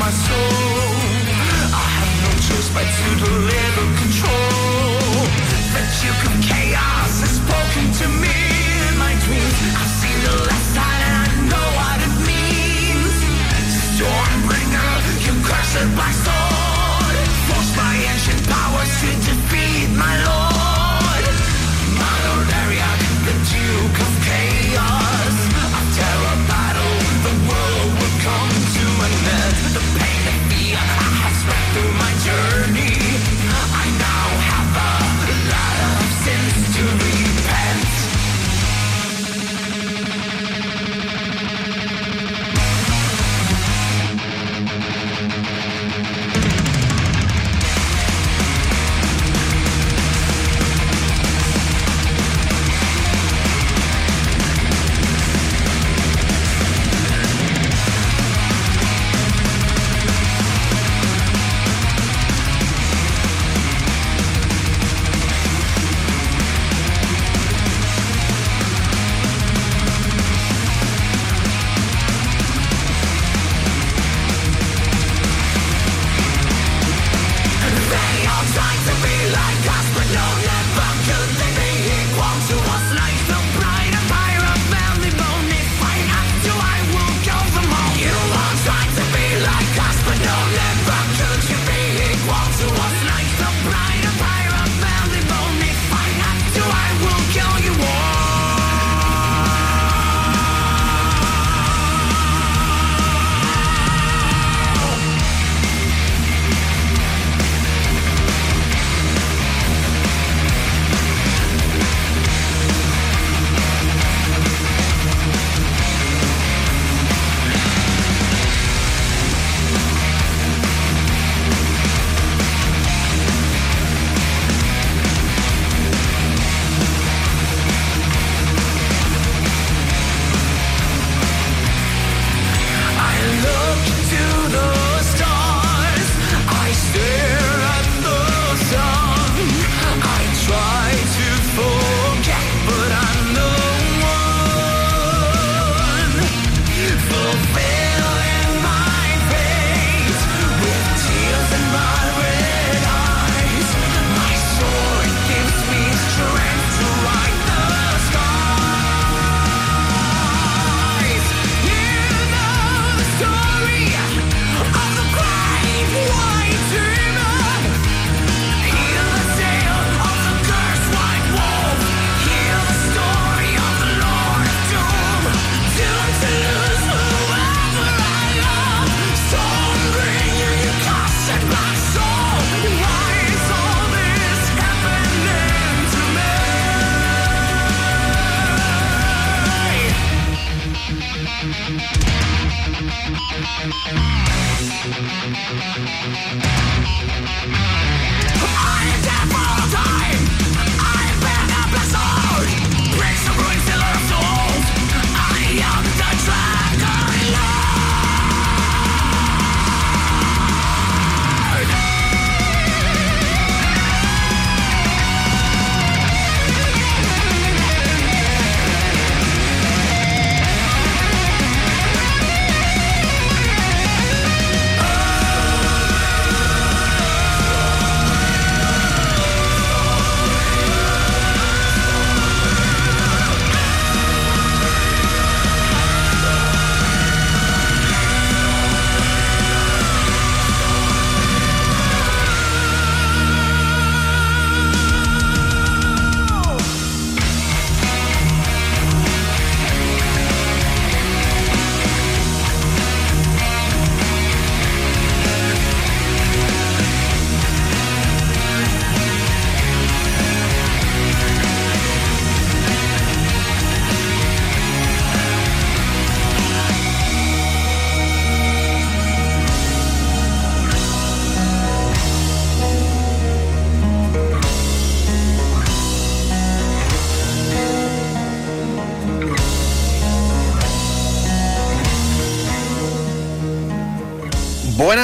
[0.00, 0.56] my soul.
[1.76, 5.28] I have no choice but to deliver control.
[5.76, 8.36] The duke of chaos has spoken to me
[8.88, 9.58] in my dreams.
[9.76, 13.12] I've seen the last time and I know what it means.
[13.92, 14.92] Stormbringer,
[15.24, 16.39] you cursed my soul.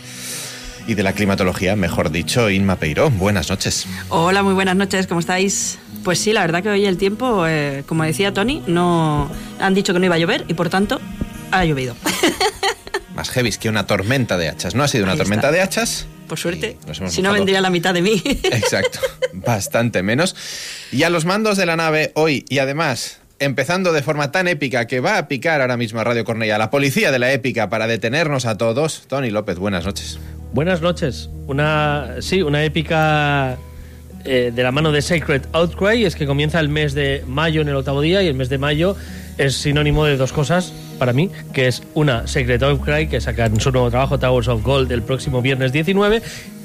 [0.87, 3.09] y de la climatología, mejor dicho, Inma Peiró.
[3.09, 3.85] Buenas noches.
[4.09, 5.79] Hola, muy buenas noches, ¿cómo estáis?
[6.03, 9.93] Pues sí, la verdad que hoy el tiempo, eh, como decía Tony, no han dicho
[9.93, 11.01] que no iba a llover y por tanto
[11.51, 11.95] ha llovido.
[13.15, 14.75] Más heavy que una tormenta de hachas.
[14.75, 15.57] No ha sido una Ahí tormenta está.
[15.57, 16.05] de hachas.
[16.27, 16.77] Por suerte,
[17.09, 18.21] si no vendría la mitad de mí.
[18.43, 18.99] Exacto,
[19.33, 20.35] bastante menos.
[20.91, 24.87] Y a los mandos de la nave hoy, y además, empezando de forma tan épica
[24.87, 27.87] que va a picar ahora mismo a Radio Cornella, la policía de la épica para
[27.87, 30.19] detenernos a todos, Tony López, buenas noches.
[30.53, 31.29] Buenas noches.
[31.47, 33.57] Una, sí, una épica
[34.25, 37.67] eh, de la mano de Sacred Outcry es que comienza el mes de mayo en
[37.67, 38.95] el octavo día y el mes de mayo
[39.37, 43.71] es sinónimo de dos cosas para mí, que es una Sacred Outcry que sacan su
[43.71, 46.21] nuevo trabajo Towers of Gold el próximo viernes 19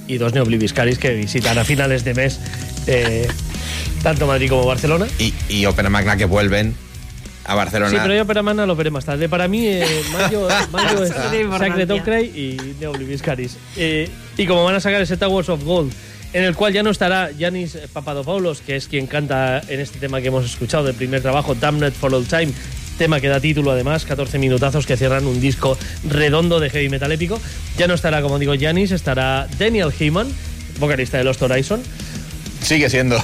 [0.06, 2.40] y dos Neobliviscaris que visitan a finales de mes
[2.86, 3.28] eh,
[4.02, 5.06] tanto Madrid como Barcelona.
[5.18, 6.74] Y, y Ópera Magna que vuelven
[7.44, 7.90] a Barcelona.
[7.90, 9.28] Sí, pero yo para Mana lo veré más tarde.
[9.28, 11.90] Para mí, eh, mayo, mayo es Sacred.
[11.90, 13.56] Outcry y Neobliviscaris.
[13.76, 15.92] Eh, y como van a sacar ese Towers of Gold,
[16.32, 20.20] en el cual ya no estará Yanis Papadopoulos, que es quien canta en este tema
[20.20, 22.52] que hemos escuchado del primer trabajo, Damned for All Time,
[22.98, 25.78] tema que da título además, 14 minutazos que cierran un disco
[26.08, 27.40] redondo de heavy metal épico.
[27.76, 30.28] Ya no estará, como digo, Yanis, estará Daniel Heyman,
[30.78, 31.82] vocalista de Los Horizon.
[32.62, 33.20] Sigue siendo,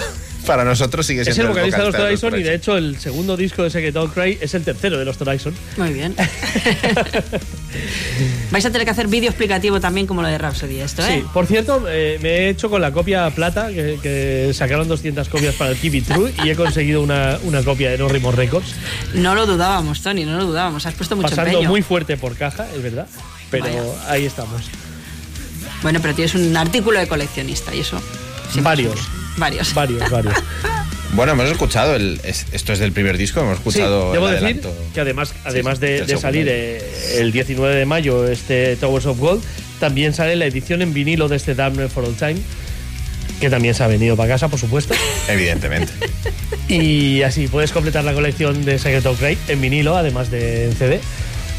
[0.48, 3.36] para nosotros sigue siendo Es el vocalista de Los Horizon y de hecho el segundo
[3.36, 5.54] disco de Secret Outcry es el tercero de Los Horizon.
[5.76, 6.16] Muy bien.
[8.50, 11.18] Vais a tener que hacer vídeo explicativo también como lo de Rhapsody esto, ¿eh?
[11.20, 15.28] Sí, por cierto, eh, me he hecho con la copia plata, que, que sacaron 200
[15.28, 18.34] copias para el Keep It True, y he conseguido una, una copia de No Rimos
[18.34, 18.74] Records,
[19.12, 20.86] No lo dudábamos, Tony, no lo dudábamos.
[20.86, 21.68] Has puesto mucho pasando empeño.
[21.68, 23.06] muy fuerte por caja, es verdad,
[23.50, 23.82] pero Vaya.
[24.08, 24.62] ahí estamos.
[25.82, 28.00] Bueno, pero tienes un artículo de coleccionista y eso.
[28.62, 28.98] Varios.
[29.38, 29.74] Varios.
[29.74, 30.34] Varios, varios.
[31.14, 34.40] Bueno, hemos escuchado, el, es- esto es del primer disco, hemos Sí, escuchado debo el
[34.40, 34.60] decir
[34.92, 36.82] que además, además de, salir eh,
[37.16, 39.42] el 19 de mayo este Towers of Gold,
[39.80, 42.36] también sale la edición en vinilo de este Damned for All Time,
[43.40, 44.94] que también se ha venido para casa, por supuesto.
[45.28, 45.92] Evidentemente.
[46.68, 50.72] Y así puedes completar la colección de Secret of Grey en vinilo, además de en
[50.74, 51.00] CD.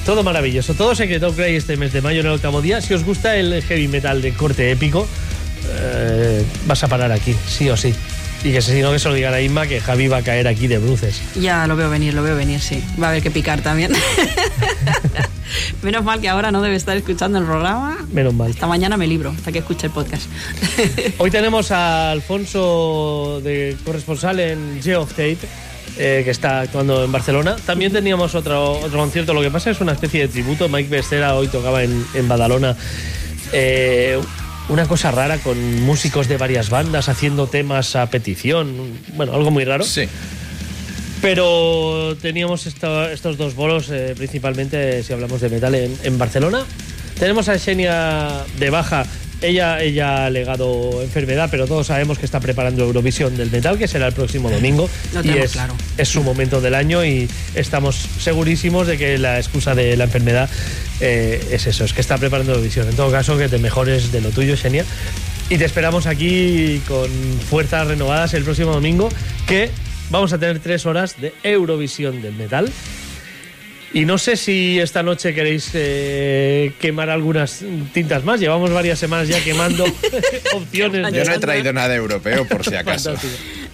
[0.06, 0.76] Todo maravilloso.
[0.76, 2.82] Todo Secret of Grey este mes de mayo en el octavo día.
[2.82, 5.08] Si os gusta el heavy metal de corte épico,
[5.68, 7.94] eh, vas a parar aquí, sí o sí.
[8.44, 10.48] Y que si no, que se lo digan a Inma que Javi va a caer
[10.48, 11.22] aquí de bruces.
[11.36, 12.82] Ya lo veo venir, lo veo venir, sí.
[13.02, 13.92] Va a haber que picar también.
[15.82, 17.98] Menos mal que ahora no debe estar escuchando el programa.
[18.14, 18.50] Menos mal.
[18.52, 20.24] Esta mañana me libro, hasta que escuche el podcast.
[21.18, 25.40] Hoy tenemos a Alfonso de corresponsal en Geoff Tate,
[25.98, 27.58] eh, que está actuando en Barcelona.
[27.66, 30.70] También teníamos otro, otro concierto, lo que pasa es una especie de tributo.
[30.70, 32.76] Mike Bestera hoy tocaba en, en Badalona.
[33.52, 34.18] Eh,
[34.70, 38.98] una cosa rara con músicos de varias bandas haciendo temas a petición.
[39.16, 39.84] Bueno, algo muy raro.
[39.84, 40.04] Sí.
[41.22, 46.64] Pero teníamos esta- estos dos bolos, eh, principalmente si hablamos de metal, en, en Barcelona.
[47.20, 49.06] Tenemos a Xenia de baja.
[49.42, 53.88] Ella, ella ha alegado enfermedad, pero todos sabemos que está preparando Eurovisión del Metal, que
[53.88, 54.90] será el próximo domingo.
[55.14, 55.76] Lo y es, claro.
[55.98, 60.50] es su momento del año y estamos segurísimos de que la excusa de la enfermedad
[61.00, 62.90] eh, es eso, es que está preparando Eurovisión.
[62.90, 64.84] En todo caso, que te mejores de lo tuyo, Xenia.
[65.50, 67.10] Y te esperamos aquí con
[67.50, 69.10] fuerzas renovadas el próximo domingo,
[69.48, 69.72] que
[70.10, 72.70] vamos a tener tres horas de Eurovisión del Metal.
[73.94, 78.40] Y no sé si esta noche queréis eh, quemar algunas tintas más.
[78.40, 79.84] Llevamos varias semanas ya quemando
[80.54, 81.12] opciones.
[81.14, 83.16] Yo no he traído nada europeo, por si acaso.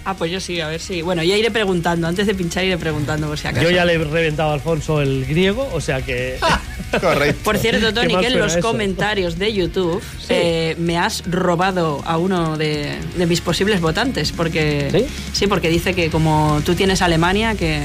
[0.05, 1.01] Ah, pues yo sí, a ver si.
[1.01, 3.63] Bueno, ya iré preguntando, antes de pinchar iré preguntando por si acaso.
[3.63, 6.37] Yo ya le he reventado a Alfonso el griego, o sea que.
[7.01, 7.41] Correcto.
[7.43, 8.61] Por cierto, Tony, que en los eso.
[8.61, 14.31] comentarios de YouTube eh, me has robado a uno de, de mis posibles votantes.
[14.31, 15.47] Porque, ¿Sí?
[15.47, 17.81] porque dice que como tú tienes Alemania, que.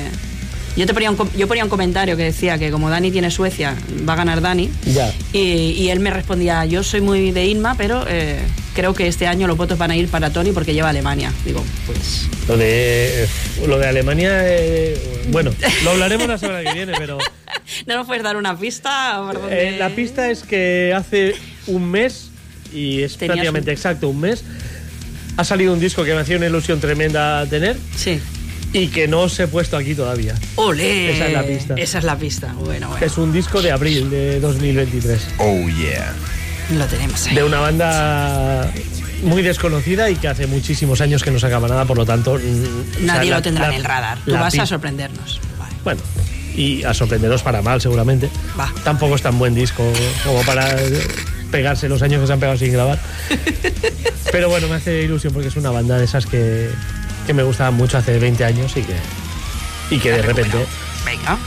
[0.77, 3.75] Yo, te ponía un, yo ponía un comentario que decía que como Dani tiene Suecia,
[4.09, 4.71] va a ganar Dani.
[4.87, 5.13] Ya.
[5.33, 5.39] Y,
[5.73, 8.39] y él me respondía, yo soy muy de Inma, pero eh,
[8.75, 11.33] creo que este año los votos van a ir para Tony porque lleva Alemania.
[11.45, 12.29] Digo, pues...
[12.49, 13.27] Lo de,
[13.67, 14.97] lo de Alemania, eh,
[15.29, 15.53] bueno,
[15.85, 17.19] lo hablaremos la semana que viene, pero
[17.87, 19.21] ¿No nos puedes dar una pista?
[19.27, 21.35] por dónde- eh, la pista es que hace
[21.67, 22.31] un mes,
[22.73, 24.45] y es prácticamente un- exacto un mes,
[25.37, 28.21] ha salido un disco que me hacía una ilusión tremenda tener Sí.
[28.73, 30.35] Y que no os he puesto aquí todavía.
[30.57, 31.13] ¡Olé!
[31.17, 31.75] Esa es la pista.
[31.77, 32.53] Esa es la pista.
[32.65, 33.05] Bueno, bueno.
[33.05, 36.13] Es un disco de abril de 2023, Oh, yeah.
[36.77, 37.35] Lo tenemos ahí.
[37.35, 38.73] de una banda
[39.25, 42.35] muy desconocida y que hace muchísimos años que no sacaba nada, por lo tanto...
[42.35, 44.19] mm, o sea, Nadie la- lo tendrá la- en el radar.
[44.25, 45.41] Tú la vas a sorprendernos.
[45.59, 45.75] Vale.
[45.85, 46.01] Bueno,
[46.55, 48.31] y a sorprenderos para mal, seguramente.
[48.59, 48.73] Va.
[48.85, 49.85] Tampoco es tan buen disco
[50.25, 50.77] como para
[51.51, 52.99] pegarse los años que se han pegado sin grabar.
[54.33, 56.71] Pero bueno, me hace ilusión porque es una banda de esas que,
[57.31, 58.97] que me gustaban mucho hace 20 años y que,
[59.89, 60.59] y que de repente
[61.07, 61.39] Venga.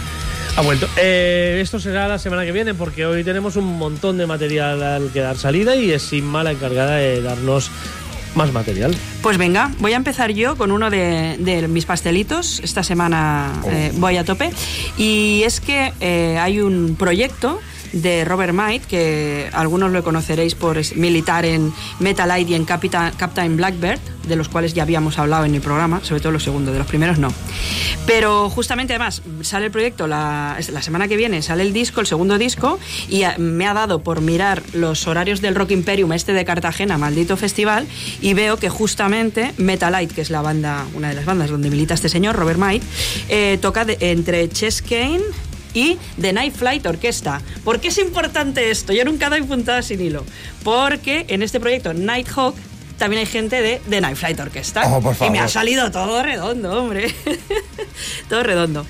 [0.55, 0.87] ha vuelto.
[0.95, 5.09] Eh, esto será la semana que viene porque hoy tenemos un montón de material al
[5.11, 7.69] que dar salida y es sin mala encargada de darnos
[8.33, 8.95] más material.
[9.21, 12.61] Pues venga, voy a empezar yo con uno de, de mis pastelitos.
[12.63, 14.51] Esta semana eh, voy a tope.
[14.97, 17.59] Y es que eh, hay un proyecto
[17.93, 23.55] de Robert Might, que algunos lo conoceréis por militar en Metalite y en Capita- Captain
[23.55, 26.79] Blackbird, de los cuales ya habíamos hablado en el programa, sobre todo los segundos, de
[26.79, 27.29] los primeros no.
[28.05, 32.37] Pero justamente además sale el proyecto la, semana que viene, sale el disco, el segundo
[32.37, 32.79] disco,
[33.09, 36.97] y a- me ha dado por mirar los horarios del Rock Imperium este de Cartagena,
[36.97, 37.85] maldito festival,
[38.21, 41.93] y veo que justamente Metalite, que es la banda, una de las bandas donde milita
[41.93, 42.83] este señor, Robert Might,
[43.29, 45.21] eh, toca entre Chess Kane
[45.73, 47.41] y The Night Flight Orquesta.
[47.63, 48.93] ¿Por qué es importante esto?
[48.93, 50.23] Yo nunca doy puntada sin hilo.
[50.63, 52.55] Porque en este proyecto Nighthawk
[52.97, 54.83] también hay gente de The Night Flight Orquesta.
[54.85, 57.13] Oh, por Y me ha salido todo redondo, hombre.
[58.29, 58.85] todo redondo.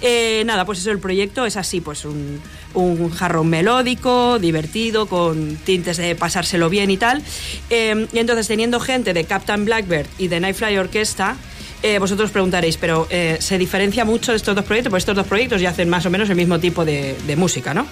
[0.00, 2.40] Eh, nada, pues eso, el proyecto es así, pues un,
[2.74, 7.22] un jarrón melódico, divertido, con tintes de pasárselo bien y tal.
[7.68, 11.36] Eh, y entonces, teniendo gente de Captain Blackbird y de Night Flight Orquesta,
[11.82, 14.90] eh, vosotros preguntaréis, pero eh, ¿se diferencia mucho de estos dos proyectos?
[14.90, 17.86] Pues estos dos proyectos ya hacen más o menos el mismo tipo de, música, ¿no?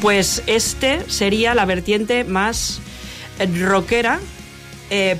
[0.00, 2.80] Pues este sería la vertiente más
[3.38, 4.18] eh, rockera,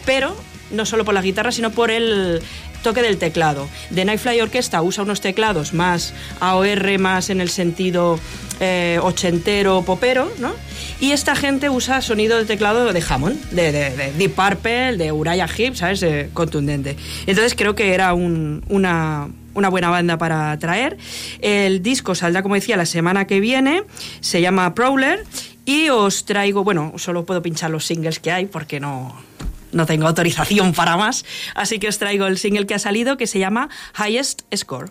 [0.05, 0.35] pero
[0.71, 2.43] no solo por la guitarra, sino por el
[2.83, 3.69] toque del teclado.
[3.95, 8.19] The Nightfly Orchestra usa unos teclados más AOR, más en el sentido
[8.61, 10.53] eh, ochentero, popero, ¿no?
[11.01, 15.13] Y esta gente usa sonido de teclado de Hammond, de, de- de Deep Purple, de
[15.13, 16.03] Uriah Heep, ¿sabes?
[16.03, 16.97] Eh, contundente.
[17.27, 20.97] Entonces creo que era un- una, una buena banda para traer.
[21.41, 23.85] El disco saldrá, como decía, la semana que viene.
[24.21, 25.25] Se llama Prowler.
[25.65, 29.15] Y os traigo, bueno, solo puedo pinchar los singles que hay porque no,
[29.73, 31.25] no tengo autorización para más.
[31.55, 34.91] Así que os traigo el single que ha salido que se llama Highest Score.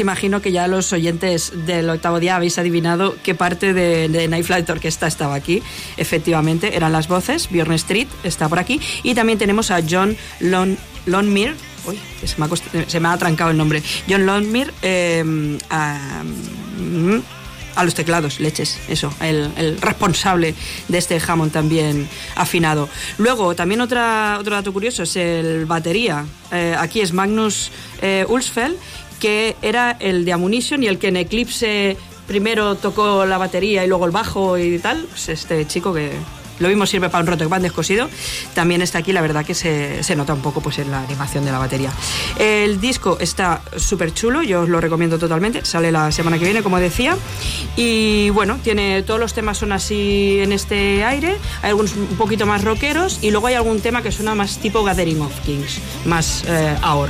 [0.00, 4.44] Imagino que ya los oyentes del octavo día habéis adivinado qué parte de, de Night
[4.46, 5.62] Flight Orquesta estaba aquí.
[5.96, 7.48] Efectivamente, eran las voces.
[7.50, 8.80] Bjorn Street está por aquí.
[9.02, 10.76] Y también tenemos a John Lon,
[11.06, 11.54] Lonmir.
[11.86, 13.82] Uy, se me, ha, cost- se me ha trancado el nombre.
[14.08, 14.72] John Lonmir
[15.70, 16.22] a,
[16.78, 17.18] mm,
[17.76, 20.54] a los teclados, leches, eso, el, responsable
[20.88, 22.88] de este Hammond también afinado.
[23.18, 26.24] Luego, también otra, otro dato curioso es el batería.
[26.52, 28.24] Eh, aquí es Magnus eh,
[29.24, 33.88] que era el de Ammunition y el que en Eclipse primero tocó la batería y
[33.88, 35.06] luego el bajo y tal.
[35.08, 36.10] Pues este chico que
[36.58, 38.10] lo mismo sirve para un roto band descosido,
[38.52, 41.46] también está aquí, la verdad que se, se nota un poco pues, en la animación
[41.46, 41.90] de la batería.
[42.38, 46.62] El disco está súper chulo, yo os lo recomiendo totalmente, sale la semana que viene,
[46.62, 47.16] como decía,
[47.76, 52.44] y bueno, tiene todos los temas son así en este aire, hay algunos un poquito
[52.44, 56.44] más rockeros y luego hay algún tema que suena más tipo Gathering of Kings, más
[56.46, 57.08] eh, AOR.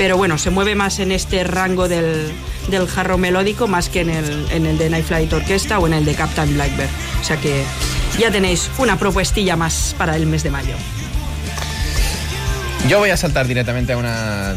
[0.00, 2.32] Pero bueno, se mueve más en este rango del,
[2.70, 5.92] del jarro melódico más que en el, en el de Night Flight Orquesta o en
[5.92, 6.88] el de Captain Blackbird.
[7.20, 7.64] O sea que
[8.18, 10.74] ya tenéis una propuestilla más para el mes de mayo.
[12.88, 14.54] Yo voy a saltar directamente a una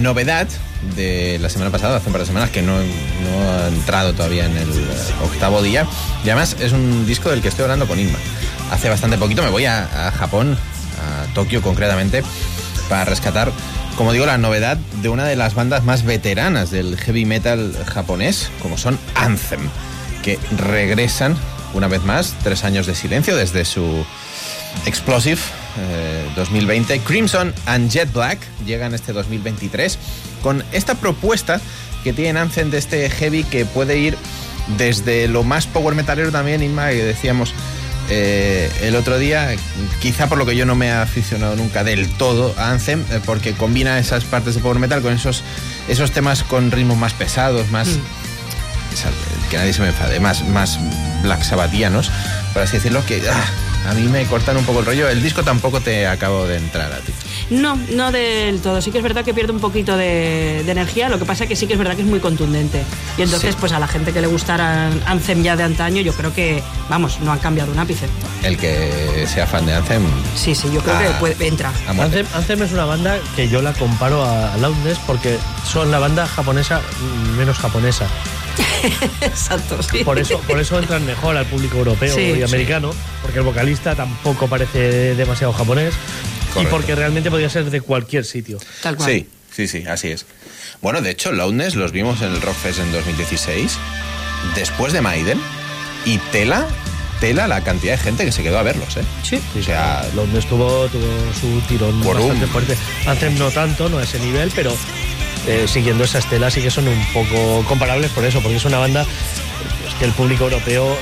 [0.00, 0.46] novedad
[0.94, 4.46] de la semana pasada, hace un par de semanas, que no, no ha entrado todavía
[4.46, 5.88] en el eh, octavo día.
[6.24, 8.18] Y además es un disco del que estoy hablando con Inma.
[8.70, 10.56] Hace bastante poquito me voy a, a Japón,
[11.02, 12.22] a Tokio concretamente,
[12.88, 13.52] para rescatar,
[13.96, 18.50] como digo, la novedad de una de las bandas más veteranas del heavy metal japonés,
[18.62, 19.68] como son Anthem,
[20.22, 21.36] que regresan
[21.74, 24.04] una vez más, tres años de silencio desde su
[24.86, 25.40] Explosive
[25.78, 27.00] eh, 2020.
[27.00, 29.98] Crimson and Jet Black llegan este 2023
[30.42, 31.60] con esta propuesta
[32.04, 34.16] que tienen Anthem de este heavy que puede ir
[34.76, 37.54] desde lo más power metalero también, Inma, que decíamos
[38.10, 39.54] eh, el otro día,
[40.00, 43.20] quizá por lo que yo no me he aficionado nunca del todo a Anthem, eh,
[43.24, 45.42] porque combina esas partes de power metal con esos,
[45.88, 47.88] esos temas con ritmos más pesados, más...
[48.92, 49.10] esa-
[49.50, 50.78] que nadie se me enfade, más, más
[51.22, 52.10] black sabatianos,
[52.52, 55.08] por así decirlo, que ah, a mí me cortan un poco el rollo.
[55.08, 57.12] El disco tampoco te acabo de entrar a ti.
[57.50, 58.82] No, no del todo.
[58.82, 61.56] Sí que es verdad que pierde un poquito de, de energía, lo que pasa que
[61.56, 62.82] sí que es verdad que es muy contundente.
[63.16, 63.56] Y entonces, Sí.
[63.60, 67.20] pues a la gente que le gustara Anthem ya de antaño, yo creo que, vamos,
[67.20, 68.06] no han cambiado un ápice.
[68.42, 70.02] El que sea fan de Anthem,
[70.36, 71.02] Sí, sí, yo creo Ah.
[71.02, 71.72] que puede- entra.
[71.88, 76.26] Anthem, Anthem es una banda que yo la comparo a Loudness porque son la banda
[76.26, 76.82] japonesa
[77.38, 78.06] menos japonesa.
[79.22, 80.04] Exacto, sí.
[80.04, 82.42] Por eso, por eso entran mejor al público europeo Sí, y sí.
[82.42, 82.90] americano,
[83.22, 85.94] porque el vocalista tampoco parece demasiado japonés
[86.60, 88.58] y porque realmente podría ser de cualquier sitio.
[88.82, 89.10] Tal cual.
[89.10, 90.26] Sí, sí, sí, así es.
[90.80, 93.76] Bueno, de hecho, Loudness los vimos en el Rockfest en 2016,
[94.54, 95.40] después de Maiden,
[96.04, 96.66] y tela,
[97.20, 99.02] tela la cantidad de gente que se quedó a verlos, ¿eh?
[99.22, 99.40] Sí.
[99.58, 101.06] O sea, Loudness tuvo, tuvo
[101.40, 102.76] su tirón Por bastante un- fuerte.
[103.06, 104.76] Anthem no tanto, no a ese nivel, pero
[105.46, 108.78] eh, siguiendo esa estela sí que son un poco comparables por eso, porque es una
[108.78, 109.04] banda
[109.82, 110.96] pues, que el público europeo,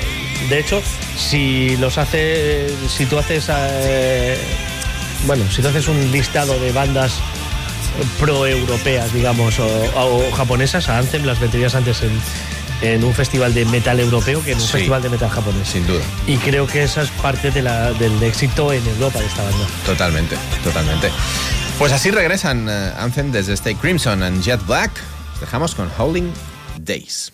[0.49, 0.81] de hecho,
[1.17, 4.37] si los hace, si tú haces, eh,
[5.25, 7.13] bueno, si tú haces un listado de bandas
[8.19, 12.11] pro-europeas, digamos, o, o japonesas, a Anthem las meterías antes en,
[12.81, 14.73] en un festival de metal europeo que en un Sí.
[14.73, 15.67] festival de metal japonés.
[15.67, 16.01] sin duda.
[16.27, 19.65] Y creo que esa es parte de la- del éxito en Europa de esta banda.
[19.85, 21.09] Totalmente, totalmente.
[21.79, 24.91] Pues así regresan eh, Anthem desde este Crimson and Jet Black.
[25.39, 26.31] Dejamos con Howling
[26.79, 27.31] Days.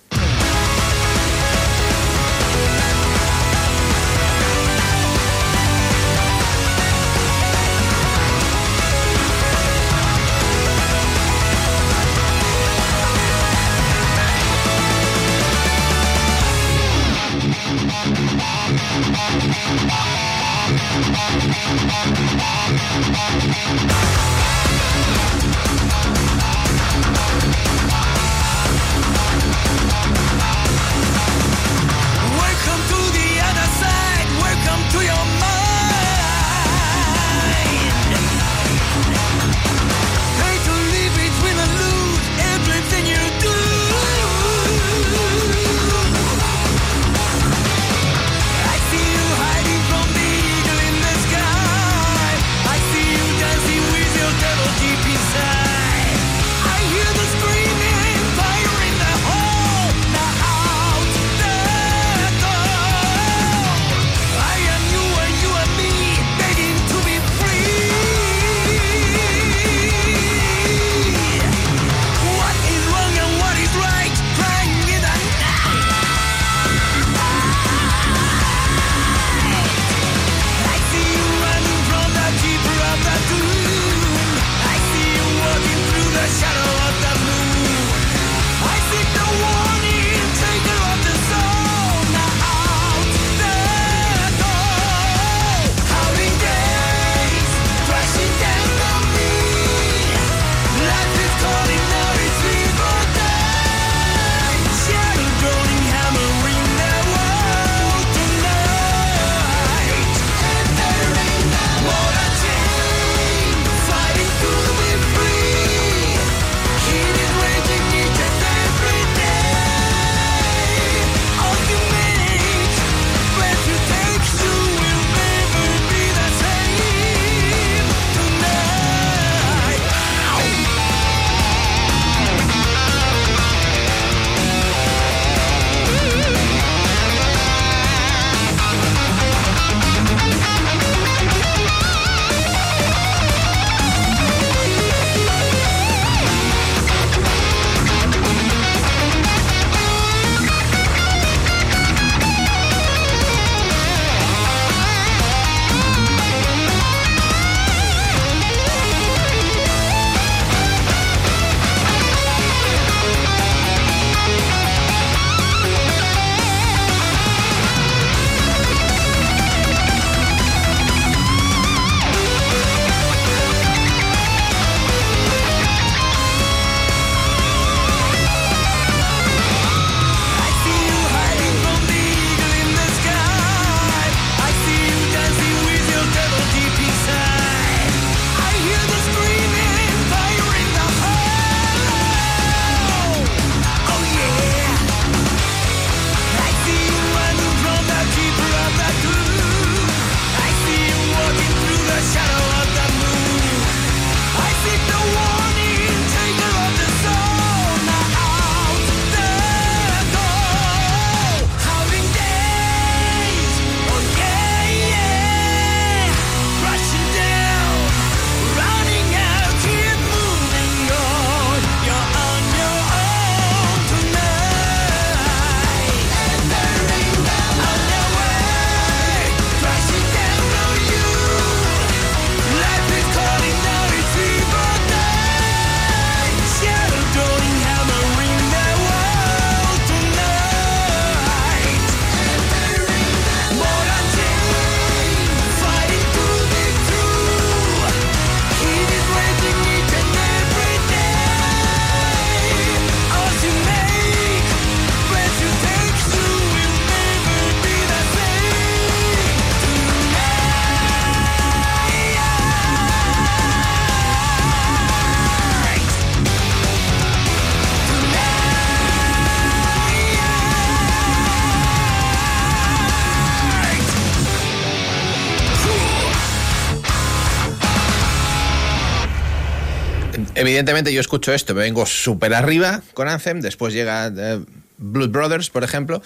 [280.48, 284.39] Evidentemente yo escucho esto, me vengo súper arriba con Anthem, después llega eh,
[284.77, 286.02] Blood Brothers, por ejemplo,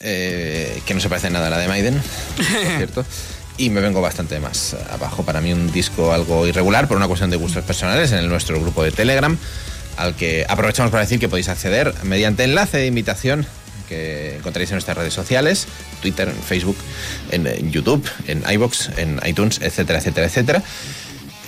[0.00, 2.00] eh, que no se parece nada a la de Maiden,
[2.36, 3.04] por cierto.
[3.58, 5.22] Y me vengo bastante más abajo.
[5.22, 8.82] Para mí un disco algo irregular por una cuestión de gustos personales en nuestro grupo
[8.82, 9.36] de Telegram,
[9.98, 13.46] al que aprovechamos para decir que podéis acceder mediante enlace de invitación
[13.90, 15.66] que encontraréis en nuestras redes sociales,
[16.00, 16.76] Twitter, Facebook,
[17.70, 20.62] YouTube, en iBox, en iTunes, etcétera, etcétera, etcétera.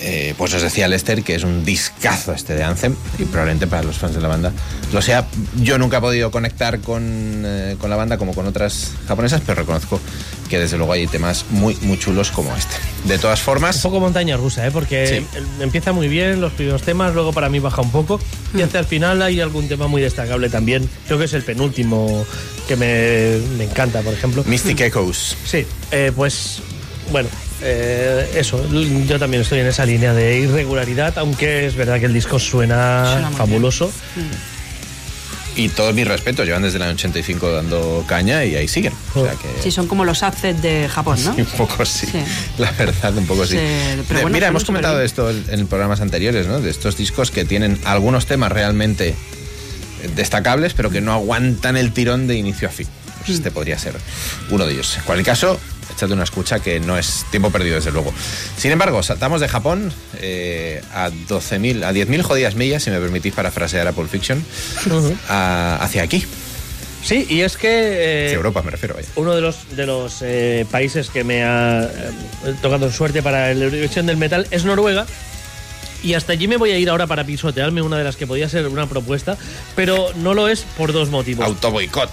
[0.01, 3.83] Eh, pues os decía Lester que es un discazo este de Anthem y probablemente para
[3.83, 4.51] los fans de la banda
[4.91, 5.25] lo sea.
[5.61, 7.03] Yo nunca he podido conectar con,
[7.45, 10.01] eh, con la banda como con otras japonesas, pero reconozco
[10.49, 12.75] que desde luego hay temas muy, muy chulos como este.
[13.05, 14.71] De todas Un formas, poco montaña rusa, ¿eh?
[14.71, 15.39] porque Sí.
[15.61, 18.19] empieza muy bien los primeros temas, luego para mí baja un poco
[18.53, 20.89] y hacia el final hay algún tema muy destacable también.
[21.07, 22.25] Creo que es el penúltimo
[22.67, 24.43] que me, me encanta, por ejemplo.
[24.45, 25.37] Mystic Echoes.
[25.45, 26.59] Sí, eh, pues
[27.11, 27.29] bueno,
[27.63, 28.63] eh, eso,
[29.05, 33.31] yo también estoy en esa línea de irregularidad, aunque es verdad que el disco suena,
[33.37, 33.91] fabuloso.
[35.55, 38.91] Y todos mis respetos, llevan desde el año 85 dando caña y ahí siguen.
[39.13, 39.47] O sea que...
[39.61, 41.35] Sí, son como los assets de Japón, ¿no?
[41.35, 42.07] Sí, un poco sí.
[42.07, 42.23] Sí.
[42.57, 43.57] La verdad, un poco sí.
[43.57, 43.57] Sí,
[44.07, 46.59] pero Eh, bueno, Mira, hemos comentado esto en en programas anteriores, ¿no?
[46.59, 49.13] De estos discos que tienen algunos temas realmente
[50.15, 52.87] destacables, pero que no aguantan el tirón de inicio a fin.
[53.19, 53.33] Pues Mm.
[53.33, 53.93] este podría ser
[54.49, 54.97] uno de ellos.
[54.97, 55.59] En cualquier caso,
[55.93, 58.13] échate una escucha que no es tiempo perdido, desde luego.
[58.57, 63.33] Sin embargo, saltamos de Japón eh, a 12.000, a 10.000 jodidas millas, si me permitís
[63.33, 64.43] parafrasear a Pulp Fiction,
[65.29, 66.25] a- hacia aquí,
[67.05, 68.29] Sí, y es que...
[68.29, 69.07] eh, Europa me refiero, vaya.
[69.17, 73.65] uno de los, de los eh, países que me ha eh, tocado suerte para la
[73.65, 75.05] Eurovisión del metal es Noruega.
[76.01, 78.47] Y hasta allí me voy a ir ahora para pisotearme una de las que podía
[78.47, 79.37] ser una propuesta,
[79.75, 81.45] pero no lo es por dos motivos.
[81.45, 82.09] Autoboicot.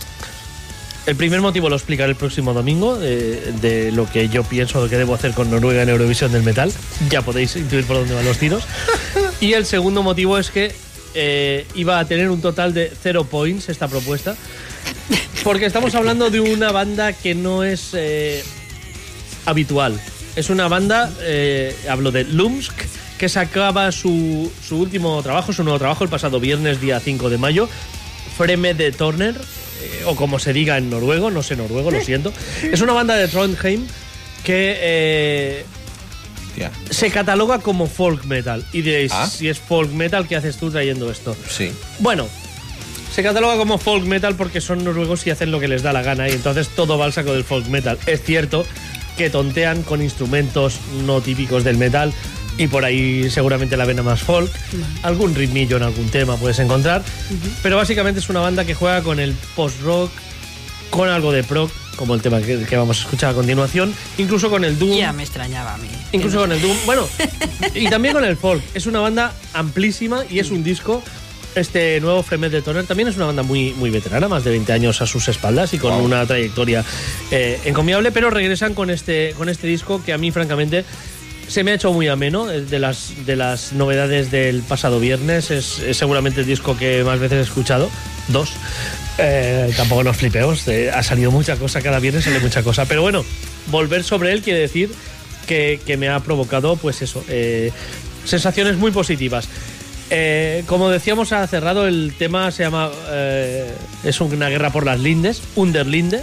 [1.07, 4.97] El primer motivo lo explicaré el próximo domingo, de, de lo que yo pienso que
[4.97, 6.73] debo hacer con Noruega en Eurovisión del metal.
[7.09, 8.65] Ya podéis intuir por dónde van los tiros.
[9.41, 10.75] Y el segundo motivo es que
[11.15, 14.37] eh, iba a tener un total de cero points esta propuesta.
[15.43, 18.45] Porque estamos hablando de una banda que no es eh,
[19.47, 19.99] habitual.
[20.37, 22.75] Es una banda, eh, hablo de Lumsk,
[23.19, 27.39] que sacaba su, su último trabajo, su nuevo trabajo, el pasado viernes, día 5 de
[27.39, 27.69] mayo.
[28.37, 29.35] Freme de Torner,
[29.83, 32.33] eh, o como se diga en noruego, no sé noruego, lo siento.
[32.63, 33.87] Es una banda de Trondheim
[34.45, 35.65] que eh,
[36.91, 38.65] se cataloga como folk metal.
[38.73, 39.27] Y diréis, Ah.
[39.27, 41.37] si es folk metal, ¿qué haces tú trayendo esto?
[41.49, 41.73] sí.
[42.01, 42.29] Bueno,
[43.15, 46.03] se cataloga como folk metal porque son noruegos y hacen lo que les da la
[46.03, 47.99] gana y entonces todo va al saco del folk metal.
[48.07, 48.65] Es cierto
[49.19, 52.13] que tontean con instrumentos no típicos del metal
[52.61, 54.51] y por ahí seguramente la vena más folk.
[55.03, 57.03] Algún ritmillo en algún tema puedes encontrar,
[57.63, 60.11] pero básicamente es una banda que juega con el post-rock,
[60.91, 64.51] con algo de prog, como el tema que, que vamos a escuchar a continuación, incluso
[64.51, 64.95] con el doom.
[64.95, 65.89] Ya me extrañaba a mí.
[66.13, 66.77] Incluso con el Doom.
[66.87, 67.09] Bueno,
[67.75, 68.63] y también con el folk.
[68.75, 71.03] Es una banda amplísima y es un disco.
[71.55, 74.73] Este nuevo Fremet de Toner también es una banda muy, muy veterana, más de 20
[74.73, 76.05] años a sus espaldas y con Wow.
[76.05, 76.85] una trayectoria
[77.31, 80.85] eh, encomiable, pero regresan con este, con este disco que a mí, francamente,
[81.51, 82.47] se me ha hecho muy ameno.
[82.47, 87.19] De las, de las novedades del pasado viernes, es, es seguramente el disco que más
[87.19, 87.91] veces he escuchado.
[88.29, 88.53] Dos.
[89.19, 90.69] Eh, tampoco nos flipeos.
[90.69, 92.87] eh, ha salido mucha cosa, cada viernes sale mucha cosa.
[92.87, 93.25] Pero bueno,
[93.67, 94.91] volver sobre él quiere decir
[95.49, 97.73] que, que me ha provocado, pues eso, eh,
[98.25, 99.49] sensaciones muy positivas.
[100.67, 102.91] Como decíamos, ha cerrado el tema, se llama.
[104.03, 106.23] es una guerra por las lindes, Underlinde.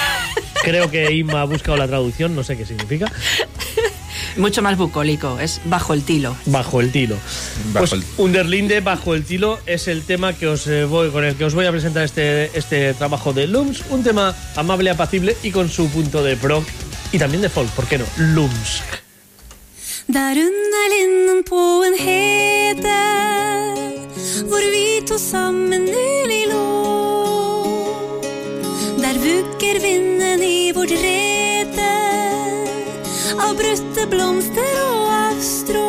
[0.62, 3.12] Creo que Inma ha buscado la traducción, no sé qué significa.
[4.36, 6.36] Mucho más bucólico, es bajo el tilo.
[6.46, 7.16] Bajo el tilo.
[7.72, 11.24] Bajo pues el- Underlinde, bajo el tilo, es el tema que os eh, voy, con
[11.24, 13.82] el que os voy a presentar este, este trabajo de Lums.
[13.90, 16.64] Un tema amable, apacible y con su punto de prog
[17.12, 18.04] y también de folk, ¿por qué no?
[18.16, 18.82] Lums.
[20.08, 21.82] Der under linden på
[33.42, 35.88] Av brutte blomster og av strå.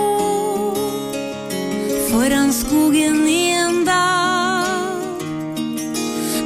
[2.14, 5.14] Foran skogen i en dal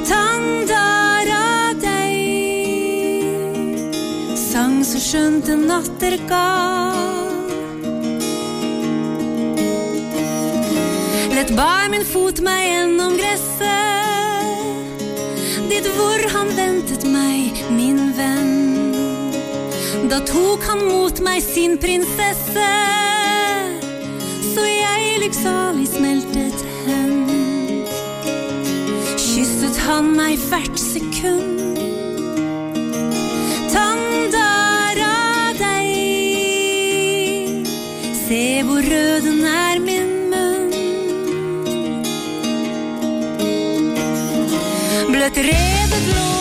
[0.08, 2.14] Tandara deg
[4.38, 6.96] Sang så skjønt en nattergal
[11.36, 13.68] Lett bar min fot meg gjennom gresset
[15.68, 18.67] Dit hvor han ventet meg, min venn
[20.08, 22.68] da tok han mot meg sin prinsesse,
[24.40, 27.12] så jeg lykksalig smeltet hen.
[29.20, 31.76] Kysset han meg hvert sekund.
[33.74, 35.92] Tandara deg,
[38.22, 40.72] se hvor rød den er, min munn.
[45.12, 46.37] Bløtt revet lår.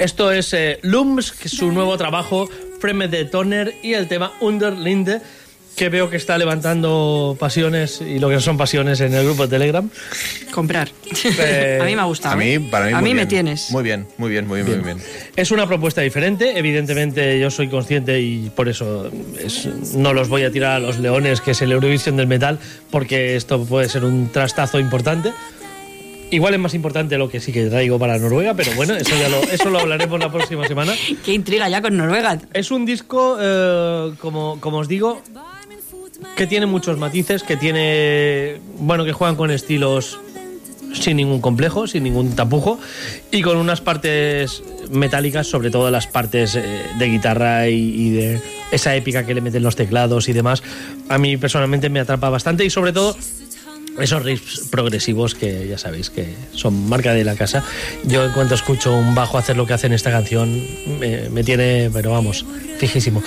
[0.00, 2.48] Esto es eh, es su nuevo trabajo,
[2.80, 5.20] Freme de Toner y el tema Underlinde,
[5.76, 9.48] que veo que está levantando pasiones y lo que son pasiones en el grupo de
[9.58, 9.90] Telegram.
[10.52, 10.88] Comprar.
[11.38, 12.34] Eh, a mí me ha gustado.
[12.34, 13.28] A mí, para mí, a muy mí me bien.
[13.28, 13.70] tienes.
[13.70, 14.98] Muy bien, muy bien, muy bien, muy bien.
[15.36, 20.44] Es una propuesta diferente, evidentemente yo soy consciente y por eso es- no los voy
[20.44, 22.58] a tirar a los leones, que es el Eurovisión del metal,
[22.90, 25.30] porque esto puede ser un trastazo importante.
[26.30, 29.28] Igual es más importante lo que sí que traigo para Noruega, pero bueno, eso ya
[29.28, 30.94] lo, eso lo hablaremos la próxima semana.
[31.24, 32.38] Qué intriga ya con Noruega.
[32.52, 35.20] Es un disco, eh, como, como os digo,
[36.36, 40.20] que tiene muchos matices, que tiene, bueno, que juegan con estilos
[40.92, 42.78] sin ningún complejo, sin ningún tapujo
[43.30, 48.40] y con unas partes metálicas, sobre todo las partes eh, de guitarra y, y de
[48.72, 50.62] esa épica que le meten los teclados y demás.
[51.08, 53.16] A mí personalmente me atrapa bastante y sobre todo
[54.02, 57.64] esos riffs progresivos que ya sabéis que son marca de la casa.
[58.04, 60.66] Yo en cuanto escucho un bajo hacer lo que hace en esta canción
[60.98, 62.44] me, me tiene, pero vamos,
[62.78, 63.22] fijísimo.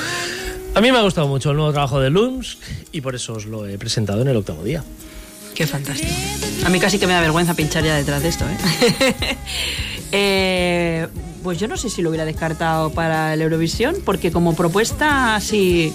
[0.76, 2.57] A mí me ha gustado mucho el nuevo trabajo de Lums
[2.91, 4.84] y por eso os lo he presentado en el octavo día.
[5.53, 6.11] Qué fantástico.
[6.65, 9.15] A mí casi que me da vergüenza pinchar ya detrás de esto, ¿eh?
[10.15, 11.07] Eh,
[11.41, 15.91] pues yo no sé si lo hubiera descartado para el Eurovisión, porque como propuesta así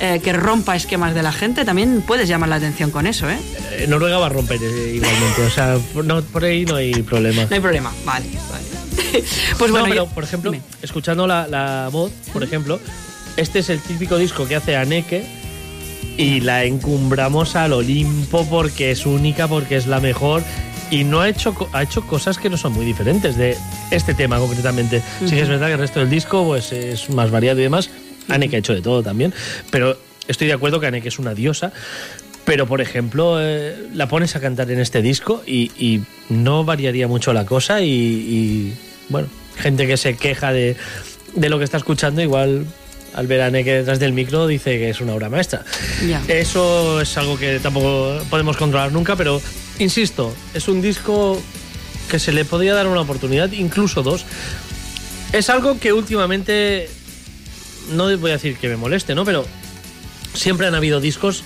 [0.00, 3.38] eh, que rompa esquemas de la gente, también puedes llamar la atención con eso, ¿eh?
[3.72, 7.02] Eh, Noruega va a romper eh, igualmente, o sea, por- no, por ahí no hay
[7.02, 7.44] problema.
[7.48, 7.92] No hay problema.
[8.04, 8.64] Vale, vale.
[9.58, 10.62] pues bueno, no, pero yo- por ejemplo, dime.
[10.82, 12.80] escuchando la, la voz, por ejemplo,
[13.36, 15.24] este es el típico disco que hace Aneke
[16.16, 20.42] y la encumbramos al Olimpo porque es única, porque es la mejor
[20.90, 23.56] y no ha hecho ha hecho cosas que no son muy diferentes de
[23.90, 25.02] este tema concretamente.
[25.20, 27.90] Sí que es verdad que el resto del disco pues es más variado y demás.
[28.34, 29.34] Anneke ha hecho de todo también,
[29.70, 31.72] pero estoy de acuerdo que Anneke es una diosa.
[32.44, 36.00] Pero, por ejemplo, eh, la pones a cantar en este disco y, y
[36.30, 38.74] no variaría mucho la cosa y, y,
[39.10, 40.74] bueno, gente que se queja de,
[41.34, 42.64] de lo que está escuchando, igual
[43.14, 45.64] al ver a Anneke detrás del micro dice que es una obra maestra.
[46.28, 49.40] Eso es algo que tampoco podemos controlar nunca, pero
[49.78, 51.40] insisto, es un disco
[52.10, 54.24] que se le podría dar una oportunidad, incluso dos.
[55.32, 56.88] Es algo que últimamente,
[57.90, 59.24] no voy a decir que me moleste, ¿no?
[59.24, 59.46] Pero
[60.34, 61.44] siempre han habido discos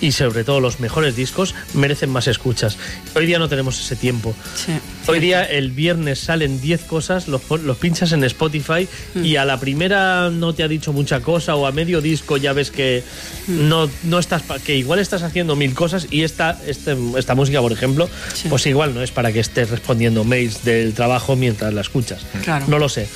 [0.00, 2.76] y sobre todo los mejores discos merecen más escuchas.
[3.16, 4.32] Hoy día no tenemos ese tiempo.
[4.54, 4.70] Sí.
[5.08, 9.58] Hoy día el viernes salen 10 cosas, los, los pinchas en Spotify y a la
[9.58, 13.02] primera no te ha dicho mucha cosa o a medio disco ya ves que
[13.48, 17.72] no, no estás que igual estás haciendo mil cosas y esta, este- esta música, por
[17.72, 18.48] ejemplo, Sí.
[18.48, 22.20] pues igual no es para que estés respondiendo mails del trabajo mientras la escuchas.
[22.44, 22.66] Claro.
[22.68, 23.08] No lo sé.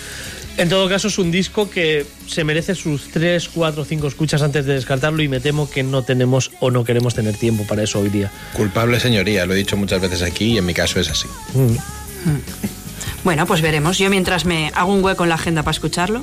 [0.59, 4.67] En todo caso, es un disco que se merece sus 3, 4, 5 escuchas antes
[4.67, 8.01] de descartarlo y me temo que no tenemos o no queremos tener tiempo para eso
[8.01, 8.31] hoy día.
[8.53, 11.27] Culpable señoría, lo he dicho muchas veces aquí y en mi caso es así.
[13.25, 13.99] Bueno, pues veremos.
[13.99, 16.23] Yo mientras me hago un hueco en la agenda para escucharlo,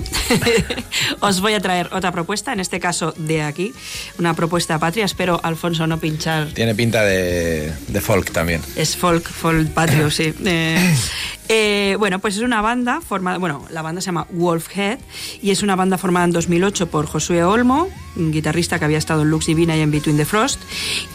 [1.22, 3.74] os voy a traer otra propuesta, en este caso de aquí,
[4.18, 5.06] una propuesta patria.
[5.06, 6.48] Espero, Alfonso, no pinchar.
[6.48, 8.62] Tiene pinta de, de folk también.
[8.76, 10.34] Es folk, folk patrio, sí.
[10.44, 10.96] Eh,
[11.52, 15.00] eh, bueno, pues es una banda formada, bueno, la banda se llama Wolfhead
[15.42, 19.24] y es una banda formada en 2008 por Josué Olmo, un guitarrista que había estado
[19.24, 20.62] en Lux Divina y en Between the Frost,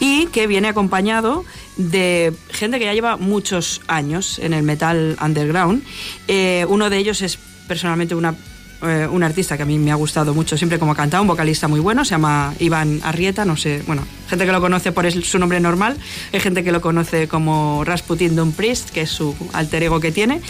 [0.01, 1.45] y que viene acompañado
[1.77, 5.74] de gente que ya lleva muchos años en el metal underground.
[6.27, 8.35] Eh, uno de ellos es personalmente una
[8.83, 11.29] eh, un artista que a mí me ha gustado mucho siempre como ha cantado, un
[11.29, 15.09] vocalista muy bueno, se llama Iván Arrieta, no sé, bueno, gente que lo conoce por
[15.11, 15.97] su nombre normal,
[16.33, 20.11] hay gente que lo conoce como Rasputin Don Priest, que es su alter ego que
[20.11, 20.41] tiene.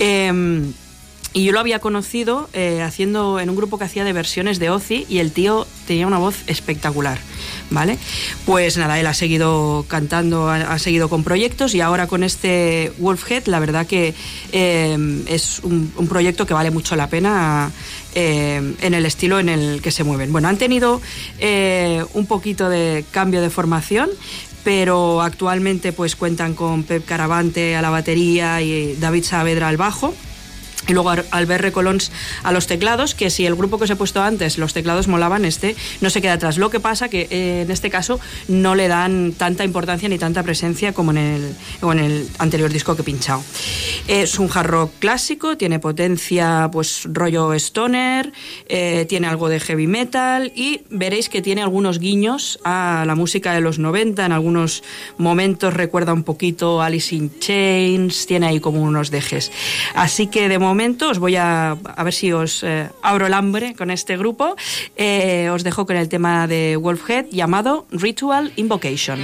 [0.00, 0.72] Em,
[1.32, 4.70] y yo lo había conocido eh, haciendo en un grupo que hacía de versiones de
[4.70, 7.18] Ozzy y el tío tenía una voz espectacular,
[7.70, 7.98] ¿vale?
[8.46, 13.46] Pues nada, él ha seguido cantando, ha, seguido con proyectos y ahora con este Wolfhead,
[13.46, 14.14] la verdad que
[14.50, 17.70] eh, es un, proyecto que vale mucho la pena
[18.16, 20.32] eh, en el estilo en el que se mueven.
[20.32, 21.00] Bueno, han tenido
[22.12, 24.10] un poquito de cambio de formación,
[24.64, 30.12] pero actualmente pues cuentan con Pep Caravante a la batería y David Saavedra al bajo.
[30.88, 32.10] Y luego Albert Recolons
[32.42, 35.44] a los teclados, que si el grupo que os he puesto antes, los teclados molaban,
[35.44, 36.56] este no se queda atrás.
[36.56, 38.18] Lo que pasa que eh, en este caso
[38.48, 42.72] no le dan tanta importancia ni tanta presencia como en el, o en el anterior
[42.72, 43.42] disco que he pinchado.
[44.08, 48.32] Es un hard rock clásico, tiene potencia, pues rollo stoner,
[48.68, 53.52] eh, tiene algo de heavy metal y veréis que tiene algunos guiños a la música
[53.52, 54.82] de los 90, en algunos
[55.18, 59.52] momentos recuerda un poquito Alice in Chains, tiene ahí como unos dejes.
[59.94, 63.90] Así que de os voy a, a ver si os eh, abro el hambre con
[63.90, 64.56] este grupo.
[64.96, 69.20] Eh, os dejo con el tema de Wolfhead llamado Ritual Invocation.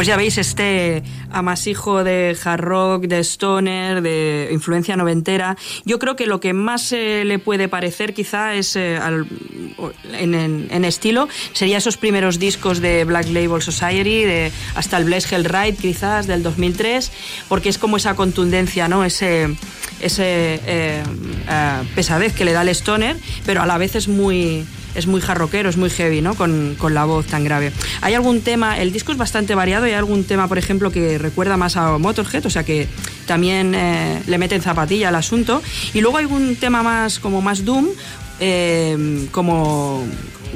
[0.00, 5.58] Pues ya veis este amasijo de hard rock, de stoner, de influencia noventera.
[5.84, 9.26] Yo creo que lo que más eh, le puede parecer quizá es eh, al-
[10.14, 10.34] en,
[10.70, 15.44] en- estilo sería esos primeros discos de Black Label Society, de, hasta el Bless Hell
[15.44, 17.12] Ride quizás del 2003,
[17.50, 19.04] porque es como esa contundencia, ¿no?
[19.04, 19.54] Ese,
[20.00, 21.02] ese eh,
[21.94, 24.64] pesadez que le da el stoner, pero a la vez es muy
[24.94, 26.34] es muy jarroquero, es muy heavy, ¿no?
[26.34, 27.72] Con, con la voz tan grave.
[28.00, 31.56] Hay algún tema, el disco es bastante variado, hay algún tema, por ejemplo, que recuerda
[31.56, 32.88] más a Motorhead, o sea que
[33.26, 35.62] también eh, le meten zapatilla al asunto.
[35.94, 37.88] Y luego hay un tema más, como más Doom,
[38.40, 40.04] eh, como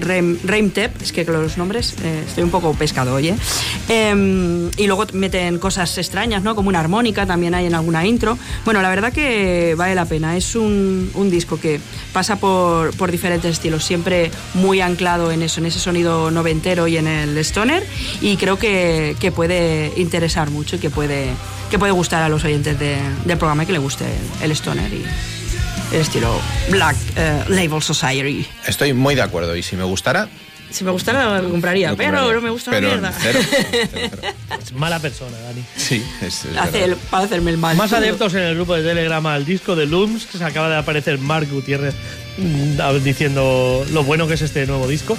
[0.00, 3.36] Reimtep, es que los nombres eh, estoy un poco pescado hoy, ¿eh?
[3.88, 6.54] Em, y luego meten cosas extrañas, ¿no?
[6.54, 8.38] Como una armónica también hay en alguna intro.
[8.64, 10.36] Bueno, la verdad que vale la pena.
[10.36, 11.80] Es un, disco que
[12.12, 17.06] pasa por, diferentes estilos, siempre muy anclado en eso, en ese sonido noventero y en
[17.06, 17.84] el stoner.
[18.20, 21.30] Y creo que, que puede interesar mucho y que puede,
[21.70, 24.50] que puede gustar a los oyentes de- del programa y que le guste el, el
[24.52, 24.92] stoner
[25.94, 26.40] el estilo
[26.70, 28.46] Black eh, Label Society.
[28.66, 30.28] Estoy muy de acuerdo y si me gustara...
[30.70, 32.34] Si me gustara lo compraría, lo pero compraría.
[32.34, 33.14] no me gusta Pero la mierda.
[33.20, 34.34] cero, cero, cero.
[34.60, 35.62] Es mala persona, Dani.
[35.76, 37.76] Sí, es, es Hace el- para hacerme el mal.
[37.76, 40.76] Más adeptos en el grupo de Telegram al disco de Looms, que se acaba de
[40.76, 41.94] aparecer Mark Gutiérrez
[42.38, 45.16] mm, diciendo lo bueno que es este nuevo disco.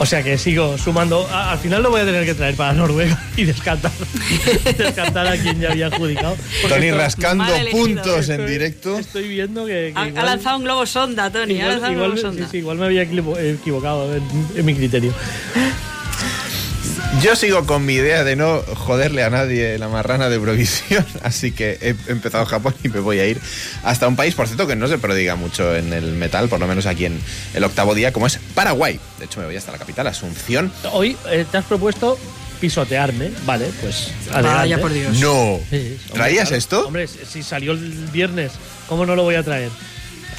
[0.00, 1.26] O sea que sigo sumando.
[1.28, 3.90] A- al final lo voy a tener que traer para Noruega y descartar,
[4.78, 6.36] descartar a quien ya había adjudicado.
[6.68, 8.98] Tony esto- rascando puntos en directo.
[8.98, 9.92] Estoy viendo que.
[9.92, 11.54] que Ha, ha lanzado un globo sonda, Tony.
[11.54, 12.48] ha Igual, lanzado un globo sonda.
[12.48, 14.22] sí, igual me había equivo- equivocado en,
[14.54, 15.12] en mi criterio.
[17.20, 21.50] Yo sigo con mi idea de no joderle a nadie la marrana de Eurovisión, así
[21.50, 23.40] que he empezado Japón y me voy a ir
[23.82, 26.68] hasta un país, por cierto, que no se prodiga mucho en el metal, por lo
[26.68, 27.20] menos aquí en
[27.54, 29.00] el octavo día, como es Paraguay.
[29.18, 30.70] De hecho, me voy hasta la capital, Asunción.
[30.92, 32.16] Hoy eh, te has propuesto
[32.60, 33.32] pisotearme.
[33.44, 34.12] Vale, pues.
[34.30, 34.58] Adelante.
[34.58, 35.18] Vaya por Dios.
[35.18, 35.58] No.
[35.70, 36.56] Sí, hombre, ¿Traías claro.
[36.56, 36.86] esto?
[36.86, 38.52] Hombre, si salió el viernes,
[38.88, 39.70] ¿cómo no lo voy a traer?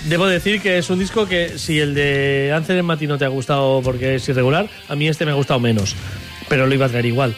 [0.05, 3.25] Debo decir que es un disco que si el de Ángel en Mati no te
[3.25, 5.93] ha gustado porque es irregular, a mí este me ha gustado menos.
[6.49, 7.35] Pero lo iba a traer igual.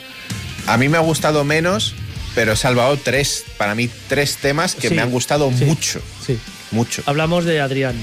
[0.67, 1.93] A mí me ha gustado menos,
[2.35, 6.01] pero he salvado tres, para mí, tres temas que Sí, me han gustado sí, mucho.
[6.25, 6.39] Sí.
[6.71, 7.03] Mucho.
[7.05, 7.95] Hablamos de Adrián,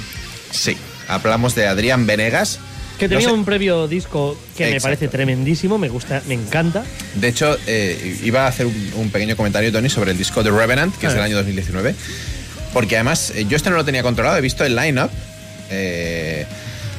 [0.51, 0.77] Sí.
[1.09, 2.59] Hablamos de Adrián Venegas.
[2.99, 3.35] que No tenía sé.
[3.35, 6.85] un previo disco que me parece tremendísimo, me gusta, me encanta.
[7.15, 10.51] De hecho, eh, iba a hacer un, un pequeño comentario, Tony, sobre el disco The
[10.51, 11.17] Revenant, que es Ah.
[11.17, 11.95] del año 2019.
[12.73, 15.11] Porque además, eh, yo este no lo tenía controlado, he visto el line-up.
[15.71, 16.45] eh,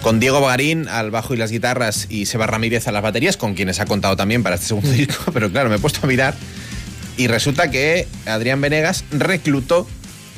[0.01, 3.53] con Diego Bagarín al bajo y las guitarras y Seba Ramírez a las baterías, con
[3.53, 6.35] quienes ha contado también para este segundo disco, pero claro, me he puesto a mirar
[7.17, 9.87] y resulta que Adrián Venegas reclutó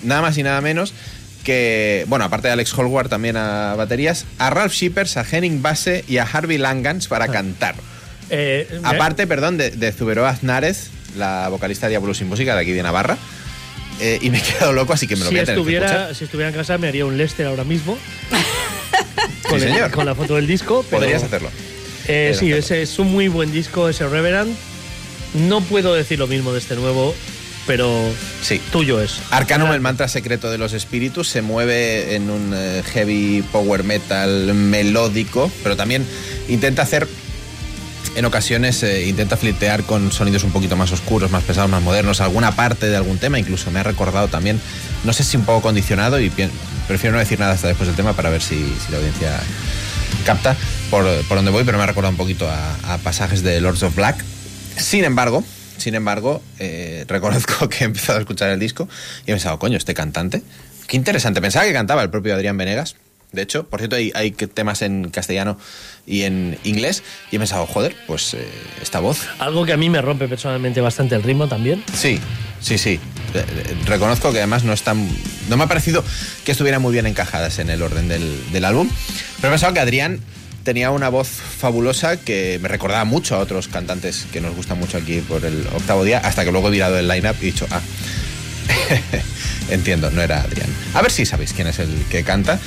[0.04, 0.94] nada más y nada menos
[1.44, 6.04] que, bueno, aparte de Alex Holward también a baterías, a Ralph Shippers, a Henning Basse
[6.08, 7.76] y a Harvey Langans para cantar.
[8.30, 12.72] Eh, Aparte, perdón, de, de Zuberoa Aznárez, la vocalista de Diablo sin Música de aquí
[12.72, 13.18] de Navarra.
[14.02, 15.62] Eh, y me he quedado loco, así que me lo si, voy a tener que
[15.62, 16.16] estuviera, escuchar.
[16.16, 17.98] si estuviera en casa me haría un Lester ahora mismo.
[19.48, 19.92] Sí, el- señor.
[19.92, 20.86] con la foto del disco.
[20.90, 21.50] pero- Podrías hacerlo.
[22.08, 24.56] Eh, sí, ese es un muy buen disco, ese Reverend.
[25.34, 27.14] No puedo decir lo mismo de este nuevo,
[27.68, 27.90] pero
[28.42, 28.62] Sí.
[28.72, 29.20] tuyo es.
[29.30, 34.54] Arcanum, el mantra secreto de los espíritus, se mueve en un eh, heavy power metal
[34.54, 36.06] melódico, pero también
[36.48, 37.08] intenta hacer,
[38.16, 42.22] en ocasiones, eh, intenta flirtear con sonidos un poquito más oscuros, más pesados, más modernos,
[42.22, 44.60] alguna parte de algún tema, incluso me ha recordado también,
[45.04, 46.32] no sé si un poco condicionado y
[46.88, 49.40] prefiero no decir nada hasta después del tema para ver si, la audiencia
[50.26, 50.56] capta
[50.90, 53.84] por, por dónde voy, pero me ha recordado un poquito a, a pasajes de Lords
[53.84, 54.24] of Black.
[54.78, 55.44] Sin embargo,
[55.82, 58.88] sin embargo, eh, reconozco que he empezado a escuchar el disco
[59.26, 60.44] y he pensado, coño, este cantante,
[60.88, 61.42] qué interesante.
[61.42, 62.96] Pensaba que cantaba el propio Adrián Venegas.
[63.32, 65.58] De hecho, por cierto, hay, temas en castellano
[66.06, 67.04] y en inglés.
[67.32, 68.46] Y he pensado, joder, pues eh,
[68.82, 69.28] esta voz.
[69.40, 71.84] Algo que a mí me rompe personalmente bastante el ritmo también.
[71.94, 72.20] Sí,
[72.60, 73.00] sí, sí.
[73.34, 75.08] Eh, eh, Reconozco que además no están.
[75.50, 76.04] No me ha parecido
[76.44, 78.90] que estuvieran muy bien encajadas en el orden del, del álbum.
[79.38, 80.20] Pero he pensado que Adrián
[80.64, 84.98] tenía una voz fabulosa que me recordaba mucho a otros cantantes que nos gustan mucho
[84.98, 87.68] aquí por el octavo día, hasta que luego he mirado el line-up y he dicho,
[87.72, 87.82] ah.
[89.70, 90.70] Entiendo, no era Adrián.
[90.94, 92.60] A ver si sabéis quién es el que canta.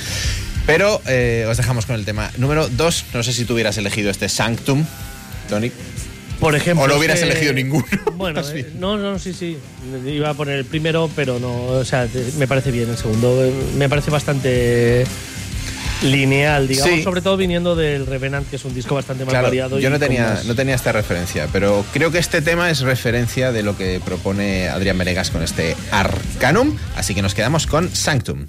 [0.67, 3.05] Pero eh, os dejamos con el tema número 2.
[3.15, 4.85] No sé si tú hubieras elegido este Sanctum,
[5.49, 5.71] Tony.
[6.41, 6.85] Por ejemplo.
[6.85, 7.85] O no hubieras que- elegido ninguno,
[8.15, 9.59] Bueno, eh, no, no, sí, sí.
[10.07, 11.53] Iba a poner el primero, pero no.
[11.67, 12.09] O sea,
[12.39, 13.53] me parece bien el segundo.
[13.77, 15.05] Me parece bastante
[16.03, 16.95] lineal, digamos.
[16.95, 17.03] Sí.
[17.03, 19.79] Sobre todo viniendo del Revenant, que es un disco bastante más Claro, variado.
[19.79, 23.53] yo no tenía, más- no tenía esta referencia, pero creo que este tema es referencia
[23.53, 28.47] de lo que propone Adrián Venegas con este Arcanum, así que nos quedamos con Sanctum.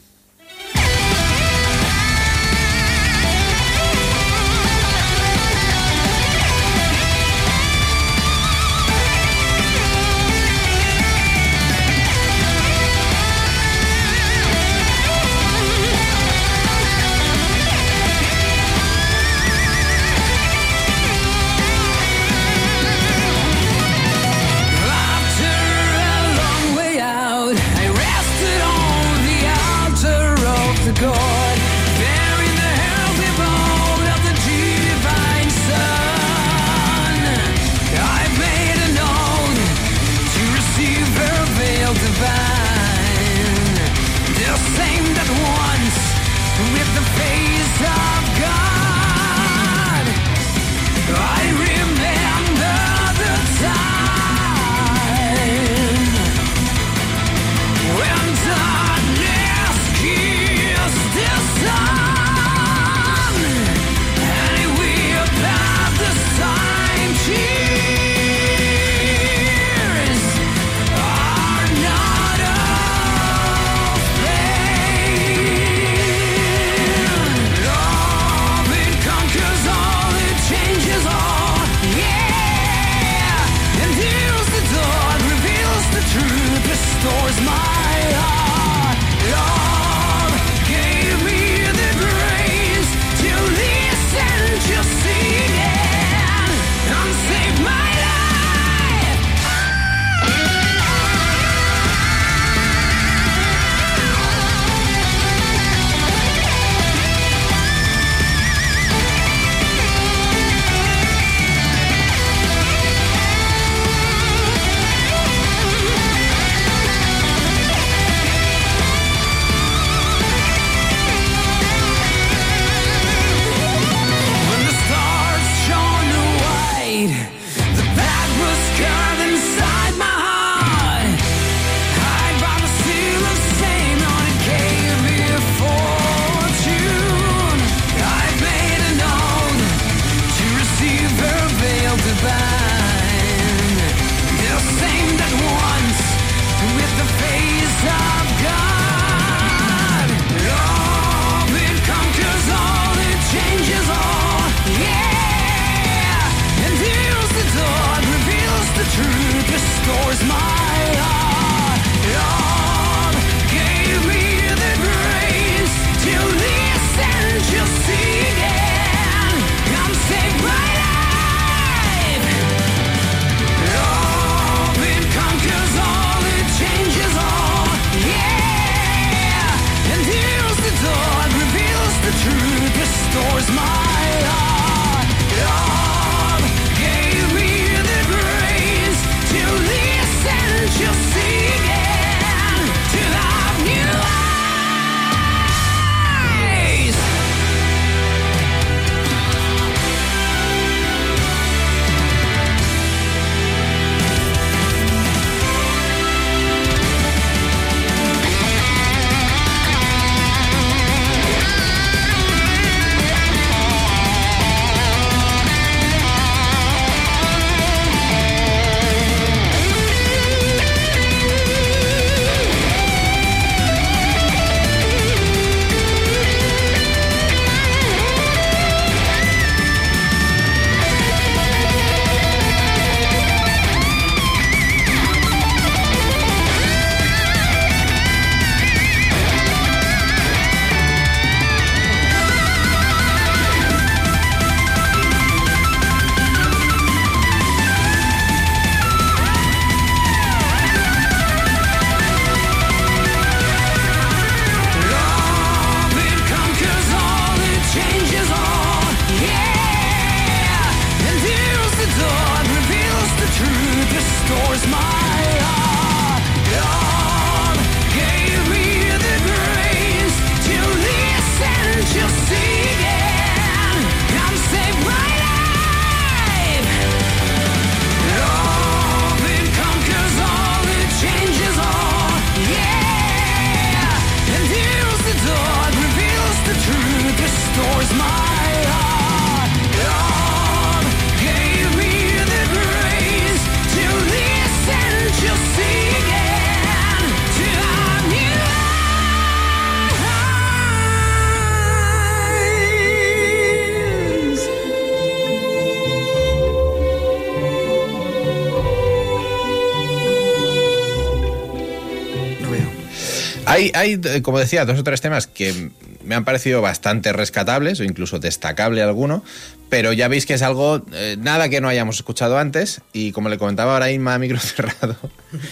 [313.73, 315.71] Hay, eh, como decía, dos o tres temas que
[316.03, 319.23] me han parecido bastante rescatables o incluso destacable alguno,
[319.69, 323.29] pero ya veis que es algo, eh, nada que no hayamos escuchado antes y como
[323.29, 324.97] le comentaba ahora Inma a micro cerrado,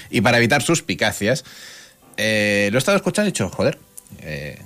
[0.10, 1.44] y para evitar suspicacias,
[2.18, 3.80] eh, lo he estado escuchando y he dicho, joder,
[4.22, 4.60] eh,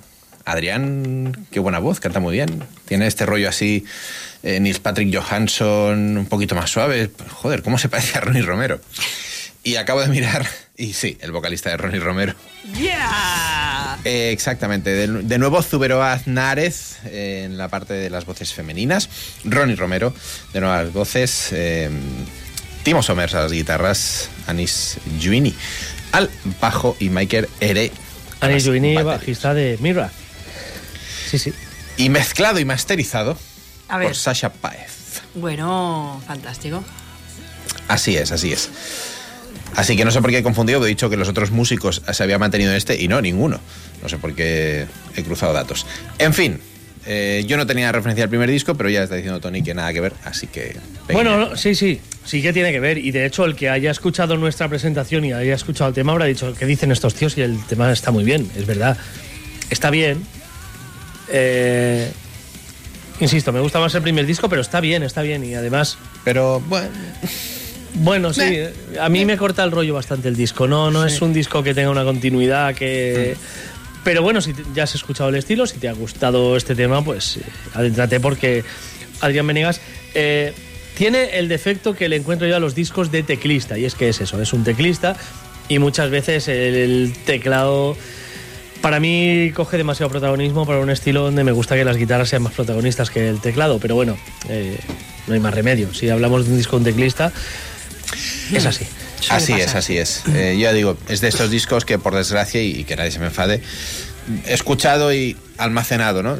[0.44, 3.84] Adrián, qué buena voz, canta muy bien, tiene este rollo así,
[4.42, 8.80] eh, Nils Patrick Johansson un poquito más suave, joder, ¿cómo se parece a Ronnie Romero?
[9.68, 10.46] Y acabo de mirar,
[10.78, 12.34] y sí, el vocalista de Ronnie Romero.
[12.74, 13.98] ¡Yeah!
[14.04, 14.90] Eh, exactamente.
[14.90, 19.10] De, de nuevo, Zubero Aznárez eh, en la parte de las voces femeninas.
[19.44, 20.14] Ronnie Romero,
[20.54, 21.48] de nuevas voces.
[21.52, 21.90] eh,
[22.82, 24.30] Timo Somers a las guitarras.
[24.46, 25.54] Anis Juini
[26.12, 26.30] al
[26.62, 27.92] bajo y Michael Ere.
[28.40, 30.10] Anis Juini, bajista de Mirra.
[31.30, 31.52] Sí, sí.
[31.98, 33.36] Y mezclado y masterizado
[33.88, 34.06] A ver.
[34.08, 35.20] por Sasha Paez.
[35.34, 36.82] Bueno, fantástico.
[37.88, 38.70] Así es, así es.
[39.74, 42.22] Así que no sé por qué he confundido, he dicho que los otros músicos se
[42.22, 43.60] habían mantenido en este y no, ninguno.
[44.02, 45.86] No sé por qué he cruzado datos.
[46.18, 46.60] En fin,
[47.06, 49.92] eh, yo no tenía referencia al primer disco, pero ya está diciendo Tony que nada
[49.92, 50.76] que ver, así que...
[51.10, 52.98] Bueno, no, sí, sí, sí que tiene que ver.
[52.98, 56.26] Y de hecho, el que haya escuchado nuestra presentación y haya escuchado el tema habrá
[56.26, 57.38] dicho, ¿qué dicen estos tíos?
[57.38, 58.98] Y el tema está muy bien, es verdad.
[59.70, 60.22] Está bien.
[61.30, 62.10] Eh,
[63.20, 65.44] insisto, me gusta más el primer disco, pero está bien, está bien.
[65.44, 66.88] Y además, Pero bueno,
[67.94, 68.58] bueno, sí,
[69.00, 70.66] a mí me corta el rollo bastante el disco.
[70.66, 73.36] No, no es un disco que tenga una continuidad que...
[74.04, 77.36] Pero bueno, si ya has escuchado el estilo, si te ha gustado este tema, pues
[77.36, 77.42] eh,
[77.74, 78.64] adéntrate porque
[79.20, 79.80] Adrián Menegas
[80.14, 80.54] eh,
[80.96, 84.08] tiene el defecto que le encuentro yo a los discos de teclista, y es que
[84.08, 85.16] es eso, es un teclista
[85.68, 87.96] y muchas veces el, el teclado
[88.80, 92.42] para mí coge demasiado protagonismo para un estilo donde me gusta que las guitarras sean
[92.42, 94.16] más protagonistas que el teclado, pero bueno,
[94.48, 94.78] eh,
[95.26, 95.92] no hay más remedio.
[95.92, 97.32] Si hablamos de un disco de un teclista,
[98.56, 98.86] es así.
[99.30, 100.22] Así es, así es.
[100.34, 103.18] Eh, ya digo, es de estos discos que por desgracia, y, y que nadie se
[103.18, 103.60] me enfade,
[104.46, 106.38] he escuchado y almacenado, ¿no?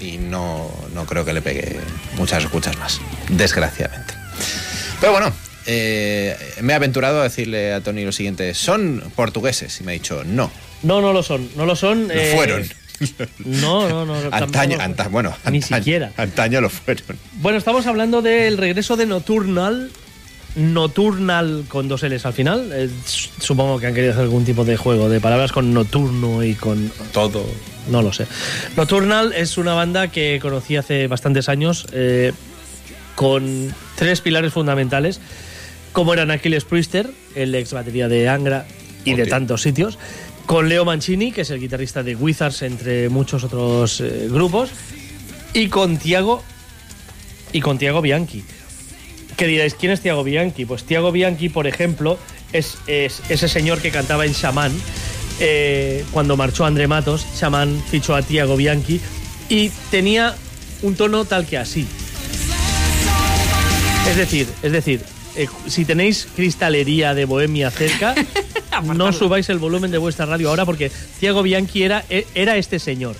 [0.00, 1.78] Y no, no creo que le pegue
[2.16, 4.14] muchas escuchas más, desgraciadamente.
[5.00, 5.32] Pero bueno,
[5.66, 9.94] eh, me he aventurado a decirle a Tony lo siguiente, son portugueses, y me ha
[9.94, 10.50] dicho, no,
[10.82, 12.08] No, no lo son, no lo son.
[12.08, 12.66] lo eh, fueron.
[13.44, 14.14] No, no, no.
[14.30, 16.12] Antaño, tampoco- anta- bueno, Ni antaño- siquiera.
[16.16, 17.04] Antaño lo fueron.
[17.34, 19.90] Bueno, estamos hablando del regreso de Nocturnal.
[20.56, 22.70] Nocturnal con dos L's al final.
[22.72, 26.54] Eh, supongo que han querido hacer algún tipo de juego de palabras con nocturno y
[26.54, 27.44] con Todo.
[27.88, 28.26] No lo sé.
[28.76, 32.32] Nocturnal es una banda que conocí hace bastantes años eh,
[33.14, 35.20] con tres pilares fundamentales,
[35.92, 38.66] como eran Aquiles Priester, el ex batería de Angra
[39.04, 39.98] y de tantos sitios,
[40.46, 44.70] con Leo Mancini, que es el guitarrista de Wizards, entre muchos otros eh, grupos,
[45.52, 46.42] y con Tiago
[47.52, 48.44] y con Tiago Bianchi.
[49.40, 49.74] ¿Qué diréis?
[49.74, 50.66] ¿Quién es Tiago Bianchi?
[50.66, 52.18] Pues Tiago Bianchi, por ejemplo,
[52.52, 54.70] es, es ese señor que cantaba en Shaman.
[55.40, 59.00] eh, cuando marchó André Matos, Shaman fichó a Tiago Bianchi
[59.48, 60.34] y tenía
[60.82, 61.86] un tono tal que así.
[64.10, 65.00] Es decir, es decir,
[65.36, 68.14] eh, si tenéis cristalería de Bohemia cerca,
[68.94, 72.78] no subáis el volumen de vuestra radio ahora porque Tiago Bianchi era, e- era este
[72.78, 73.16] señor.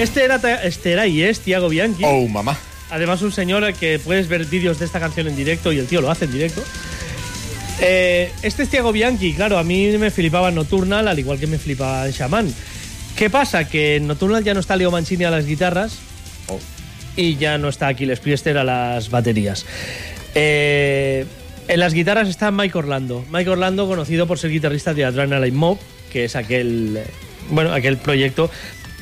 [0.00, 2.04] Este era, este era y es Tiago Bianchi.
[2.06, 2.56] Oh, mamá.
[2.90, 5.86] Además, un señor al que puedes ver vídeos de esta canción en directo y el
[5.86, 6.62] tío lo hace en directo.
[7.82, 11.58] Eh, este es Tiago Bianchi, claro, a mí me flipaba Nocturnal, al igual que me
[11.58, 12.54] flipaba en Shaman.
[13.14, 13.68] ¿Qué pasa?
[13.68, 15.98] Que en Nocturnal ya no está Leo Mancini a las guitarras
[16.48, 16.58] Oh.
[17.16, 19.66] y ya no está Aquiles Priester a las baterías.
[20.34, 21.26] Eh,
[21.68, 23.24] en las guitarras está Mike Orlando.
[23.30, 25.78] Mike Orlando, conocido por ser guitarrista de Adrenaline Mob,
[26.10, 27.04] que es aquel, eh,
[27.50, 28.50] bueno, aquel proyecto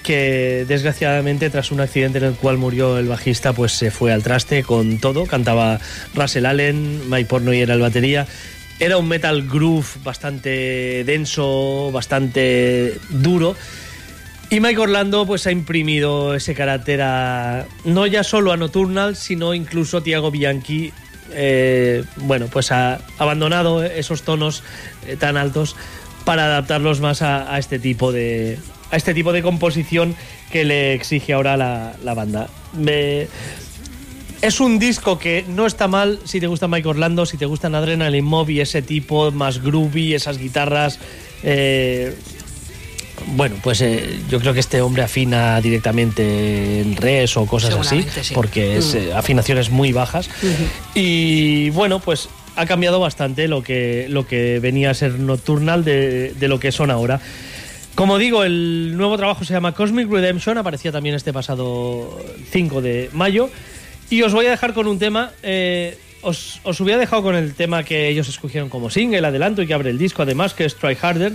[0.08, 4.22] que desgraciadamente tras un accidente en el cual murió el bajista pues se fue al
[4.22, 5.26] traste con todo.
[5.26, 5.80] Cantaba
[6.14, 8.26] Russell Allen, Mike Pornoy era el batería.
[8.80, 13.54] Era un metal groove bastante denso, bastante duro.
[14.48, 19.52] Y Mike Orlando pues ha imprimido ese carácter a, no ya solo a Nocturnal, sino
[19.52, 20.90] incluso Tiago Bianchi,
[21.32, 24.62] eh, bueno, pues ha abandonado esos tonos
[25.06, 25.76] eh, tan altos
[26.24, 28.58] para adaptarlos más a, a este tipo de
[28.90, 30.14] a este tipo de composición
[30.50, 32.48] que le exige ahora la, la banda.
[32.72, 33.26] Me-
[34.40, 37.74] es un disco que no está mal si te gusta Mike Orlando, si te gustan
[37.74, 40.98] Adrenaline Mob y ese tipo más groovy, esas guitarras.
[41.42, 42.14] eh,
[43.34, 48.06] bueno, pues eh, yo creo que este hombre afina directamente en res o cosas así,
[48.22, 48.32] sí.
[48.32, 48.98] porque es Mm.
[48.98, 50.30] eh, afinaciones muy bajas.
[50.94, 56.32] Y bueno, pues ha cambiado bastante lo que, lo que venía a ser Nocturnal de,
[56.34, 57.20] de lo que son ahora.
[57.98, 62.16] Como digo, el nuevo trabajo se llama Cosmic Redemption, aparecía también este pasado
[62.52, 63.50] 5 de mayo.
[64.08, 65.32] Y os voy a dejar con un tema.
[65.42, 69.66] eh, os, os hubiera dejado con el tema que ellos escogieron como single, adelanto y
[69.66, 71.32] que abre el disco, además, que es Try Harder.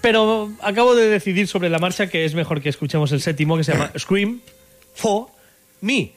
[0.00, 3.64] Pero acabo de decidir sobre la marcha que es mejor que escuchemos el séptimo, que
[3.64, 4.40] se llama Scream
[4.94, 5.26] for
[5.82, 6.12] Me.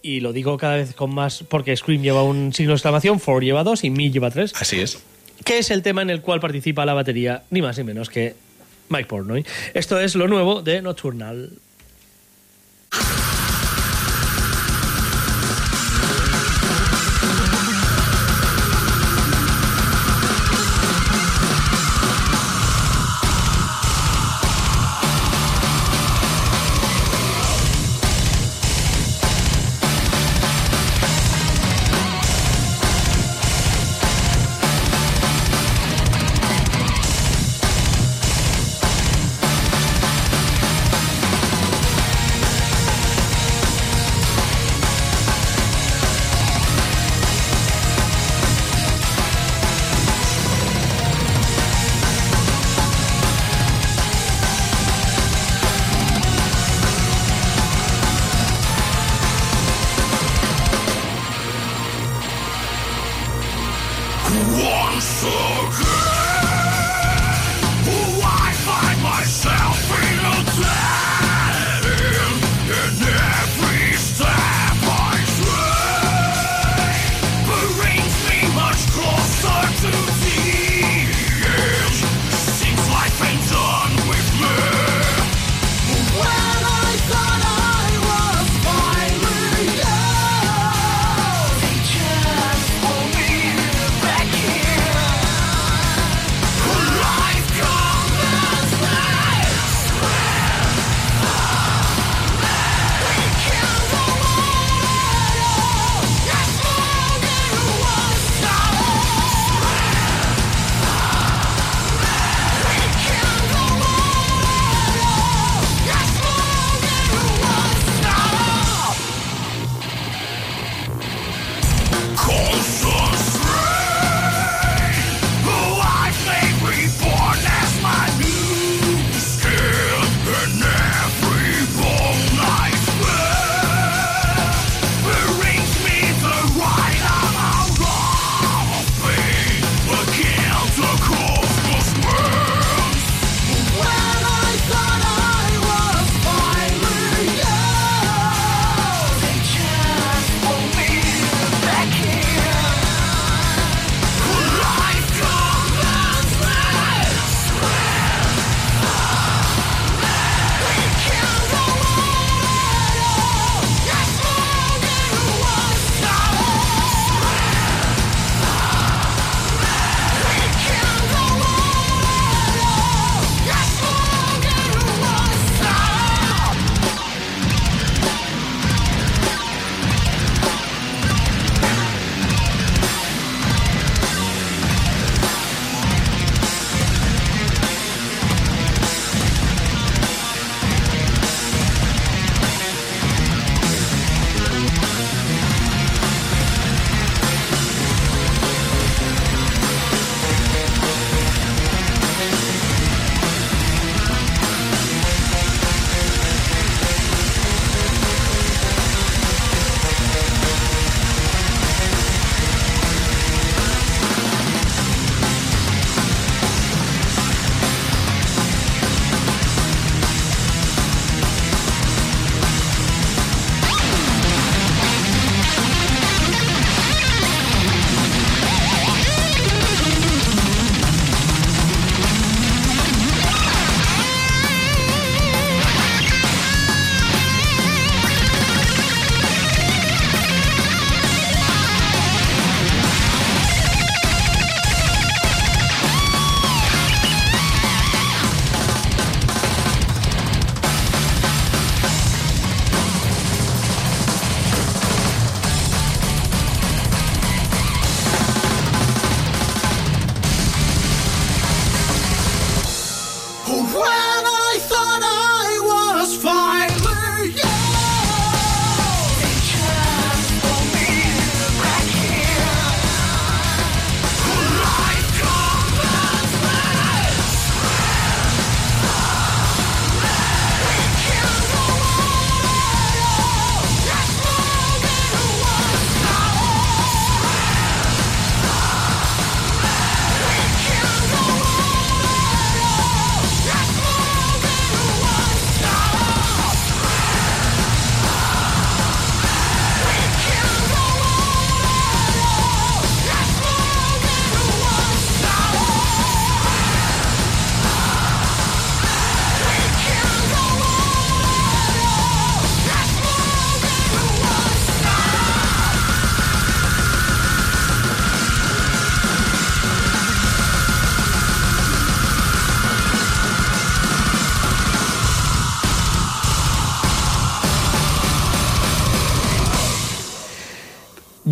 [0.00, 3.44] Y lo digo cada vez con más, porque Scream lleva un signo de exclamación, For
[3.44, 4.98] lleva dos y Me lleva tres Así es.
[5.44, 8.47] que es el tema en el cual participa la batería, ni más ni menos que
[8.88, 9.44] Mike Portnoy.
[9.74, 11.52] Esto es lo nuevo de Nocturnal.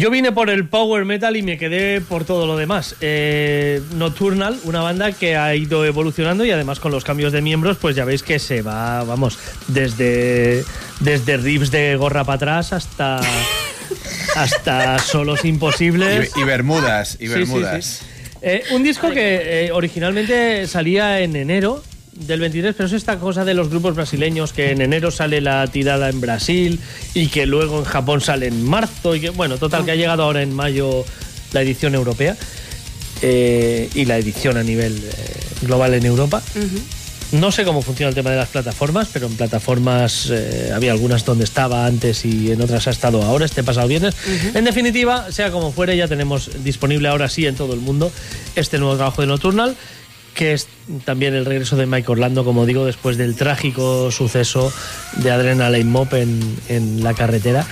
[0.07, 2.95] Yo vine por el power metal y me quedé por todo lo demás.
[3.01, 7.77] Eh, Nocturnal, una banda que ha ido evolucionando y además con los cambios de miembros,
[7.79, 10.65] pues ya veis que se va, vamos, desde,
[11.01, 13.21] desde riffs de gorra para atrás hasta,
[14.37, 16.31] hasta solos imposibles.
[16.37, 17.85] Y, y Bermudas, y Sí, sí, Bermudas.
[17.85, 18.07] sí.
[18.43, 21.83] Eh, un disco que eh, originalmente salía en enero
[22.21, 25.67] del 23, pero es esta cosa de los grupos brasileños que en enero sale la
[25.67, 26.81] tirada en Brasil
[27.15, 30.23] y que luego en Japón sale en marzo y que, bueno, total, que ha llegado
[30.23, 31.05] ahora en mayo
[31.53, 32.37] la edición europea
[33.23, 35.11] eh, y la edición a nivel eh,
[35.63, 36.43] global en Europa.
[37.33, 41.25] No sé cómo funciona el tema de las plataformas, pero en plataformas eh, había algunas
[41.25, 44.15] donde estaba antes y en otras ha estado ahora, este pasado viernes.
[44.55, 48.13] En definitiva, sea como fuere, ya tenemos disponible ahora sí en todo el mundo
[48.55, 49.77] este nuevo trabajo de Nocturnal,
[50.37, 50.69] que es
[51.05, 54.73] también el regreso de Mike Orlando, como digo, después del trágico suceso
[55.17, 57.67] de Adrenaline Mop en, en la carretera.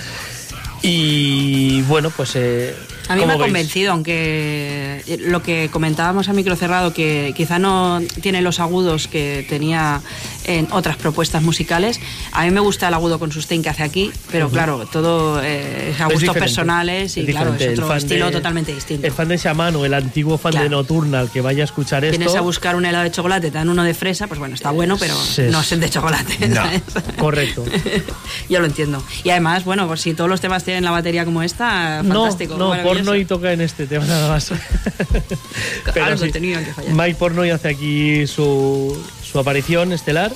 [0.83, 2.35] Y bueno, pues...
[2.35, 2.75] eh,
[3.09, 3.47] A mí me ¿cómo ha veis?
[3.47, 9.45] convencido, aunque lo que comentábamos a micro cerrado, que quizá no tiene los agudos que
[9.49, 10.01] tenía
[10.45, 12.01] en otras propuestas musicales.
[12.33, 15.91] A mí me gusta el agudo con sustain que hace aquí, pero claro, todo eh,
[15.95, 19.07] es a gustos personales y es claro, es otro fan estilo de- totalmente distinto.
[19.07, 20.65] El fan de Shaman o el antiguo fan Claro.
[20.65, 22.17] de Nocturnal que vaya a escuchar esto...
[22.19, 24.71] Vienes a buscar un helado de chocolate, te dan uno de fresa, pues bueno, está
[24.71, 25.43] bueno, pero Sí.
[25.51, 26.49] no es el de chocolate.
[26.49, 26.55] No.
[26.57, 26.83] ¿sabes?
[27.19, 27.65] Correcto.
[28.49, 29.03] Yo lo entiendo.
[29.25, 32.57] Y además, bueno, pues si todos los temas tienen la batería como esta, No, fantástico.
[32.57, 32.94] no, maravilloso.
[32.97, 34.51] Porno y toca en este tema nada más.
[36.05, 36.93] Algo tenía que fallar.
[36.93, 40.33] Mike Porno y hace aquí su, su aparición estelar.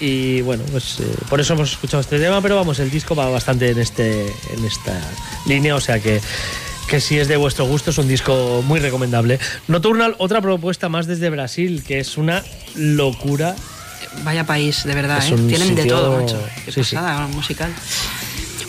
[0.00, 3.28] Y bueno, pues eh, por eso hemos escuchado este tema, pero vamos, el disco va
[3.28, 4.22] bastante en, este,
[4.52, 4.98] en esta
[5.46, 6.20] línea, o sea que,
[6.88, 9.38] que si es de vuestro gusto es un disco muy recomendable.
[9.68, 12.42] Nocturnal, otra propuesta más desde Brasil, que es una
[12.74, 13.54] locura.
[14.24, 15.36] Vaya país, de verdad, ¿eh?
[15.48, 16.42] Tienen de sitio- todo, macho.
[16.64, 16.96] Qué sí, sí.
[16.96, 17.72] pasada musical.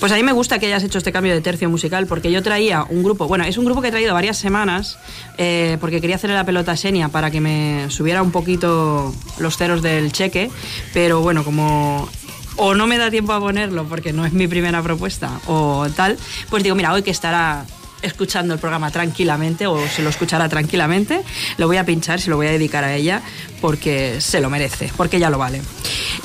[0.04, 2.44] Pues a mí me gusta que hayas hecho este cambio de tercio musical porque yo
[2.44, 5.00] traía un grupo, bueno, es un grupo que he traído varias semanas
[5.38, 9.56] eh, porque quería hacerle la pelota a Senia para que me subiera un poquito los
[9.56, 10.52] ceros del cheque,
[10.94, 12.10] pero bueno, como
[12.58, 16.18] o no me da tiempo a ponerlo porque no es mi primera propuesta o tal,
[16.50, 17.66] pues digo, mira, hoy que estará
[18.02, 21.24] escuchando el programa tranquilamente o se lo escuchará tranquilamente,
[21.56, 23.22] lo voy a pinchar, se lo voy a dedicar a ella
[23.62, 25.62] porque se lo merece, porque ya lo vale.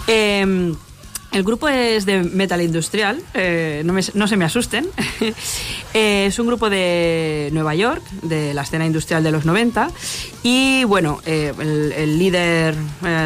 [0.09, 0.75] Em,
[1.33, 4.87] el grupo es de metal industrial, eh, no, me- no se me asusten.
[5.95, 9.91] Eh, es un grupo de Nueva York, de la escena industrial de los 90.
[10.43, 12.75] Y bueno, eh, el, el líder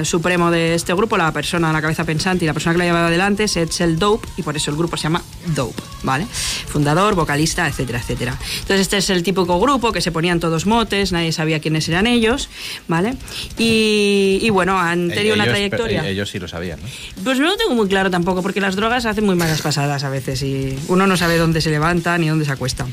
[0.04, 2.86] supremo de este grupo, la persona, la cabeza pensante y la persona que lo ha
[2.86, 5.22] llevado adelante es Edsel Dope, y por eso el grupo se llama
[5.56, 6.26] Dope, ¿vale?
[6.68, 8.38] Fundador, vocalista, etcétera, etcétera.
[8.60, 12.06] Entonces, este es el típico grupo que se ponían todos motes, nadie sabía quiénes eran
[12.06, 12.48] ellos,
[12.86, 13.16] ¿vale?
[13.58, 16.08] Y, y bueno, han tenido una trayectoria.
[16.08, 16.86] Ellos sí lo sabían, ¿no?
[17.24, 20.42] Pues no tengo muy claro tampoco, porque las drogas hacen muy malas pasadas a veces
[20.42, 22.86] y uno no sabe dónde se levanta ni dónde se acuesta.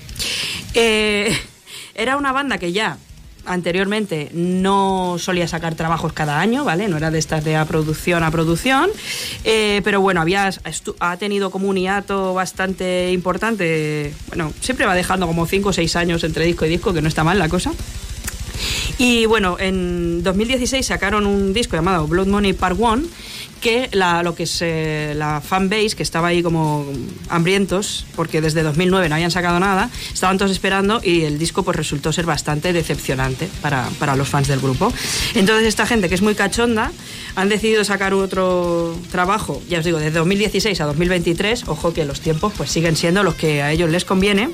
[0.73, 1.33] Eh,
[1.95, 2.97] era una banda que ya
[3.45, 6.89] anteriormente no solía sacar trabajos cada año, ¿vale?
[6.89, 8.89] No era de estas de a producción a producción,
[9.45, 10.21] eh, pero bueno,
[10.99, 15.95] ha tenido como un hiato bastante importante, bueno, siempre va dejando como 5 o 6
[15.95, 17.71] años entre disco y disco, que no está mal la cosa.
[18.97, 23.03] Y bueno, en 2016 sacaron un disco llamado Blood Money Part 1,
[23.59, 24.63] que la, lo que es
[25.15, 26.85] la fanbase, que estaba ahí como
[27.29, 31.77] hambrientos, porque desde 2009 no habían sacado nada, estaban todos esperando y el disco pues
[31.77, 34.91] resultó ser bastante decepcionante para, para los fans del grupo.
[35.35, 36.91] Entonces esta gente que es muy cachonda
[37.35, 42.21] han decidido sacar otro trabajo, ya os digo, desde 2016 a 2023, ojo que los
[42.21, 44.49] tiempos pues siguen siendo los que a ellos les conviene.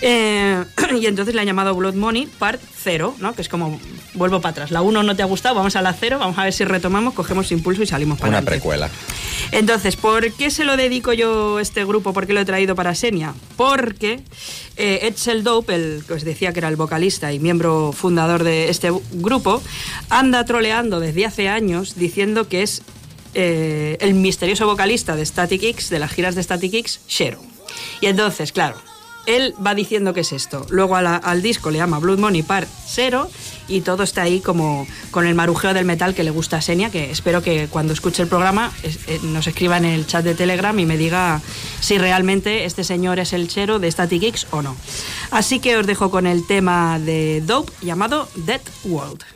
[0.00, 0.64] Eh,
[1.00, 3.34] y entonces le han llamado Blood Money Part 0, ¿no?
[3.34, 3.80] que es como
[4.14, 4.70] vuelvo para atrás.
[4.70, 7.14] La 1 no te ha gustado, vamos a la 0, vamos a ver si retomamos,
[7.14, 8.58] cogemos impulso y salimos para Una adelante.
[8.60, 8.90] precuela.
[9.52, 12.12] Entonces, ¿por qué se lo dedico yo este grupo?
[12.12, 13.34] ¿Por qué lo he traído para Senia?
[13.56, 14.20] Porque
[14.76, 18.68] eh, Edsel Dope, el que os decía que era el vocalista y miembro fundador de
[18.70, 19.62] este grupo,
[20.08, 22.82] anda troleando desde hace años diciendo que es
[23.34, 27.40] eh, el misterioso vocalista de Static X, de las giras de Static X, Shero.
[28.00, 28.76] Y entonces, claro,
[29.26, 30.66] él va diciendo qué es esto.
[30.70, 33.30] Luego al disco le llama Blood Money Part 0
[33.68, 36.90] y todo está ahí como con el marujeo del metal que le gusta a Senia,
[36.90, 40.78] que espero que cuando escuche el programa eh, nos escriba en el chat de Telegram
[40.78, 41.40] y me diga
[41.80, 44.76] si realmente este señor es el chero de Static X o no.
[45.30, 49.31] Así que os dejo con el tema de Dope llamado Dead World.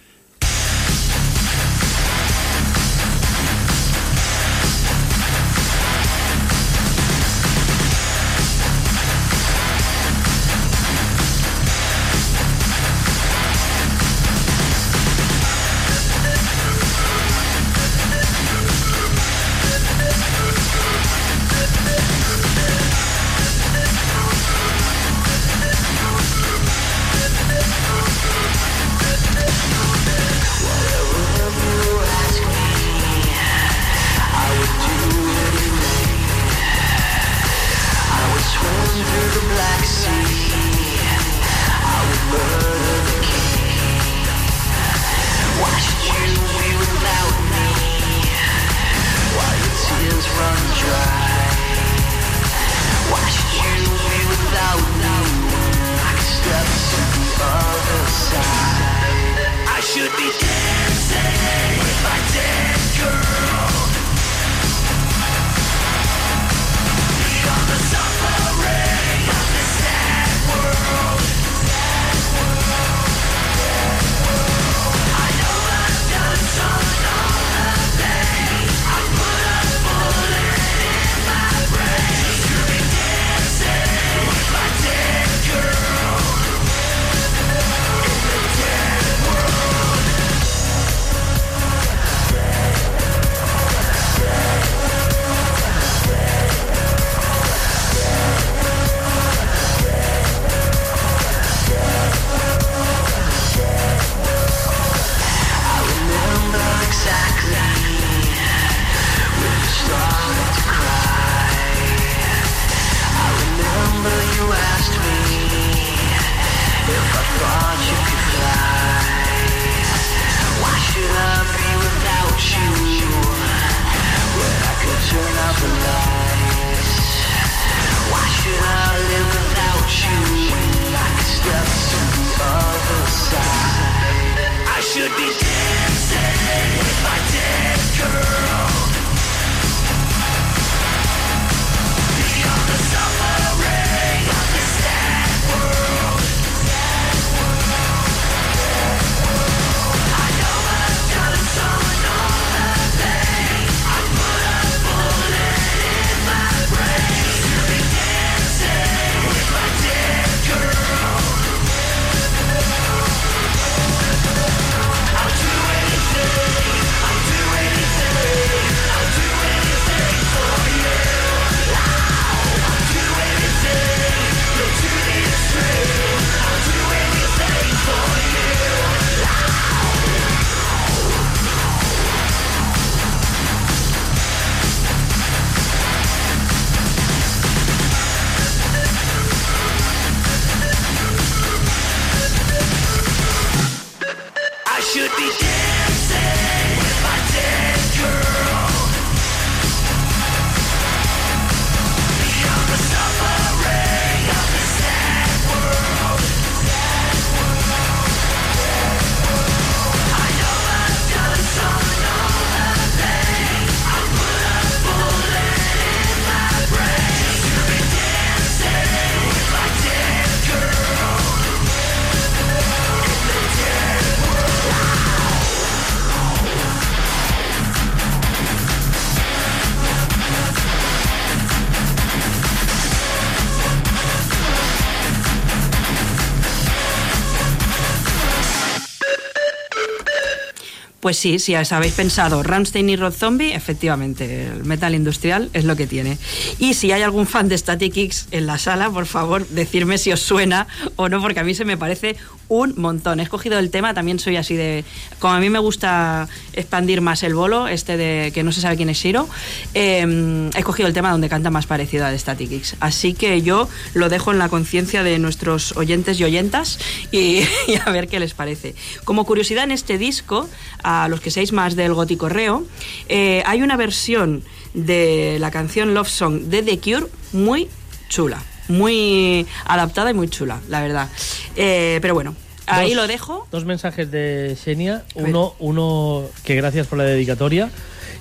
[241.06, 245.64] Pues sí, si os habéis pensado Ramstein y Rod Zombie, efectivamente, el metal industrial es
[245.64, 246.18] lo que tiene.
[246.58, 250.10] Y si hay algún fan de Static X en la sala, por favor, decirme si
[250.10, 250.66] os suena
[250.96, 252.16] o no, porque a mí se me parece
[252.48, 253.20] un montón.
[253.20, 254.84] He escogido el tema, también soy así de...
[255.18, 258.76] Como a mí me gusta expandir más el bolo, este de que no se sabe
[258.76, 259.28] quién es Shiro,
[259.74, 262.76] eh, he escogido el tema donde canta más parecido a de Static X.
[262.80, 266.78] Así que yo lo dejo en la conciencia de nuestros oyentes y oyentas
[267.12, 267.42] y,
[267.84, 268.74] a ver qué les parece.
[269.04, 270.48] Como curiosidad en este disco,
[270.82, 272.64] a los que seáis más del gótico reo,
[273.08, 274.42] eh, hay una versión
[274.74, 277.68] de la canción Love Song de The Cure muy
[278.08, 281.08] chula, muy adaptada y muy chula, la verdad.
[281.56, 282.34] Eh, pero bueno,
[282.66, 283.46] ahí Dos- lo dejo.
[283.50, 285.04] Dos mensajes de Xenia.
[285.14, 287.70] Uno, uno que gracias por la dedicatoria.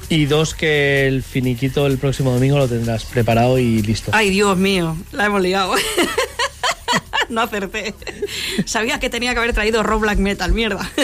[0.07, 4.11] Y dos que el finiquito el próximo domingo lo tendrás preparado y listo.
[4.13, 5.73] Ay, Dios mío, la hemos liado.
[7.29, 7.95] no acerté.
[8.65, 10.87] Sabía que tenía que haber traído rock black metal, mierda.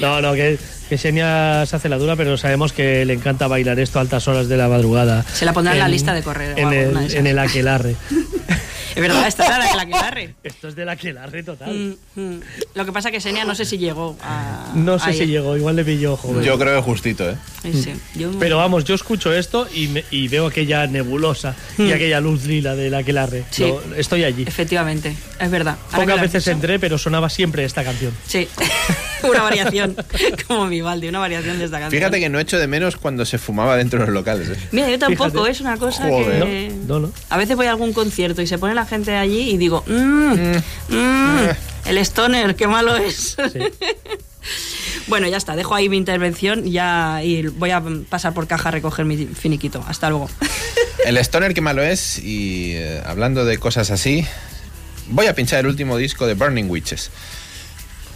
[0.00, 0.58] No, no, que,
[0.88, 4.28] que Xenia se hace la dura, pero sabemos que le encanta bailar esto a altas
[4.28, 5.24] horas de la madrugada.
[5.32, 7.96] Se la pondrá en la lista de correr o En el, en el aquelarre.
[8.96, 10.34] es verdad, esta era la la barre.
[10.42, 11.96] Esto es del aquelarre total.
[12.16, 12.40] Mm, mm.
[12.74, 14.72] Lo que pasa que Senia no sé si llegó a.
[14.74, 16.42] No sé si llegó, igual le pilló joven.
[16.42, 17.36] Yo creo que justito, ¿eh?
[17.62, 17.92] Sí, sí.
[18.14, 22.44] Yo- Pero vamos, yo escucho esto y, me- y veo aquella nebulosa y aquella luz
[22.46, 23.40] lila del aquelarre.
[23.42, 23.44] Mm.
[23.50, 23.62] Sí.
[23.64, 24.44] Lo- estoy allí.
[24.46, 25.76] Efectivamente, es verdad.
[25.94, 28.12] Pocas veces dicho- entré, pero sonaba siempre esta canción.
[28.26, 28.48] Sí,
[29.28, 29.94] una variación.
[30.48, 31.98] Como Vivaldi, una variación de esta canción.
[32.00, 34.48] Fíjate que no echo de menos cuando se fumaba dentro de los locales.
[34.48, 34.56] ¿eh?
[34.72, 35.50] Mira, yo tampoco, Fíjate.
[35.50, 36.42] es una cosa Joder.
[36.44, 36.72] que.
[36.86, 37.12] No, no, no.
[37.28, 40.56] A veces voy a algún concierto y se pone la gente allí y digo, mmm,
[41.86, 43.36] el stoner, qué malo es.
[45.06, 48.72] bueno, ya está, dejo ahí mi intervención ya y voy a pasar por caja a
[48.72, 49.84] recoger mi finiquito.
[49.86, 50.28] Hasta luego.
[51.04, 54.26] El Stoner que malo es y eh, hablando de cosas así,
[55.08, 57.10] voy a pinchar el último disco de Burning Witches.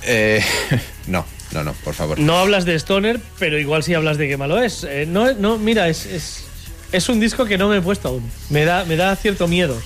[0.03, 0.43] Eh,
[1.07, 2.19] no, no, no, por favor.
[2.19, 4.83] No hablas de Stoner, pero igual sí hablas de qué malo es.
[4.83, 6.45] Eh, no, no, mira, es, es,
[6.91, 8.29] es un disco que no me he puesto aún.
[8.49, 9.81] Me da, me da cierto miedo.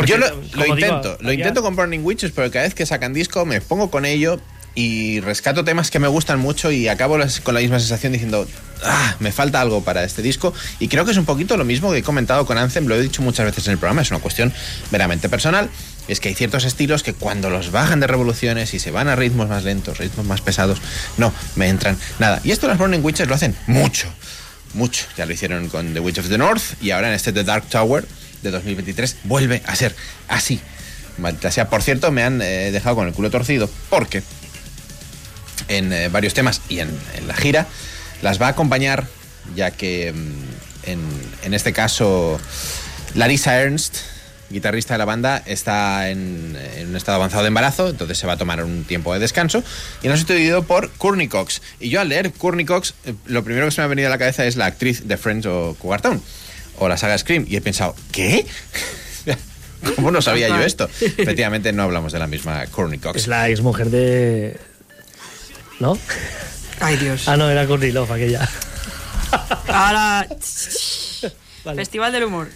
[0.00, 3.12] Porque, Yo lo, digo, intento, lo intento con Burning Witches, pero cada vez que sacan
[3.12, 4.40] disco me pongo con ello
[4.74, 8.46] y rescato temas que me gustan mucho y acabo las- con la misma sensación diciendo,
[8.84, 10.54] ah, me falta algo para este disco.
[10.78, 13.02] Y creo que es un poquito lo mismo que he comentado con Anthem, lo he
[13.02, 14.52] dicho muchas veces en el programa, es una cuestión
[14.92, 15.68] meramente personal.
[16.06, 19.16] Es que hay ciertos estilos que cuando los bajan de revoluciones y se van a
[19.16, 20.78] ritmos más lentos, ritmos más pesados,
[21.16, 22.40] no, me entran nada.
[22.44, 24.08] Y esto las Burning Witches lo hacen mucho,
[24.74, 25.04] mucho.
[25.16, 27.68] Ya lo hicieron con The Witch of the North y ahora en este The Dark
[27.68, 28.06] Tower
[28.42, 29.94] de 2023 vuelve a ser
[30.28, 30.60] así.
[31.18, 34.22] Maldita por cierto, me han eh, dejado con el culo torcido porque
[35.66, 36.90] en eh, varios temas y en,
[37.26, 37.66] la gira
[38.22, 39.06] las va a acompañar,
[39.54, 41.00] ya que mm, en,
[41.42, 42.40] en este caso
[43.14, 43.96] Larissa Ernst,
[44.50, 46.56] guitarrista de la banda, está en,
[46.88, 49.62] un estado avanzado de embarazo, entonces se va a tomar un tiempo de descanso
[50.02, 51.62] y nos ha sustituido por Courtney Cox.
[51.80, 54.10] Y yo al leer Courtney Cox, eh, lo primero que se me ha venido a
[54.10, 56.00] la cabeza es la actriz de Friends o Cougar
[56.80, 58.46] o la saga Scream, y he pensado, ¿qué?
[59.96, 60.88] ¿Cómo no sabía yo esto?
[61.00, 63.16] Efectivamente no hablamos de la misma Courtney Cox.
[63.16, 64.58] Es la ex mujer de.
[65.80, 65.96] ¿No?
[66.80, 67.28] Ay, Dios.
[67.28, 68.48] Ah, no, era Courtney Love aquella.
[69.68, 70.26] Ahora.
[71.64, 71.76] Vale.
[71.76, 72.48] Festival del humor.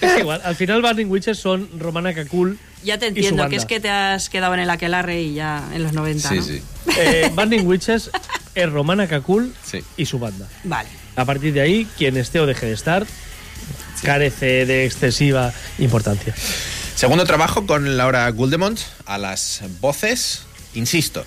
[0.00, 2.58] Es igual, al final Burning Witches son Romana Kakul.
[2.84, 3.50] Ya te y su entiendo, banda.
[3.50, 6.28] que es que te has quedado en el aquelarre y ya en los 90.
[6.28, 6.42] Sí, ¿no?
[6.42, 6.62] sí.
[6.98, 8.10] Eh, Burning Witches
[8.54, 9.82] es Romana Kakul Sí.
[9.96, 10.46] y su banda.
[10.64, 10.88] Vale.
[11.16, 13.06] A partir de ahí, quien esté o deje de estar,
[14.06, 16.32] carece de excesiva importancia.
[16.94, 20.42] Segundo trabajo con Laura Guldemont a las voces,
[20.74, 21.24] insisto,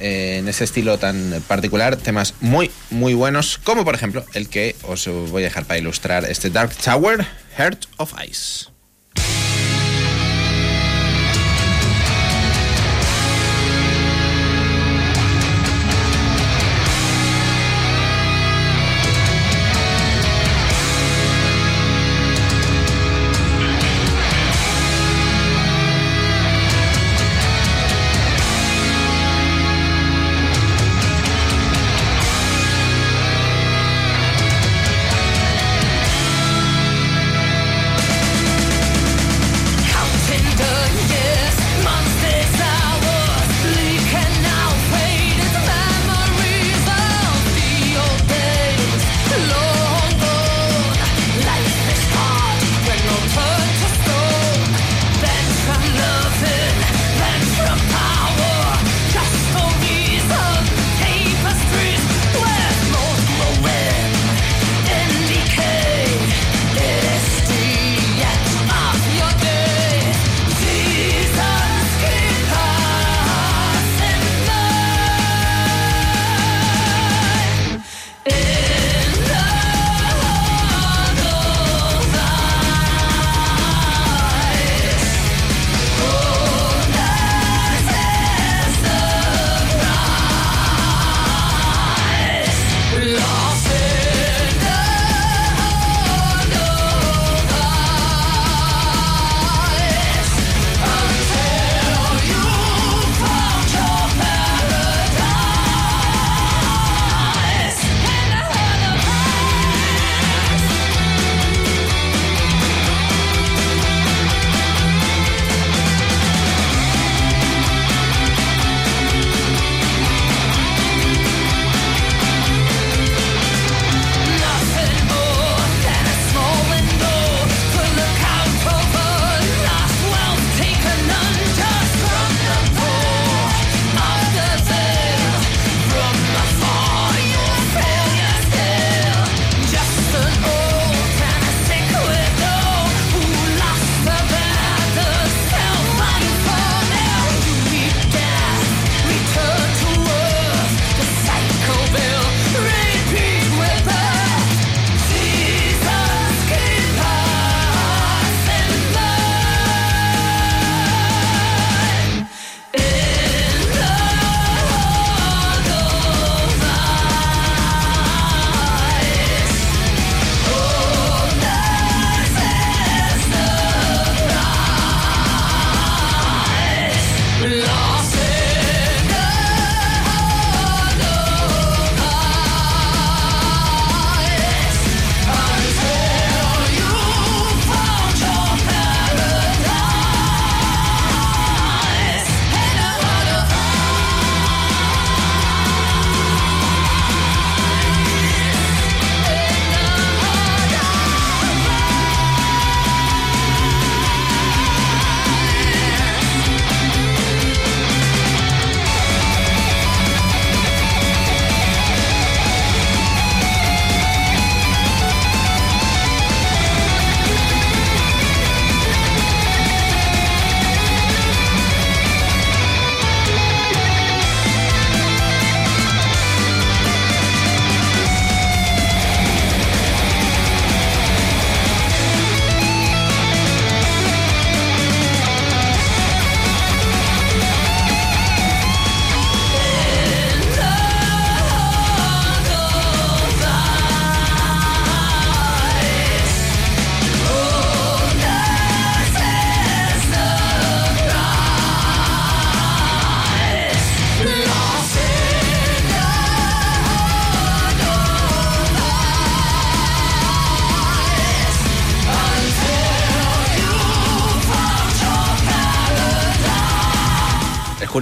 [0.00, 4.74] eh, en ese estilo tan particular, temas muy, muy buenos, como por ejemplo el que
[4.82, 7.24] os voy a dejar para ilustrar este Dark Tower,
[7.56, 8.77] Heart of Ice.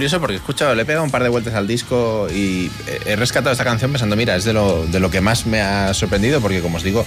[0.07, 2.71] Curioso porque he escuchado, le he pegado un par de vueltas al disco y
[3.05, 5.93] he rescatado esta canción pensando, mira, es de lo, de lo que más me ha
[5.93, 7.05] sorprendido porque como os digo,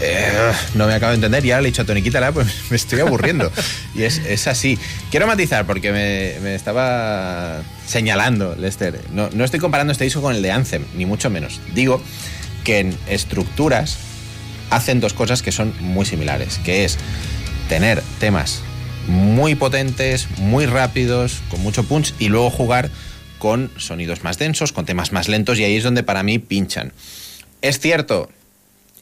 [0.00, 0.30] eh,
[0.74, 2.76] no me acabo de entender y ahora le he dicho a Tony, quítala, pues me
[2.76, 3.50] estoy aburriendo.
[3.96, 4.78] y es, es así.
[5.10, 9.00] Quiero matizar porque me, me estaba señalando, Lester.
[9.12, 11.60] No, no estoy comparando este disco con el de Anthem, ni mucho menos.
[11.74, 12.00] Digo
[12.62, 13.98] que en estructuras
[14.70, 16.96] hacen dos cosas que son muy similares, que es
[17.68, 18.62] tener temas
[19.06, 22.90] muy potentes, muy rápidos, con mucho punch y luego jugar
[23.38, 26.92] con sonidos más densos, con temas más lentos y ahí es donde para mí pinchan.
[27.62, 28.30] Es cierto,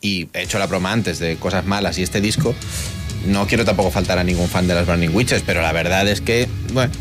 [0.01, 2.55] y he hecho la broma antes de cosas malas y este disco,
[3.27, 6.21] no quiero tampoco faltar a ningún fan de las Burning Witches, pero la verdad es
[6.21, 6.93] que, bueno,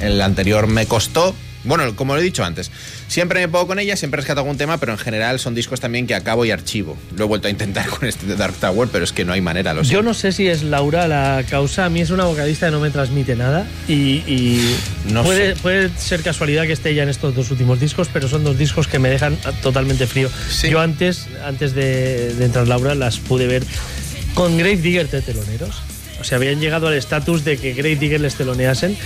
[0.00, 1.34] el anterior me costó.
[1.64, 2.70] Bueno, como lo he dicho antes,
[3.08, 6.06] siempre me pongo con ella, siempre rescato algún tema, pero en general son discos también
[6.06, 6.96] que acabo y archivo.
[7.16, 9.40] Lo he vuelto a intentar con este de Dark Tower, pero es que no hay
[9.40, 9.92] manera, lo sé.
[9.92, 11.84] Yo no sé si es Laura la causa.
[11.84, 13.66] A mí es una vocalista que no me transmite nada.
[13.88, 14.76] Y, y
[15.12, 15.60] No puede, sé.
[15.60, 18.88] puede ser casualidad que esté ella en estos dos últimos discos, pero son dos discos
[18.88, 20.30] que me dejan totalmente frío.
[20.50, 20.70] Sí.
[20.70, 23.64] Yo antes, antes de, de entrar Laura, las pude ver
[24.34, 25.82] con Grave Digger de teloneros.
[26.20, 28.96] O sea, habían llegado al estatus de que Grave Digger les teloneasen.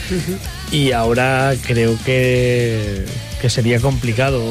[0.73, 3.05] Y ahora creo que,
[3.41, 4.43] que sería complicado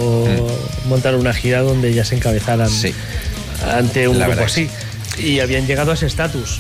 [0.87, 2.71] montar una gira donde ellas se encabezaran Mm.
[2.81, 2.93] Sí.
[3.69, 4.69] ante un La grupo así.
[5.17, 6.59] Y habían llegado a ese estatus.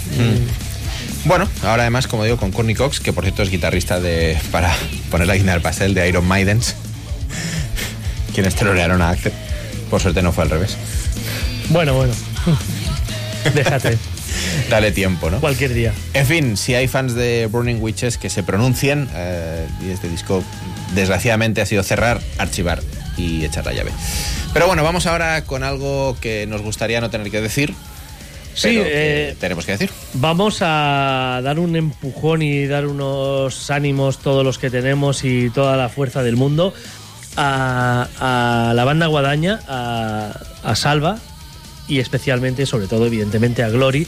[1.25, 4.37] Bueno, ahora además, como digo, con Courtney Cox, que por cierto es guitarrista de.
[4.51, 4.75] para
[5.09, 6.75] poner la guinda del pastel de Iron Maidens,
[8.33, 9.31] quienes telonearon a Axel.
[9.89, 10.75] Por suerte no fue al revés.
[11.69, 12.13] Bueno, bueno.
[13.55, 13.97] Déjate.
[14.69, 15.39] Dale tiempo, ¿no?
[15.39, 15.93] Cualquier día.
[16.13, 20.43] En fin, si hay fans de Burning Witches que se pronuncien, eh, y este disco
[20.95, 22.81] desgraciadamente ha sido cerrar, archivar
[23.17, 23.91] y echar la llave.
[24.53, 27.73] Pero bueno, vamos ahora con algo que nos gustaría no tener que decir.
[28.55, 29.89] Sí, pero que eh, tenemos que decir.
[30.13, 35.75] Vamos a dar un empujón y dar unos ánimos, todos los que tenemos y toda
[35.75, 36.73] la fuerza del mundo,
[37.35, 41.17] a, a la banda guadaña, a, a Salva
[41.87, 44.07] y especialmente, sobre todo, evidentemente, a Glory,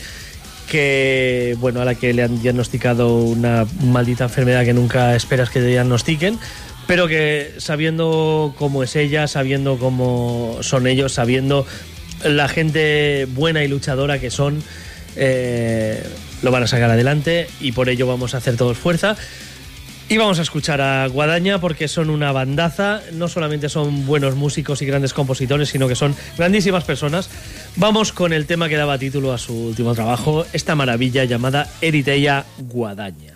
[0.70, 5.60] que, bueno, a la que le han diagnosticado una maldita enfermedad que nunca esperas que
[5.60, 6.40] te diagnostiquen.
[6.88, 11.66] Pero que sabiendo cómo es ella, sabiendo cómo son ellos, sabiendo
[12.24, 14.62] la gente buena y luchadora que son,
[15.16, 16.04] eh,
[16.44, 19.18] lo van a sacar adelante y por ello vamos a hacer todos fuerza.
[20.08, 24.84] Y vamos a escuchar a Guadaña porque son una bandaza, no solamente son buenos músicos
[24.84, 27.30] y grandes compositores, sino que son grandísimas personas.
[27.76, 32.46] Vamos con el tema que daba título a su último trabajo, esta maravilla llamada Eriteia
[32.60, 33.35] Guadaña.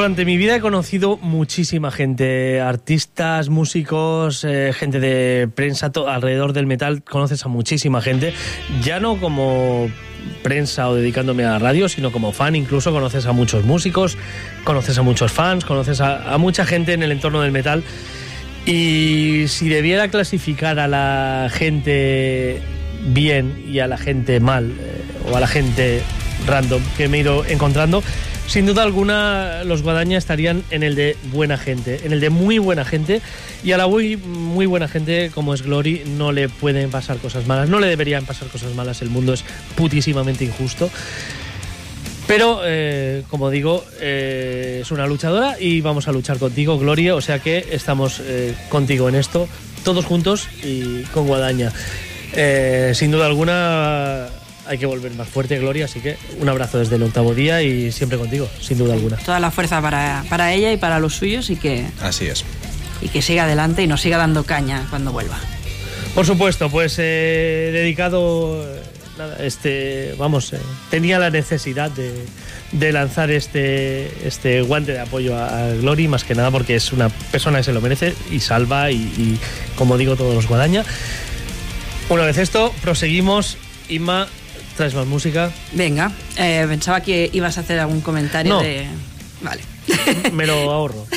[0.00, 6.64] Durante mi vida he conocido muchísima gente, artistas, músicos, eh, gente de prensa, alrededor del
[6.64, 8.32] metal, conoces a muchísima gente,
[8.82, 9.90] ya no como
[10.42, 14.16] prensa o dedicándome a la radio, sino como fan, incluso conoces a muchos músicos,
[14.64, 17.84] conoces a muchos fans, conoces a, a mucha gente en el entorno del metal.
[18.64, 22.62] Y si debiera clasificar a la gente
[23.04, 26.00] bien y a la gente mal, eh, o a la gente
[26.46, 28.02] random que me he ido encontrando,
[28.50, 32.58] sin duda alguna los Guadaña estarían en el de buena gente, en el de muy
[32.58, 33.22] buena gente,
[33.62, 37.46] y a la muy, muy buena gente como es Glory no le pueden pasar cosas
[37.46, 39.44] malas, no le deberían pasar cosas malas, el mundo es
[39.76, 40.90] putísimamente injusto.
[42.26, 47.14] Pero, eh, como digo, eh, es una luchadora y vamos a luchar contigo, Gloria.
[47.14, 49.48] O sea que estamos eh, contigo en esto,
[49.84, 51.72] todos juntos y con Guadaña.
[52.94, 54.28] Sin duda alguna,
[54.70, 55.86] hay que volver más fuerte, Gloria.
[55.86, 59.16] Así que un abrazo desde el octavo día y siempre contigo, sin duda alguna.
[59.16, 62.44] Toda la fuerza para, para ella y para los suyos y que, Así es.
[63.02, 65.36] y que siga adelante y nos siga dando caña cuando vuelva.
[66.14, 68.64] Por supuesto, pues eh, dedicado,
[69.18, 72.14] nada, este, vamos, eh, tenía la necesidad de,
[72.70, 76.92] de lanzar este, este guante de apoyo a, a Glory, más que nada porque es
[76.92, 79.40] una persona que se lo merece y salva y, y,
[79.76, 80.84] como digo, todos los guadaña.
[82.08, 83.56] Una vez esto, proseguimos.
[83.88, 84.28] Inma,
[84.76, 85.50] traes más música.
[85.72, 88.62] Venga, eh, pensaba que ibas a hacer algún comentario No.
[88.62, 88.86] de...
[89.42, 89.62] Vale.
[90.32, 91.06] Me lo ahorro.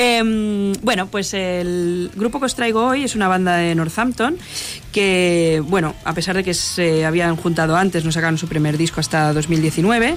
[0.00, 4.36] Em, bueno, pues el grupo que os traigo hoy es una banda de Northampton
[4.98, 8.98] que, bueno, a pesar de que se habían juntado antes, no sacaron su primer disco
[8.98, 10.16] hasta 2019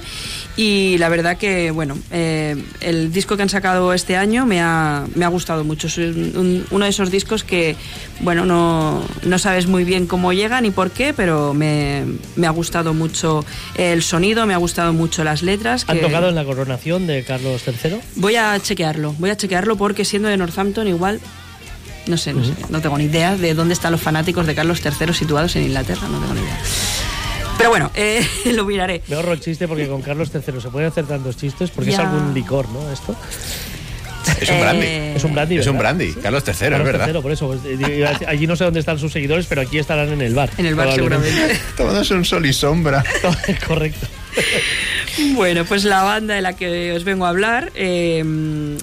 [0.56, 5.04] y la verdad que, bueno, eh, el disco que han sacado este año me ha,
[5.14, 5.86] me ha gustado mucho.
[5.86, 7.76] Es un- un- uno de esos discos que,
[8.22, 12.02] bueno, no, no sabes muy bien cómo llega ni por qué, pero me,
[12.34, 13.44] me ha gustado mucho
[13.76, 15.84] el sonido, me ha gustado mucho las letras.
[15.86, 17.98] ¿Han que- tocado en la coronación de Carlos III?
[18.16, 21.20] Voy a chequearlo, voy a chequearlo porque siendo de Northampton igual,
[22.06, 24.80] no sé, no sé, no tengo ni idea de dónde están los fanáticos de Carlos
[24.84, 26.58] III situados en Inglaterra, no tengo ni idea.
[27.58, 29.02] Pero bueno, eh, lo miraré.
[29.08, 31.98] Me ahorro el chiste porque con Carlos III se pueden hacer tantos chistes porque es
[31.98, 32.90] algún licor, ¿no?
[32.90, 33.14] Esto.
[34.40, 34.86] Es un brandy.
[34.86, 35.56] Eh, Es un brandy.
[35.58, 36.12] Es un brandy.
[36.14, 37.08] Carlos III, es Carlos verdad.
[37.12, 37.46] III, por eso.
[37.48, 40.50] pues, eh, allí no sé dónde están sus seguidores, pero aquí estarán en el bar.
[40.58, 41.60] En el bar seguramente.
[41.76, 43.04] Tomándose un sol y sombra.
[43.66, 44.06] Correcto.
[45.34, 48.24] Bueno, pues la banda de la que os vengo a hablar eh,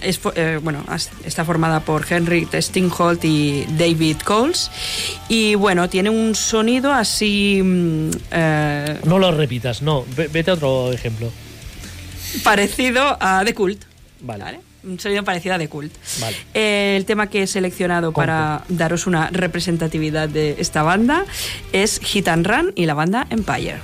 [0.03, 0.85] es, eh, bueno,
[1.25, 4.69] está formada por Henry Stingholt y David Coles.
[5.27, 10.05] Y bueno, tiene un sonido así mm, eh, No lo repitas, no.
[10.15, 11.31] Ve- Vete a otro ejemplo.
[12.43, 13.83] parecido a The Cult.
[14.21, 14.43] Vale.
[14.43, 14.59] ¿vale?
[14.83, 15.91] Un sonido parecido a The Cult.
[16.21, 16.37] Vale.
[16.53, 21.25] Eh, el tema que he seleccionado para daros una representatividad de esta banda
[21.73, 23.77] es Hit and Run y la banda Empire.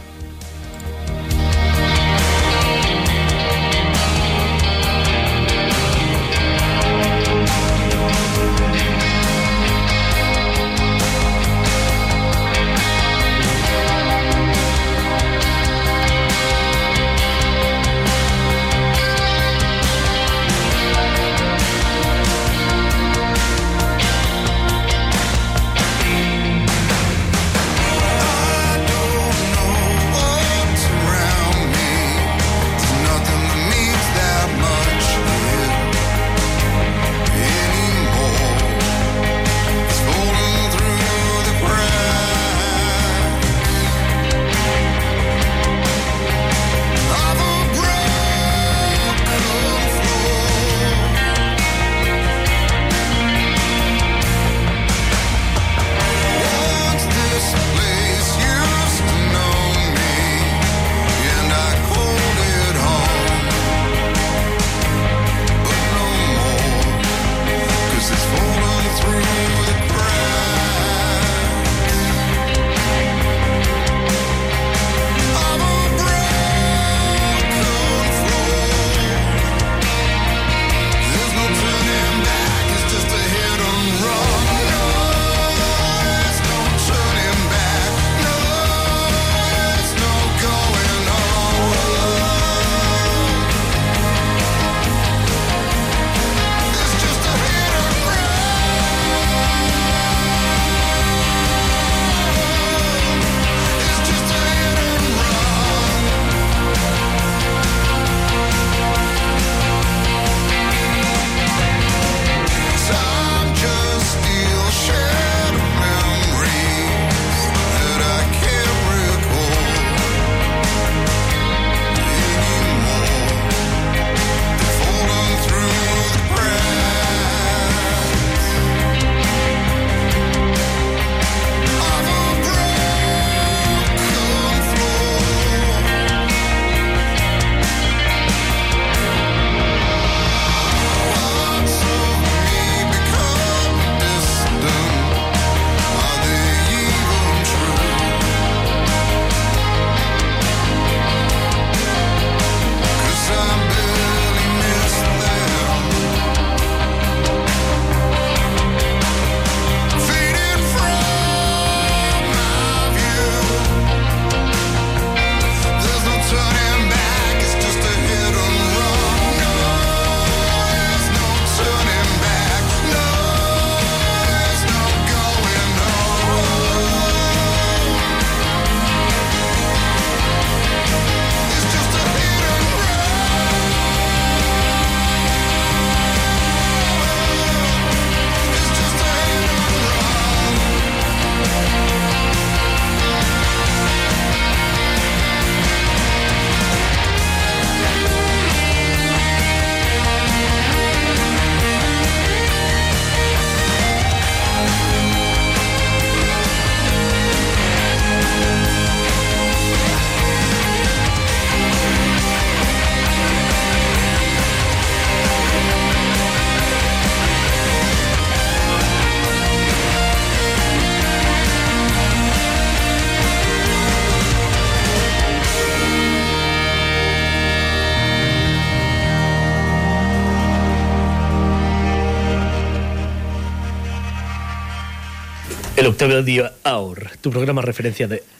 [236.23, 238.23] Día Hour, tu programa referencia de.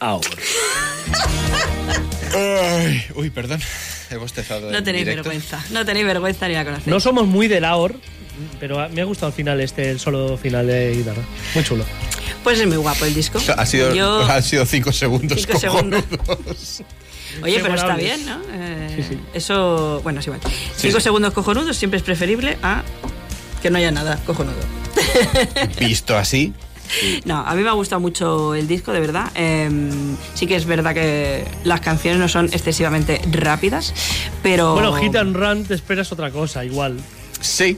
[2.34, 3.60] Ay, uy, perdón.
[4.10, 4.70] He bostezado.
[4.70, 5.28] No en tenéis directo.
[5.28, 5.62] vergüenza.
[5.70, 6.86] No tenéis vergüenza ni la conocéis.
[6.88, 7.94] No somos muy del Hour,
[8.60, 11.22] pero me ha gustado al final este, el solo final de guitarra.
[11.54, 11.84] Muy chulo.
[12.44, 13.40] Pues es muy guapo el disco.
[13.56, 15.40] Ha sido, Yo- ha sido cinco segundos.
[15.40, 16.04] Cinco segundos.
[17.42, 18.40] Oye, pero está bien, ¿no?
[18.52, 19.18] Eh, Sí, sí.
[19.34, 20.44] Eso, bueno, sí, bueno.
[20.76, 21.04] Cinco sí.
[21.04, 22.82] segundos cojonudos siempre es preferible a
[23.60, 24.56] que no haya nada cojonudo.
[25.78, 26.54] Visto así,
[27.24, 29.30] No, a mí me ha gustado mucho el disco, de verdad.
[29.34, 29.68] Eh,
[30.34, 33.92] sí que es verdad que las canciones no son excesivamente rápidas,
[34.42, 34.72] pero...
[34.74, 36.96] Bueno, Hit and Run te esperas otra cosa, igual.
[37.40, 37.76] sí.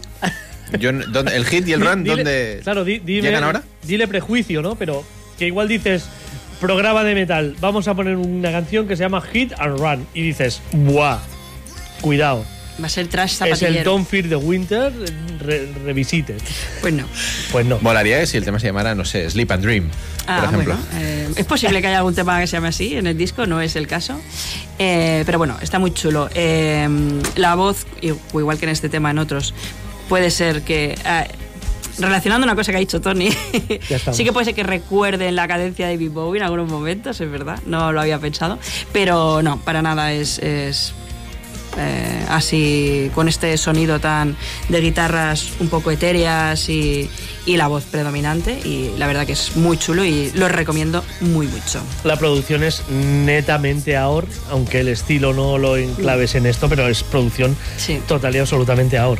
[0.78, 3.62] Yo, n- ¿dónde- ¿El hit y el run dile- dónde claro, di- dime- llegan ahora?
[3.84, 4.74] Dile prejuicio, ¿no?
[4.74, 5.02] Pero
[5.38, 6.04] que igual dices,
[6.60, 10.06] programa de metal, vamos a poner una canción que se llama Hit and Run.
[10.12, 11.20] Y dices, ¡buah!
[12.02, 12.44] Cuidado.
[12.80, 13.78] Va a ser trash Es zapatillero.
[13.78, 14.92] el Don't Fear the Winter
[15.40, 16.40] re- Revisited.
[16.80, 17.04] Pues no.
[17.50, 17.78] Pues no.
[17.80, 19.90] Molaría si el tema se llamara, no sé, Sleep and Dream,
[20.26, 20.74] Ah, por ejemplo.
[20.76, 23.46] bueno, eh, es posible que haya algún tema que se llame así en el disco,
[23.46, 24.20] no es el caso.
[24.78, 26.28] Eh, pero bueno, está muy chulo.
[26.34, 26.88] Eh,
[27.36, 29.54] la voz, igual que en este tema en otros,
[30.08, 30.96] puede ser que.
[31.04, 31.26] eh,
[32.00, 33.28] relacionando una cosa que ha dicho Tony,
[34.12, 37.28] sí que puede ser que recuerden la cadencia de David Bowie en algunos momentos, es
[37.28, 38.56] verdad, no lo había pensado,
[38.92, 40.92] pero no, para nada es, es,
[41.78, 44.36] eh, así con este sonido tan
[44.68, 47.08] de guitarras un poco etéreas y,
[47.46, 51.46] y la voz predominante y la verdad que es muy chulo y lo recomiendo muy
[51.46, 51.80] mucho.
[52.04, 57.02] La producción es netamente AOR, aunque el estilo no lo enclaves en esto, pero es
[57.02, 58.00] producción Sí.
[58.06, 59.18] total y absolutamente AOR.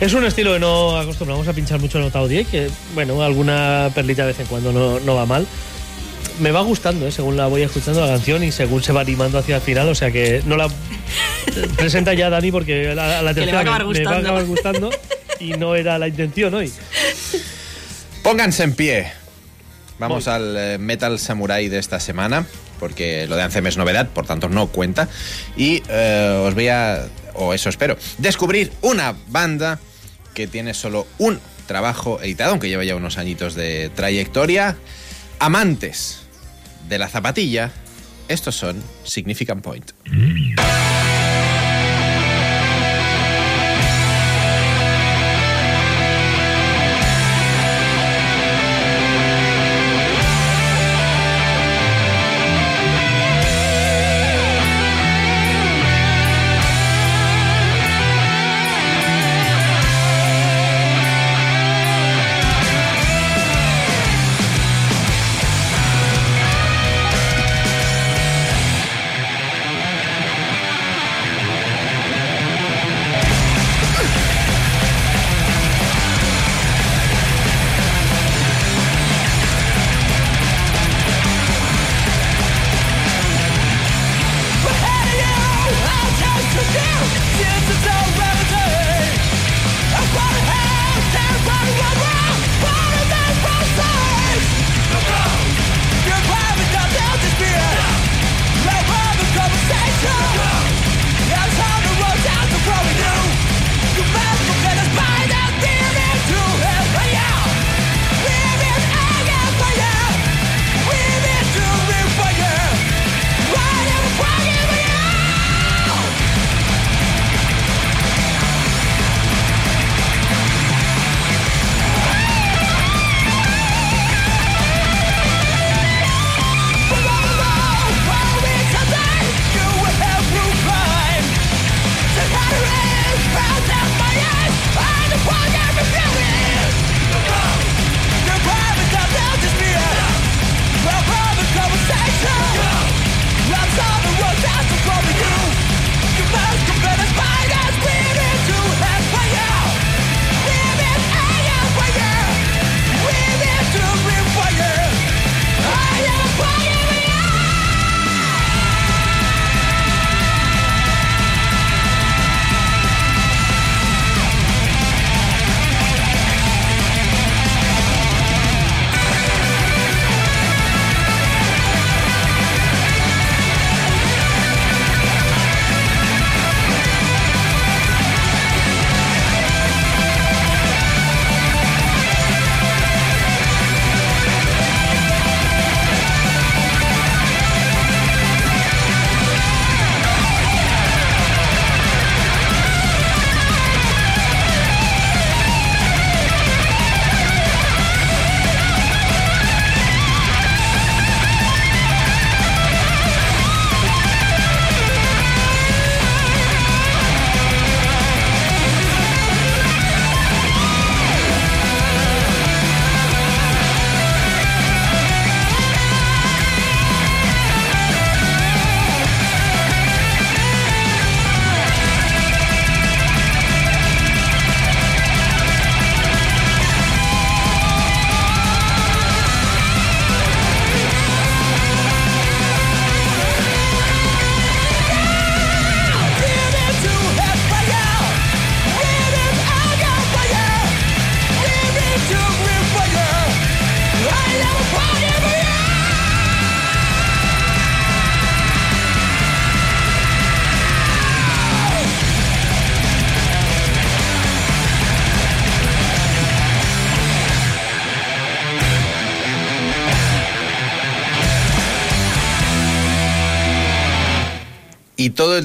[0.00, 3.90] Es un estilo que no acostumbramos a pinchar mucho en Día y que, bueno, alguna
[3.94, 5.46] perlita de vez en cuando no, no va mal.
[6.40, 7.12] Me va gustando, ¿eh?
[7.12, 9.94] según la voy escuchando la canción y según se va animando hacia el final, o
[9.94, 10.68] sea que no la
[11.76, 14.28] presenta ya Dani porque a la, tercera va a acabar me, me va a gustando.
[14.28, 14.90] acabar gustando
[15.40, 16.72] y no era la intención hoy.
[18.22, 19.12] Pónganse en pie.
[19.98, 20.34] Vamos Voy.
[20.34, 22.46] al eh, Metal Samurai de esta semana,
[22.80, 25.08] porque lo de Anthem es novedad, por tanto no cuenta.
[25.56, 29.78] Y eh, os voy a, o eso espero, descubrir una banda
[30.32, 34.76] que tiene solo un trabajo editado, aunque lleva ya unos añitos de trayectoria.
[35.44, 36.20] Amantes
[36.88, 37.70] de la zapatilla,
[38.28, 39.90] estos son Significant Point.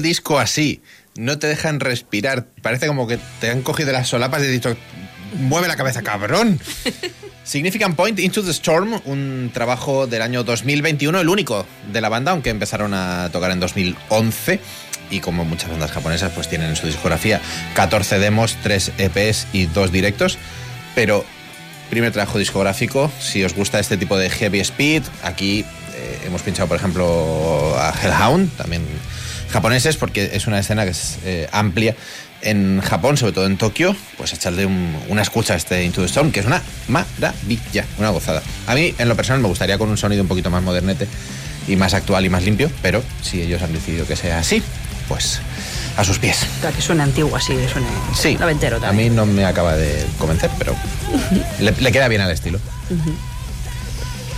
[0.00, 0.80] El disco así.
[1.16, 2.46] No te dejan respirar.
[2.62, 4.76] Parece como que te han cogido las solapas y he dicho,
[5.38, 6.58] mueve la cabeza, cabrón.
[7.44, 12.32] Significant Point Into the Storm, un trabajo del año 2021, el único de la banda,
[12.32, 14.60] aunque empezaron a tocar en 2011.
[15.10, 17.40] Y como muchas bandas japonesas, pues tienen en su discografía
[17.74, 20.38] 14 demos, 3 EPs y 2 directos.
[20.94, 21.24] Pero
[21.90, 25.64] primer trabajo discográfico, si os gusta este tipo de heavy speed, aquí
[25.94, 28.82] eh, hemos pinchado, por ejemplo, a Hellhound, también
[29.52, 31.94] japoneses, porque es una escena que es eh, amplia
[32.42, 36.06] en Japón, sobre todo en Tokio, pues echarle un- una escucha a este Into the
[36.06, 38.42] Storm, que es una maravilla, una gozada.
[38.66, 41.06] A mí, en lo personal, me gustaría con un sonido un poquito más modernete
[41.68, 44.62] y más actual y más limpio, pero si ellos han decidido que sea así,
[45.08, 45.40] pues
[45.96, 46.38] a sus pies.
[46.60, 50.06] Claro, que suene antiguo así, que suene Sí, noventero a mí no me acaba de
[50.18, 50.74] convencer, pero
[51.60, 52.58] le, le queda bien al estilo.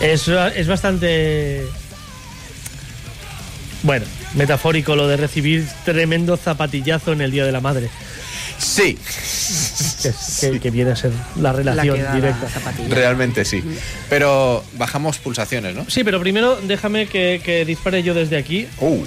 [0.00, 1.62] Es, es bastante.
[3.84, 7.88] Bueno, metafórico lo de recibir tremendo zapatillazo en el Día de la Madre.
[8.58, 8.96] Sí,
[10.02, 11.10] Que, es- que- que viene a ser
[11.40, 12.48] la relación la directa.
[12.48, 12.94] zapatilla.
[12.94, 13.62] realmente sí.
[14.08, 15.84] Pero bajamos pulsaciones, ¿no?
[15.88, 18.68] Sí, pero primero déjame que, que dispare yo desde aquí.
[18.78, 19.04] Uh,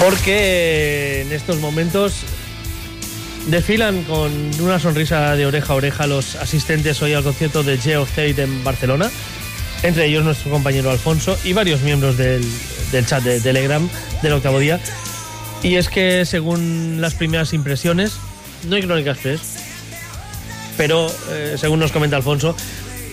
[0.00, 2.24] Porque en estos momentos
[3.46, 8.04] desfilan con una sonrisa de oreja a oreja los asistentes hoy al concierto de Geo
[8.04, 9.10] State en Barcelona.
[9.82, 12.42] Entre ellos nuestro compañero Alfonso y varios miembros del,
[13.06, 13.86] chat de Telegram
[14.22, 14.80] del octavo día.
[15.62, 18.16] Y es que según las primeras impresiones,
[18.68, 19.40] no hay Crónica Express,
[20.76, 22.56] pero eh, según nos comenta Alfonso,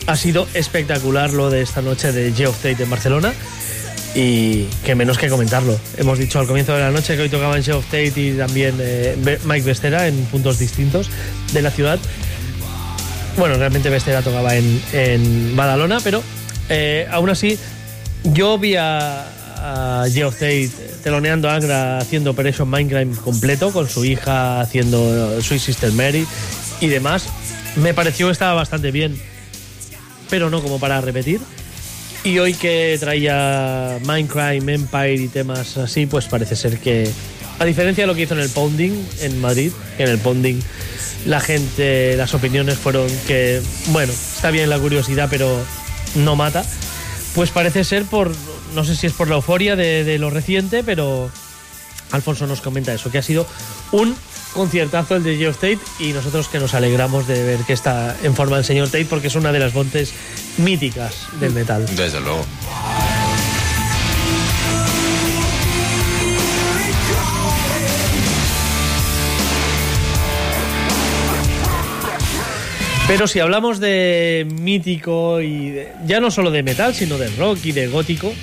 [0.07, 3.33] ha sido espectacular lo de esta noche de Geo State en Barcelona.
[4.13, 5.79] Y que menos que comentarlo.
[5.97, 8.33] Hemos dicho al comienzo de la noche que hoy tocaba en Show of State y
[8.33, 11.09] también eh, Mike Bestera en puntos distintos
[11.53, 11.97] de la ciudad.
[13.37, 16.21] Bueno, realmente Bestera tocaba en, en Badalona, pero
[16.67, 17.57] eh, aún así
[18.23, 20.69] yo vi a, a Geoff Tate
[21.03, 26.27] teloneando a Angra haciendo Operation Mindcrime completo con su hija haciendo Sweet Sister Mary
[26.81, 27.27] y demás.
[27.77, 29.17] Me pareció que estaba bastante bien,
[30.29, 31.39] pero no como para repetir.
[32.23, 37.09] Y hoy que traía Mindcrime, Empire y temas así, pues parece ser que,
[37.57, 38.91] a diferencia de lo que hizo en el Pounding
[39.21, 40.59] en Madrid, en el Pounding
[41.25, 45.63] la gente, las opiniones fueron que, bueno, está bien la curiosidad, pero
[46.15, 46.63] no mata.
[47.35, 48.31] Pues parece ser por,
[48.75, 51.31] no sé si es por la euforia de, de lo reciente, pero
[52.11, 53.45] Alfonso nos comenta eso, que ha sido
[53.91, 54.15] un
[54.53, 58.35] conciertazo el de Geoff Tate y nosotros que nos alegramos de ver que está en
[58.35, 60.13] forma el señor Tate porque es una de las voces
[60.57, 61.85] míticas del metal.
[61.95, 62.45] desde luego.
[73.07, 77.59] Pero si hablamos de mítico y de- ya no solo de metal, sino de rock
[77.65, 78.33] y de gótico,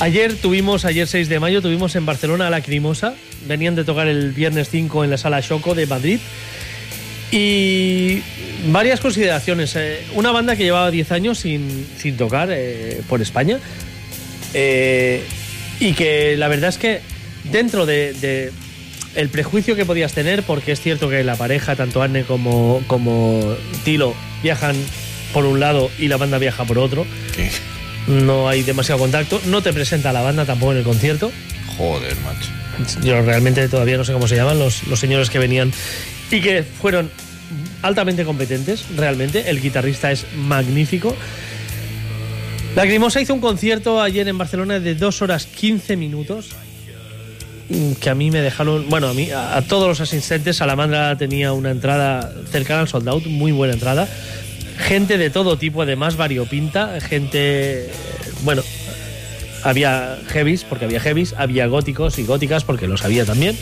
[0.00, 3.14] ayer tuvimos, ayer 6 de mayo, tuvimos en Barcelona a Lacrimosa.
[3.46, 6.20] Venían de tocar el viernes 5 en la sala Choco de Madrid.
[7.30, 8.22] Y
[8.68, 9.74] varias consideraciones.
[9.76, 13.58] Eh, una banda que llevaba 10 años sin, sin tocar eh, por España.
[14.54, 15.22] Eh,
[15.80, 17.00] y que la verdad es que
[17.50, 18.52] dentro de,
[19.14, 23.56] el prejuicio que podías tener, porque es cierto que la pareja, tanto Anne como, como
[23.84, 24.76] Tilo, viajan
[25.32, 27.04] por un lado y la banda viaja por otro.
[28.06, 29.40] No hay demasiado contacto.
[29.46, 31.32] No te presenta la banda tampoco en el concierto.
[31.76, 32.50] Joder, macho.
[33.02, 35.72] Yo realmente todavía no sé cómo se llaman los, los señores que venían
[36.30, 37.10] y que fueron
[37.82, 39.48] altamente competentes, realmente.
[39.48, 41.14] El guitarrista es magnífico.
[42.74, 46.48] Lacrimosa hizo un concierto ayer en Barcelona de 2 horas 15 minutos
[47.68, 51.16] mm, que a mí me dejaron, bueno, a mí, a, a todos los asistentes, Salamandra
[51.16, 54.08] tenía una entrada cercana al sold out, muy buena entrada.
[54.78, 57.90] Gente de todo tipo, además variopinta, gente,
[58.42, 58.62] bueno,
[59.62, 63.56] había heavies, porque había heavies, había góticos y góticas, porque los había también.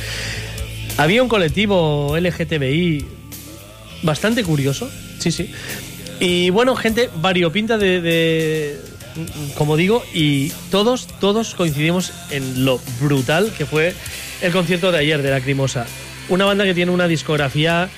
[0.97, 3.05] Había un colectivo LGTBI
[4.03, 5.51] bastante curioso, sí, sí.
[6.21, 8.81] Y bueno, gente variopinta de, de-
[9.57, 13.95] como digo, y todos, todos coincidimos en lo brutal que fue
[14.41, 15.87] el concierto de ayer de Lacrimosa.
[16.29, 17.89] Una banda que tiene una discografía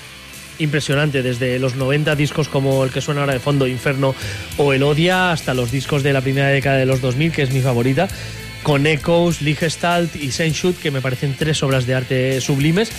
[0.59, 4.15] impresionante, desde los 90 discos como el que suena ahora de fondo, Inferno
[4.57, 7.51] o El Odia, hasta los discos de la primera década de los 2000, que es
[7.51, 8.07] mi favorita,
[8.63, 12.91] con Echoes, Liegestalt y Shoot, que me parecen tres obras de arte sublimes.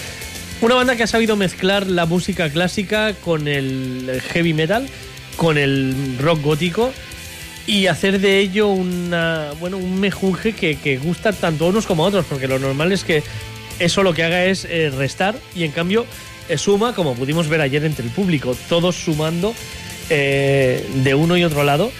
[0.61, 4.89] Una banda que ha sabido mezclar la música clásica con el heavy metal,
[5.37, 6.93] con el rock gótico
[7.67, 12.05] y hacer de ello una, bueno, un mejunje que, que gusta tanto a unos como
[12.05, 13.23] a otros, porque lo normal es que
[13.79, 16.07] eso lo que haga es eh, restar y en cambio
[16.57, 19.55] suma, como pudimos ver ayer entre el público, todos sumando
[20.09, 21.91] eh, de uno y otro lado.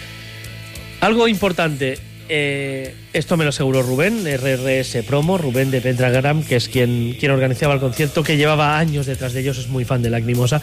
[1.01, 1.99] Algo importante,
[2.29, 7.31] eh, esto me lo aseguró Rubén, RRS Promo, Rubén de Pentagram, que es quien, quien
[7.31, 10.61] organizaba el concierto, que llevaba años detrás de ellos, es muy fan de Lacrimosa,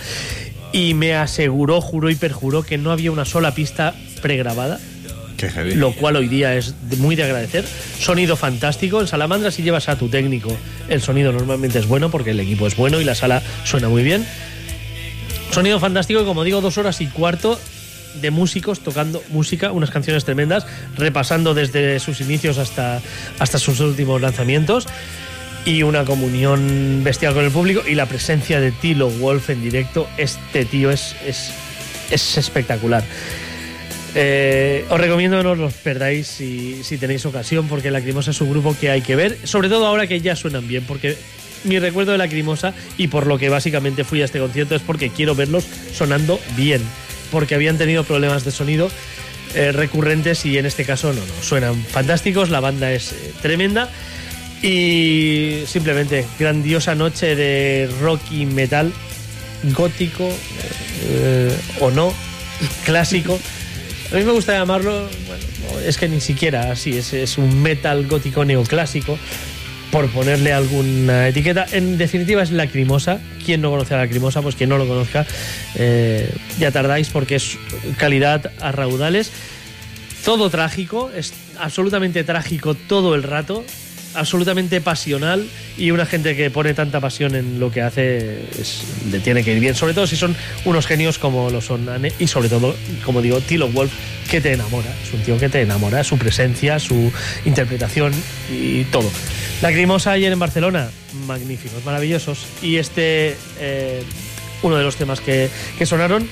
[0.73, 4.81] y me aseguró, juró y perjuró que no había una sola pista pregrabada.
[5.74, 7.65] Lo cual hoy día es muy de agradecer.
[7.98, 9.01] Sonido fantástico.
[9.01, 10.56] En Salamandra, si llevas a tu técnico,
[10.89, 14.02] el sonido normalmente es bueno porque el equipo es bueno y la sala suena muy
[14.02, 14.27] bien.
[15.51, 17.59] Sonido fantástico como digo, dos horas y cuarto
[18.20, 20.66] de músicos tocando música, unas canciones tremendas,
[20.97, 23.01] repasando desde sus inicios hasta,
[23.39, 24.86] hasta sus últimos lanzamientos.
[25.66, 30.06] Y una comunión bestial con el público y la presencia de Tilo Wolf en directo.
[30.19, 31.52] Este tío es, es,
[32.11, 33.02] es espectacular.
[34.16, 38.40] Eh, os recomiendo que no os los perdáis si, si tenéis ocasión, porque Lacrimosa es
[38.40, 41.16] un grupo que hay que ver, sobre todo ahora que ya suenan bien, porque
[41.64, 45.10] mi recuerdo de Lacrimosa y por lo que básicamente fui a este concierto es porque
[45.10, 46.80] quiero verlos sonando bien,
[47.32, 48.88] porque habían tenido problemas de sonido
[49.54, 53.90] eh, recurrentes y en este caso no, no, suenan fantásticos, la banda es eh, tremenda
[54.62, 58.92] y simplemente grandiosa noche de rock y metal
[59.76, 60.30] gótico
[61.80, 62.14] o no,
[62.84, 63.38] clásico.
[64.14, 64.92] A mí me gusta llamarlo,
[65.26, 69.18] bueno, no, es que ni siquiera así, es, es un metal gótico neoclásico,
[69.90, 71.66] por ponerle alguna etiqueta.
[71.72, 73.20] En definitiva es Lacrimosa.
[73.44, 74.40] ¿Quién no conoce a Lacrimosa?
[74.40, 75.26] Pues quien no lo conozca,
[75.74, 77.58] eh, ya tardáis porque es
[77.98, 79.32] calidad a raudales.
[80.24, 83.64] Todo trágico, es absolutamente trágico todo el rato,
[84.14, 85.46] absolutamente pasional
[85.76, 88.40] y una gente que pone tanta pasión en lo que hace
[89.10, 90.34] le tiene que ir bien, sobre todo si son
[90.64, 92.74] unos genios como lo son Anne y sobre todo,
[93.04, 93.92] como digo, Tilo Wolf,
[94.30, 97.12] que te enamora, es un tío que te enamora, su presencia, su
[97.44, 98.12] interpretación
[98.50, 99.10] y todo.
[99.62, 100.90] Lacrimosa ayer en Barcelona,
[101.26, 104.02] magníficos, maravillosos y este, eh,
[104.62, 106.28] uno de los temas que, que sonaron,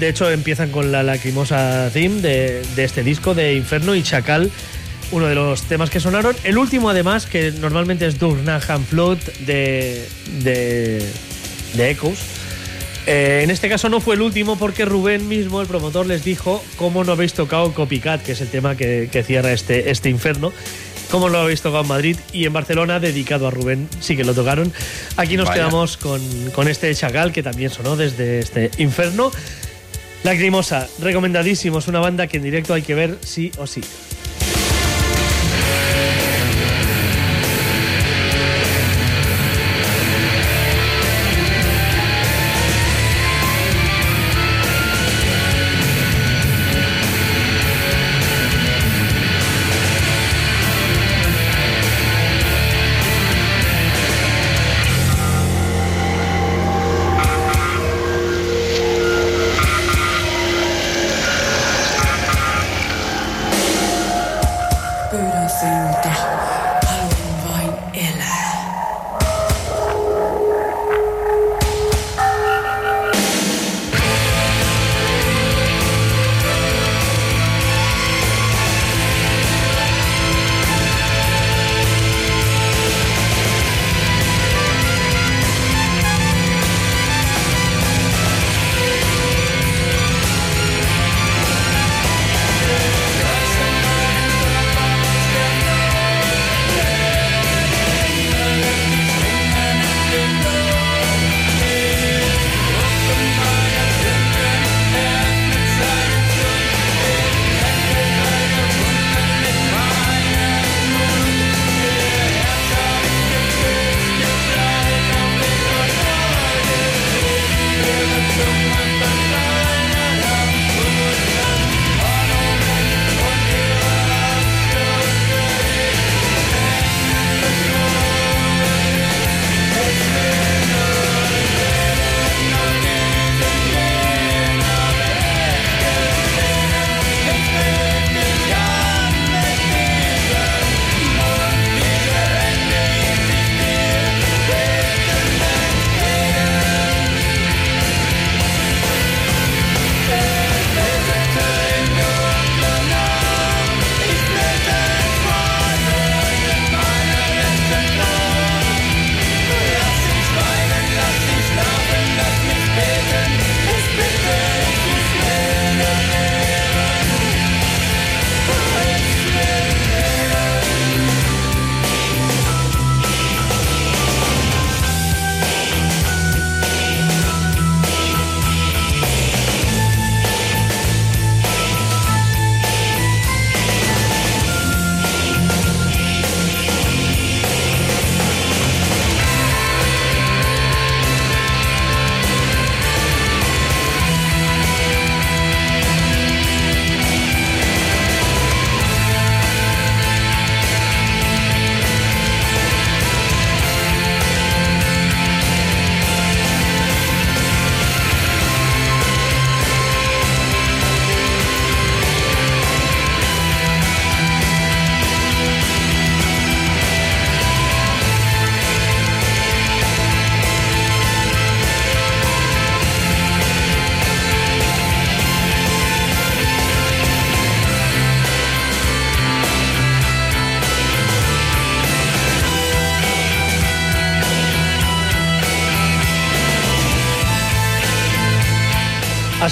[0.00, 4.50] de hecho empiezan con la lacrimosa theme de, de este disco de Inferno y Chacal
[5.12, 6.34] uno de los temas que sonaron.
[6.44, 10.06] El último, además, que normalmente es Durnahan Flood de,
[10.42, 11.04] de,
[11.74, 12.18] de Echoes.
[13.06, 16.62] Eh, en este caso no fue el último porque Rubén mismo, el promotor, les dijo
[16.76, 20.52] cómo no habéis tocado Copycat, que es el tema que, que cierra este, este infierno.
[21.08, 24.34] Cómo lo habéis tocado en Madrid y en Barcelona, dedicado a Rubén, sí que lo
[24.34, 24.72] tocaron.
[25.16, 25.62] Aquí nos Vaya.
[25.62, 26.20] quedamos con,
[26.50, 29.30] con este Chacal, que también sonó desde este infierno.
[30.24, 33.82] Lacrimosa, recomendadísimo, es una banda que en directo hay que ver sí o sí.
[35.56, 35.95] Yeah.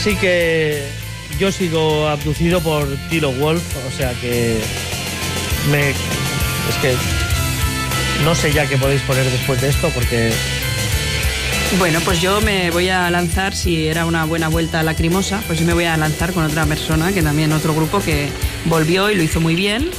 [0.04, 0.86] Así que
[1.38, 4.60] yo sigo abducido por Tilo Wolf, o sea que
[5.70, 6.94] me es que
[8.22, 10.30] no sé ya qué podéis poner después de esto porque
[11.78, 15.64] Bueno, pues yo me voy a lanzar, si era una buena vuelta lacrimosa, pues yo
[15.64, 18.28] me voy a lanzar con otra persona, que también otro grupo que
[18.66, 19.90] volvió y lo hizo muy bien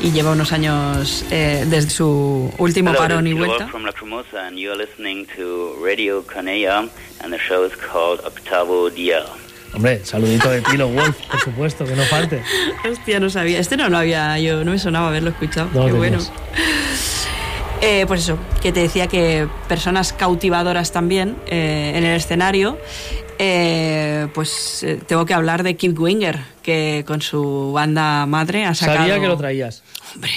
[0.00, 3.66] y lleva unos años eh, desde su último Hello, parón this y vuelta.
[3.66, 6.88] from Lacrimosa, and you're listening to Radio Canea,
[7.24, 8.20] and the show is called
[8.50, 9.22] Octavo Dia.
[9.74, 12.42] hombre, saludito de Tilo Wolf, por supuesto, que no falte.
[12.90, 13.58] Hostia, no sabía.
[13.58, 15.68] Este no lo había, yo no me sonaba haberlo escuchado.
[15.74, 16.18] No Qué bueno.
[17.82, 22.78] Eh, pues eso, que te decía que personas cautivadoras también eh, en el escenario.
[23.38, 28.74] eh, pues eh, tengo que hablar de Kip Winger, que con su banda madre ha
[28.74, 28.98] sacado.
[29.00, 29.82] Sabía que lo traías.
[30.14, 30.30] Hombre,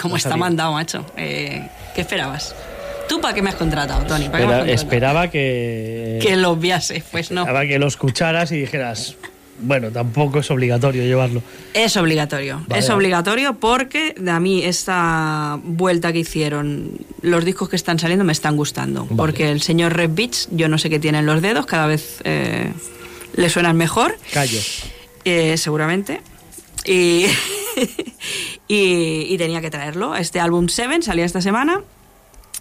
[0.00, 0.40] cómo está sabía.
[0.44, 1.06] mandado, macho.
[1.16, 2.54] Eh, ¿Qué esperabas?
[3.08, 4.28] ¿Tú para qué me has contratado, Tony?
[4.28, 4.72] ¿Para qué me has Espera- contratado?
[4.72, 7.42] esperaba que Que lo obviase, pues no.
[7.42, 9.16] esperaba que lo escucharas y dijeras,
[9.60, 11.42] bueno, tampoco es obligatorio llevarlo.
[11.74, 12.62] Es obligatorio.
[12.66, 16.90] Vale, es obligatorio porque a mí esta vuelta que hicieron,
[17.22, 19.04] los discos que están saliendo me están gustando.
[19.04, 19.16] Vale.
[19.16, 22.18] Porque el señor Red Beach, yo no sé qué tiene en los dedos, cada vez
[22.24, 22.72] eh,
[23.36, 24.58] le suenan mejor, Callo.
[25.24, 26.20] eh, seguramente.
[26.86, 27.26] Y,
[28.68, 30.16] y, y tenía que traerlo.
[30.16, 31.80] Este álbum Seven salía esta semana.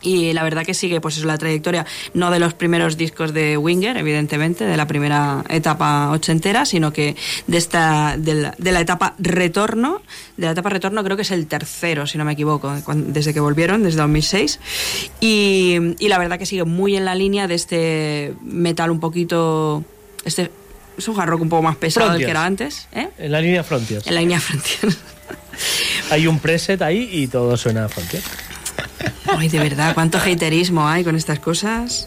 [0.03, 3.57] Y la verdad que sigue pues es la trayectoria no de los primeros discos de
[3.57, 7.15] Winger, evidentemente, de la primera etapa ochentera, sino que
[7.47, 10.01] de esta de la, de la etapa retorno,
[10.37, 13.39] de la etapa retorno creo que es el tercero, si no me equivoco, desde que
[13.39, 14.59] volvieron, desde 2006.
[15.19, 19.83] Y, y la verdad que sigue muy en la línea de este metal un poquito
[20.25, 20.51] este
[20.97, 22.31] es un hard rock un poco más pesado del que Frontiers.
[22.31, 23.09] era antes, ¿eh?
[23.17, 24.05] En la línea Frontiers.
[24.05, 24.93] En la línea Frontier.
[26.11, 28.25] Hay un preset ahí y todo suena a Frontiers.
[29.27, 32.05] Ay, de verdad, cuánto haterismo hay con estas cosas.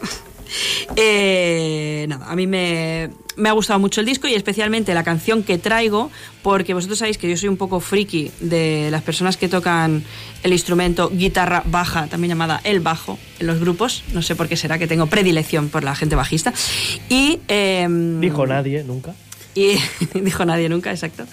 [0.95, 5.43] Eh, nada, a mí me, me ha gustado mucho el disco y especialmente la canción
[5.43, 6.09] que traigo,
[6.41, 10.03] porque vosotros sabéis que yo soy un poco friki de las personas que tocan
[10.43, 14.03] el instrumento guitarra baja, también llamada el bajo, en los grupos.
[14.13, 16.53] No sé por qué será que tengo predilección por la gente bajista.
[17.09, 17.39] Y.
[17.49, 19.13] em, Dijo nadie, nunca.
[19.53, 19.75] y
[20.13, 21.25] dijo nadie nunca, exacto.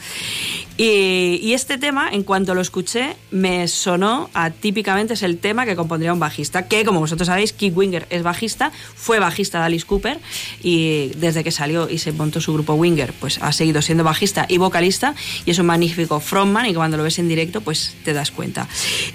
[0.77, 5.77] Y, este tema, en cuanto lo escuché, me sonó a típicamente es el tema que
[5.77, 9.87] compondría un bajista, que como vosotros sabéis, Keith Winger es bajista, fue bajista de Alice
[9.87, 10.19] Cooper
[10.63, 14.47] y desde que salió y se montó su grupo Winger, pues ha seguido siendo bajista
[14.49, 15.15] y vocalista
[15.47, 18.67] y es un magnífico frontman y cuando lo ves en directo, pues te das cuenta.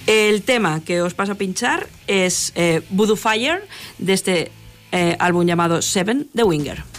[0.07, 3.67] El tema que os paso a pinchar es eh, Voodoo Fire
[3.97, 4.51] de este
[4.93, 6.98] eh, álbum llamado Seven de Winger.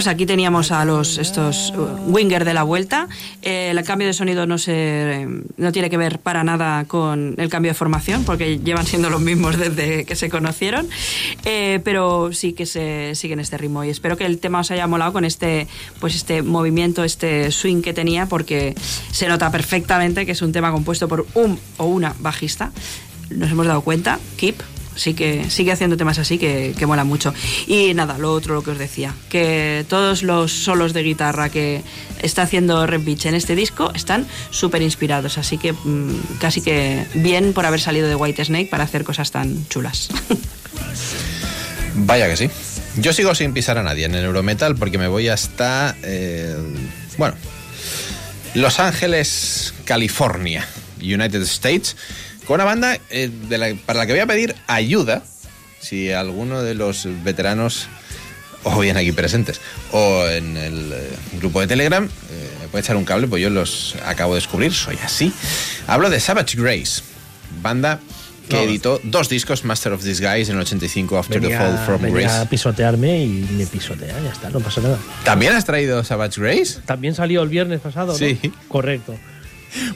[0.00, 3.06] Pues aquí teníamos a los estos uh, Winger de la vuelta.
[3.42, 5.26] Eh, el cambio de sonido no se
[5.58, 9.20] no tiene que ver para nada con el cambio de formación, porque llevan siendo los
[9.20, 10.88] mismos desde que se conocieron.
[11.44, 14.86] Eh, pero sí que se siguen este ritmo y espero que el tema os haya
[14.86, 15.68] molado con este
[16.00, 18.74] pues este movimiento, este swing que tenía, porque
[19.12, 22.72] se nota perfectamente que es un tema compuesto por un o una bajista.
[23.28, 24.62] Nos hemos dado cuenta, Keep,
[24.96, 27.32] sí que sigue haciendo temas así que, que mola mucho.
[27.66, 31.82] Y nada, lo otro, lo que os decía, que todos los solos de guitarra que
[32.22, 37.06] está haciendo Red Beach en este disco están súper inspirados, así que mm, casi que
[37.14, 40.08] bien por haber salido de White Snake para hacer cosas tan chulas.
[41.94, 42.50] Vaya que sí.
[42.96, 45.96] Yo sigo sin pisar a nadie en el Eurometal porque me voy hasta.
[46.02, 46.56] eh,
[47.16, 47.36] bueno.
[48.54, 50.66] Los Ángeles, California,
[51.00, 51.96] United States,
[52.50, 55.22] con una banda eh, de la- para la que voy a pedir ayuda.
[55.80, 57.86] Si alguno de los veteranos,
[58.64, 59.60] o bien aquí presentes,
[59.92, 63.50] o en el eh, grupo de Telegram, eh, me puede echar un cable, pues yo
[63.50, 65.32] los acabo de descubrir, soy así.
[65.86, 67.02] Hablo de Savage Grace,
[67.62, 68.00] banda
[68.48, 68.62] que No.
[68.62, 72.20] editó dos discos, Master of Disguise en el 85, After the Venía, Fall from venía
[72.22, 72.36] Grace.
[72.40, 74.98] a pisotearme y me pisotea, ya está, no pasa nada.
[75.24, 76.80] ¿También has traído Savage Grace?
[76.84, 78.18] También salió el viernes pasado, ¿no?
[78.18, 78.38] Sí.
[78.66, 79.14] Correcto.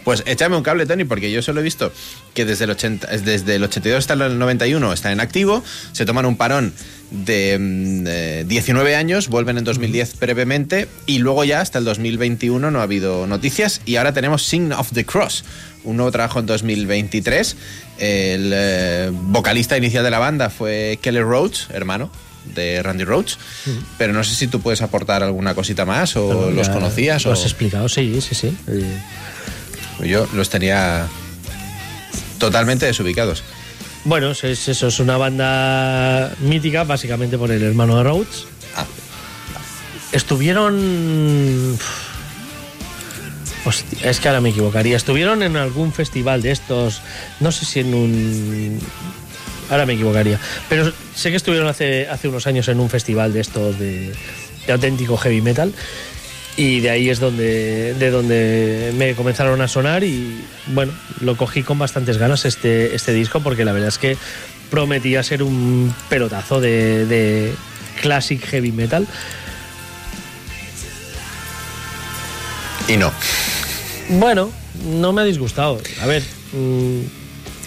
[0.05, 1.93] Pues échame un cable, Tony, porque yo solo he visto
[2.35, 6.05] que desde el, 80, es desde el 82 hasta el 91 están en activo, se
[6.05, 6.73] toman un parón
[7.11, 12.71] de mm, eh, 19 años, vuelven en 2010 brevemente y luego ya hasta el 2021
[12.71, 15.45] no ha habido noticias y ahora tenemos Sign of the Cross,
[15.85, 17.57] un nuevo trabajo en 2023.
[17.99, 22.11] El eh, vocalista inicial de la banda fue Kelly Rhodes, hermano
[22.55, 23.39] de Randy Rhodes,
[23.97, 27.33] pero no sé si tú puedes aportar alguna cosita más o los conocías Lo o...
[27.33, 28.57] has explicado, sí, sí, sí.
[28.69, 28.99] Eh,
[30.01, 31.07] Yo los tenía
[32.39, 33.43] totalmente desubicados.
[34.05, 38.47] Bueno, es, es eso, es una banda mítica, básicamente por el hermano de Rhodes.
[38.77, 38.85] Ah.
[40.13, 41.79] Estuvieron.
[43.65, 44.97] Hostia, es que ahora me equivocaría.
[44.97, 47.01] Estuvieron en algún festival de estos.
[47.41, 48.79] No sé si en un.
[49.71, 50.39] Ahora me equivocaría.
[50.69, 54.13] Pero sé que estuvieron hace, hace unos años en un festival de estos de,
[54.67, 55.73] de auténtico heavy metal.
[56.57, 61.63] Y de ahí es donde, de donde me comenzaron a sonar y bueno, lo cogí
[61.65, 64.17] con bastantes ganas este, este disco porque la verdad es que
[64.71, 67.53] prometía ser un pelotazo de, de
[68.01, 69.07] classic heavy metal.
[72.89, 73.13] Y no.
[74.11, 74.51] Bueno,
[74.85, 75.81] no me ha disgustado.
[76.01, 76.23] A ver,
[76.53, 77.01] mm,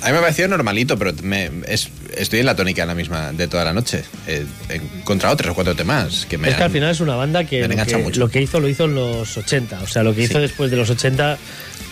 [0.04, 1.90] A mí me pareció normalito, pero me- es-
[2.20, 4.04] estoy en la tónica la misma de toda la noche.
[4.28, 7.16] Eh, he encontrado tres o cuatro temas que me es que al final es una
[7.16, 8.20] banda que, lo que mucho.
[8.20, 9.82] lo que hizo lo hizo en los 80.
[9.82, 10.40] O sea, lo que hizo Sí.
[10.42, 11.38] después de los 80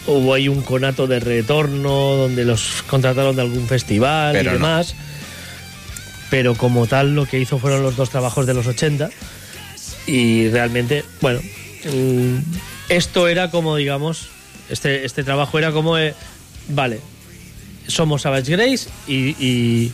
[0.07, 4.53] hubo ahí un conato de retorno donde los contrataron de algún festival Pero y no.
[4.53, 4.95] demás.
[6.29, 9.09] Pero como tal lo que hizo fueron los dos trabajos de los 80
[10.07, 11.39] y realmente, bueno,
[11.91, 12.37] mm,
[12.89, 14.27] esto era como, digamos,
[14.69, 16.13] este, este trabajo era como, eh,
[16.69, 16.99] vale,
[17.87, 19.91] somos Savage Grace y, y-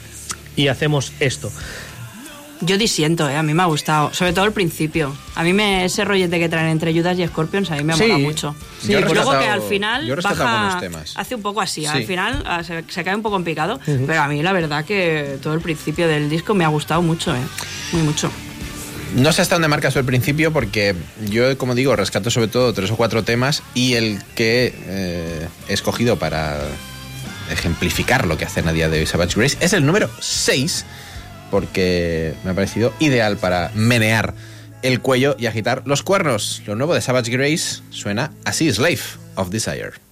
[0.56, 1.52] y hacemos esto.
[2.64, 3.36] Yo disiento, ¿eh?
[3.38, 5.15] a mí me ha gustado, sobre todo el principio.
[5.34, 7.95] A mí me, ese rollete que traen entre Judas y Scorpions a mí me ha
[7.95, 8.03] Sí.
[8.03, 8.56] molado mucho.
[8.84, 11.14] Sí, Yo he Luego que al final yo baja, algunos temas.
[11.18, 11.88] hace un poco así, Sí.
[11.88, 14.86] al final ah, se, se cae un poco en picado, pero a mí la verdad
[14.86, 17.40] que todo el principio del disco me ha gustado mucho, ¿eh?
[17.94, 18.30] muy mucho.
[19.15, 20.95] No sé hasta dónde marcas el principio, porque
[21.30, 25.73] yo, como digo, rescato sobre todo tres o cuatro temas y el que eh, he
[25.73, 26.60] escogido para
[27.52, 30.86] ejemplificar lo que hacen a día de hoy Savage Grace es el número 6,
[31.49, 34.34] porque me ha parecido ideal para menear
[34.82, 36.61] el cuello y agitar los cuernos.
[36.65, 38.99] Lo nuevo de Savage Grace suena así, Slave
[39.36, 40.10] of Desire.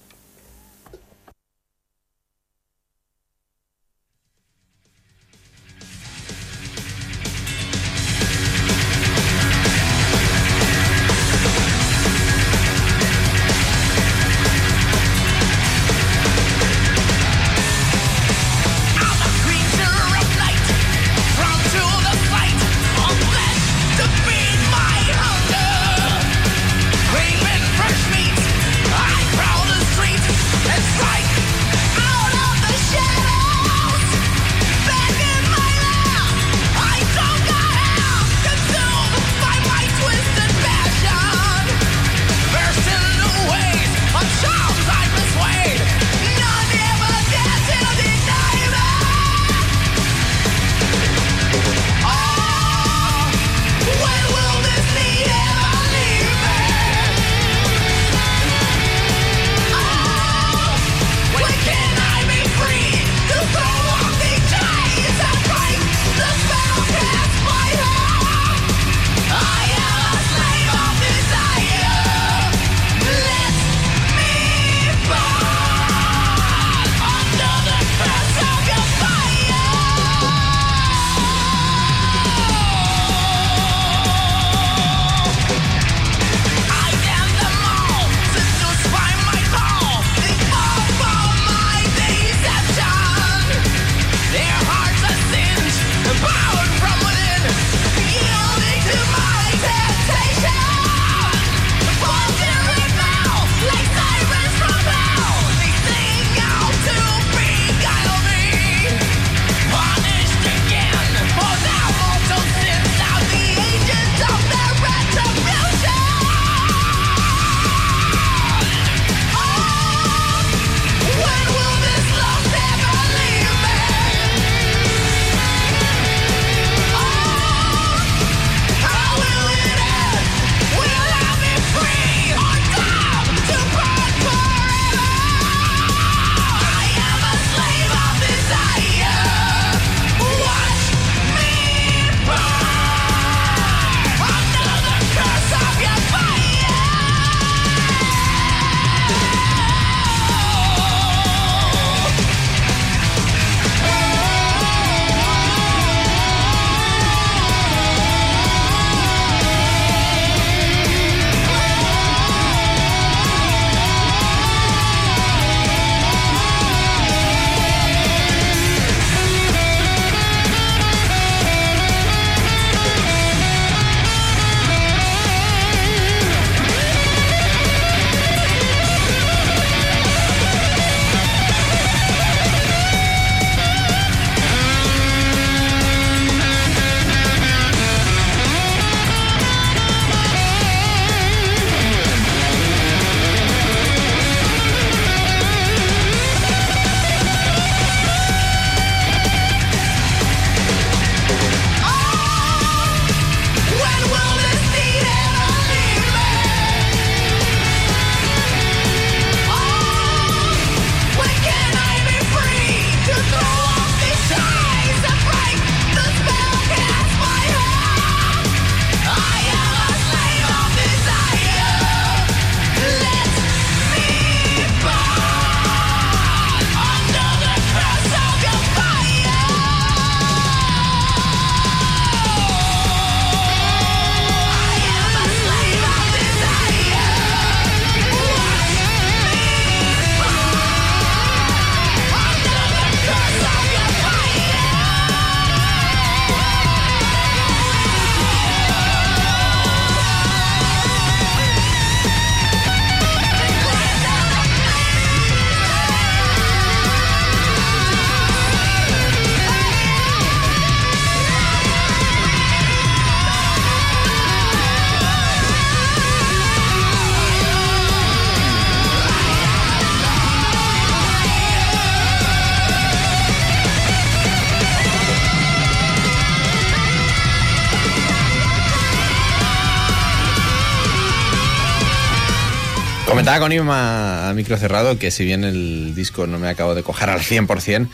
[283.20, 286.82] Comentaba con Ima a micro cerrado que si bien el disco no me acabo de
[286.82, 287.86] coger al 100%,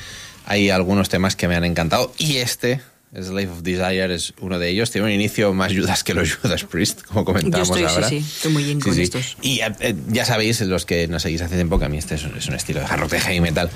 [0.45, 2.81] hay algunos temas que me han encantado y este,
[3.13, 4.93] Slave of Desire, es uno de ellos.
[4.93, 8.09] Tiene un inicio más Judas que los Judas Priest, como Yo comentábamos estoy, ahora.
[8.09, 9.03] sí, sí, estoy muy bien Sí, con sí.
[9.03, 9.37] estos.
[9.43, 12.15] Y eh, eh, ya sabéis, los que nos seguís hace tiempo, que a mí este
[12.15, 13.69] es un, es un estilo de hard heavy metal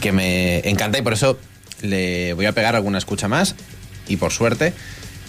[0.00, 1.38] que me encanta y por eso
[1.82, 3.54] le voy a pegar alguna escucha más
[4.08, 4.72] y por suerte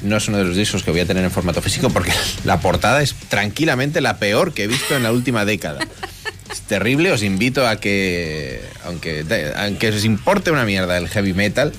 [0.04, 2.12] no es uno de los discos que voy a tener en formato físico porque
[2.44, 5.80] la portada es tranquilamente la peor que he visto en la última década.
[6.52, 9.26] Es terrible, os invito a que, aunque,
[9.58, 11.74] aunque os importe una mierda el heavy metal,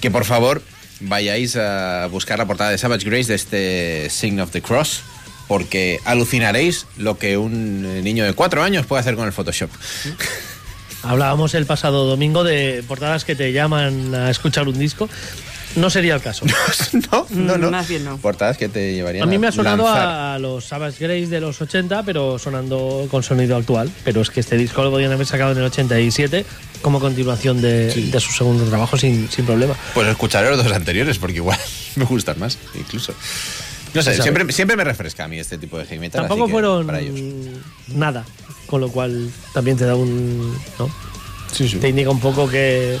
[0.00, 0.62] que por favor
[1.00, 5.02] vayáis a buscar la portada de Savage Grace de este Sign of the Cross,
[5.48, 9.70] porque alucinaréis lo que un niño de cuatro años puede hacer con el Photoshop.
[11.02, 15.08] Hablábamos el pasado domingo de portadas que te llaman a escuchar un disco.
[15.76, 16.44] No sería el caso.
[17.10, 17.70] no, no, no.
[17.70, 18.18] Más bien no.
[18.18, 20.08] Portadas que te llevarían A mí me ha sonado lanzar.
[20.08, 23.90] a los Savage Grace de los 80, pero sonando con sonido actual.
[24.04, 26.44] Pero es que este disco lo podían haber sacado en el 87
[26.82, 29.74] como continuación de, de su segundo trabajo sin, sin problema.
[29.94, 31.58] Pues escucharé los dos anteriores porque igual
[31.96, 33.14] me gustan más, incluso.
[33.94, 36.22] No sé, siempre, siempre me refresca a mí este tipo de heavy metal.
[36.22, 37.20] Tampoco así que fueron para ellos.
[37.88, 38.24] nada,
[38.66, 40.56] con lo cual también te da un...
[40.78, 40.90] ¿no?
[41.52, 41.76] Sí, sí.
[41.76, 42.98] Te indica un poco que,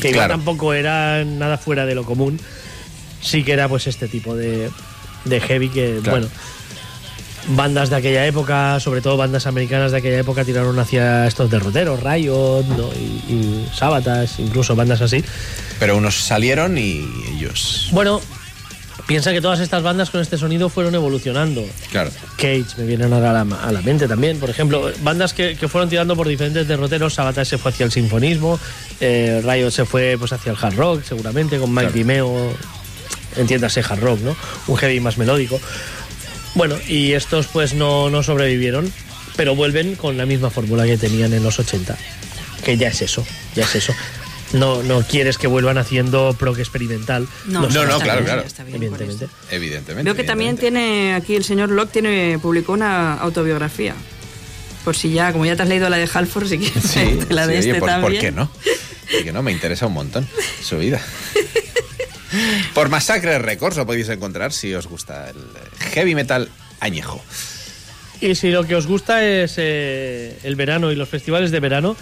[0.00, 0.34] que Claro.
[0.34, 2.38] tampoco era nada fuera de lo común.
[3.22, 4.70] Sí que era pues este tipo de,
[5.24, 6.18] de heavy que, Claro.
[6.18, 6.28] bueno,
[7.48, 12.02] bandas de aquella época, sobre todo bandas americanas de aquella época, tiraron hacia estos derroteros,
[12.02, 12.90] Riot ¿no?
[12.94, 15.24] y, y Sabatas, incluso bandas así.
[15.78, 17.88] Pero unos salieron y ellos.
[17.92, 18.20] Bueno,
[19.06, 21.64] piensa que todas estas bandas con este sonido fueron evolucionando.
[21.90, 22.10] Claro.
[22.36, 24.38] Cage me vienen ahora a la, a la mente también.
[24.38, 27.14] Por ejemplo, bandas que, que fueron tirando por diferentes derroteros.
[27.14, 28.58] Sabatas se fue hacia el sinfonismo,
[29.00, 31.94] eh, Riot se fue pues hacia el hard rock, seguramente, con Mike Claro.
[31.94, 32.56] Dimeo,
[33.36, 34.36] entiéndase hard rock, ¿no?
[34.66, 35.60] Un heavy más melódico.
[36.54, 38.90] Bueno, y estos pues no, no sobrevivieron,
[39.36, 41.96] pero vuelven con la misma fórmula que tenían en los 80.
[42.64, 43.92] Que ya es eso, ya es eso.
[44.52, 47.26] No, no quieres que vuelvan haciendo proc experimental.
[47.46, 48.42] No, no, no, está claro, bien, claro.
[48.42, 49.28] está bien por Evidentemente.
[49.50, 50.04] Evidentemente.
[50.04, 53.94] Veo que también tiene aquí el señor Locke tiene publicó una autobiografía.
[54.84, 57.44] Por si ya, como ya te has leído la de Halford, si quieres Sí, la
[57.44, 58.12] sí, de oye, este ¿por, también.
[58.12, 58.50] ¿por qué no?
[59.10, 59.42] ¿Por qué no?
[59.42, 60.28] Me interesa un montón
[60.62, 61.00] su vida.
[62.74, 65.36] Por Masacre Records lo podéis encontrar si os gusta el
[65.92, 66.48] heavy metal
[66.80, 67.22] añejo.
[68.20, 71.96] Y si lo que os gusta es eh, el verano y los festivales de verano,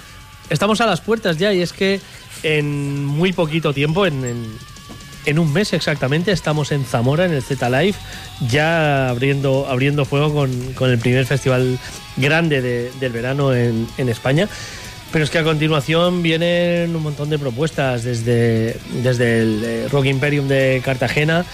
[0.50, 2.00] estamos a las puertas ya y es que
[2.44, 4.24] en muy poquito tiempo, en,
[5.26, 7.96] en- un mes exactamente, estamos en Zamora, en el Z Live,
[8.48, 11.78] ya abriendo, abriendo fuego con, con el primer festival
[12.16, 14.48] grande de- del verano en, en España.
[15.10, 20.06] Pero es que a continuación vienen un montón de propuestas, desde, desde el eh, Rock
[20.06, 21.44] Imperium de Cartagena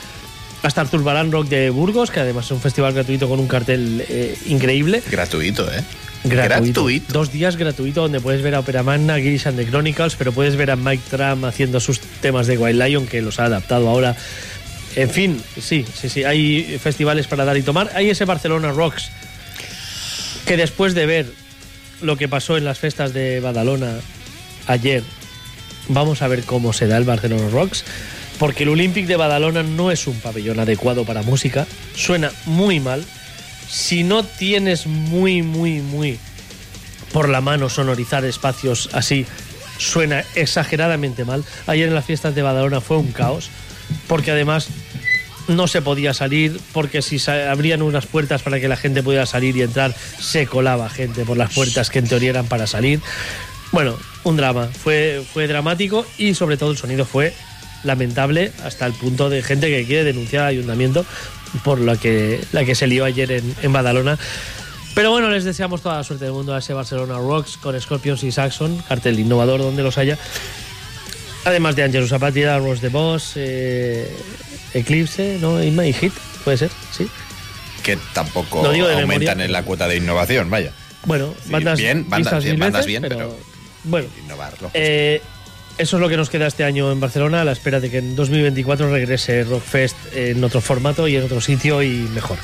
[0.62, 4.04] hasta Artur Barán Rock de Burgos, que además es un festival gratuito con un cartel
[4.08, 5.02] eh, increíble.
[5.10, 5.82] Gratuito, ¿eh?
[6.24, 6.86] Gratuito.
[7.12, 10.56] Dos días gratuito donde puedes ver a Operaman, a Girish and the Chronicles, pero puedes
[10.56, 14.16] ver a Mike Tram haciendo sus temas de Wild Lion, que los ha adaptado ahora.
[14.96, 17.90] En fin, sí, sí, sí, hay festivales para dar y tomar.
[17.94, 19.10] Hay ese Barcelona Rocks,
[20.46, 21.26] que después de ver
[22.02, 23.98] lo que pasó en las festas de Badalona
[24.66, 25.02] ayer,
[25.88, 27.84] vamos a ver cómo se da el Barcelona Rocks,
[28.38, 33.04] porque el Olympic de Badalona no es un pabellón adecuado para música, suena muy mal.
[33.70, 36.18] Si no tienes muy, muy, muy
[37.12, 39.26] por la mano sonorizar espacios así,
[39.78, 41.44] suena exageradamente mal.
[41.66, 43.48] Ayer en las fiestas de Badalona fue un caos,
[44.08, 44.68] porque además
[45.48, 49.56] no se podía salir, porque si abrían unas puertas para que la gente pudiera salir
[49.56, 53.00] y entrar, se colaba gente por las puertas que en teoría eran para salir.
[53.72, 57.32] Bueno, un drama, fue, fue dramático y sobre todo el sonido fue
[57.84, 61.06] lamentable hasta el punto de gente que quiere denunciar al ayuntamiento
[61.64, 64.18] por la que, la que se lió ayer en, en Badalona.
[64.94, 68.22] Pero bueno, les deseamos toda la suerte del mundo a ese Barcelona Rocks con Scorpions
[68.24, 70.18] y Saxon, cartel innovador donde los haya.
[71.44, 74.14] Además de Angelus Apatida, Rose the Boss, eh,
[74.74, 75.62] Eclipse, ¿no?
[75.62, 76.12] Inma y Hit,
[76.44, 77.08] puede ser, sí.
[77.82, 79.44] Que tampoco digo de aumentan memoria.
[79.46, 80.72] en la cuota de innovación, vaya.
[81.06, 83.36] Bueno, bandas bien, bandas vistas bien, mil bandas veces, bien, pero-
[83.84, 84.70] bueno, Innovarlo.
[84.74, 85.22] eh,
[85.80, 87.98] eso es lo que nos queda este año en Barcelona, a la espera de que
[87.98, 92.36] en 2024 regrese Rockfest en otro formato y en otro sitio y mejor.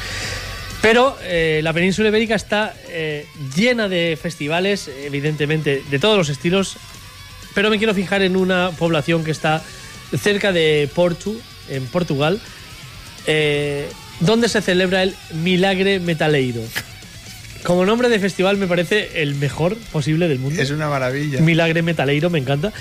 [0.81, 6.78] Pero eh, la península ibérica está eh, llena de festivales, evidentemente, de todos los estilos,
[7.55, 9.62] pero me quiero fijar en una población que está
[10.18, 11.34] cerca de Porto,
[11.68, 12.40] en Portugal,
[13.26, 13.86] eh,
[14.20, 16.62] donde se celebra el Milagre Metaleiro.
[17.65, 20.62] Como nombre de festival me parece el mejor posible del mundo.
[20.62, 21.40] Es una maravilla.
[21.40, 22.73] Milagre Metaleiro, me encanta.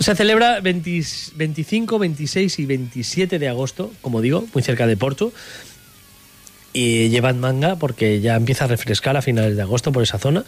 [0.00, 1.02] Se celebra 20
[1.36, 5.32] 25, 26 y 27 de agosto, como digo, muy cerca de Porto.
[6.72, 10.44] y llevad manga porque ya empieza a refrescar a finales de agosto por esa zona,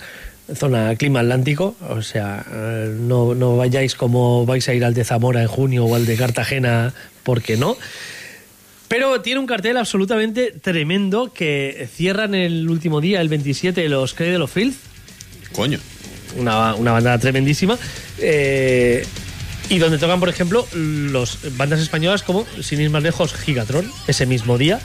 [0.57, 5.05] zona clima atlántico, o sea, eh, no, no vayáis como vais a ir al de
[5.05, 6.93] Zamora en junio o al de Cartagena,
[7.23, 7.77] porque no.
[8.89, 14.39] Pero tiene un cartel absolutamente tremendo que cierran el último día, el 27, los Cradle
[14.43, 14.77] of Filth,
[15.53, 15.79] Coño.
[16.37, 17.79] una, una banda tremendísima.
[18.19, 19.07] eh,
[19.69, 24.27] y donde tocan, por ejemplo, los bandas españolas como, sin ir más lejos, Gigatron, ese
[24.27, 24.81] mismo día.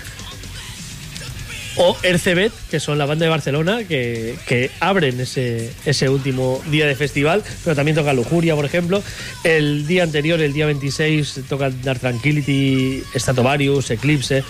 [1.78, 6.86] O Ercebet, que son la banda de Barcelona, que, que abren ese, ese último día
[6.86, 9.02] de festival, pero también toca Lujuria, por ejemplo.
[9.44, 14.44] El día anterior, el día 26, tocan Dark Tranquility, Statovarius, Eclipse.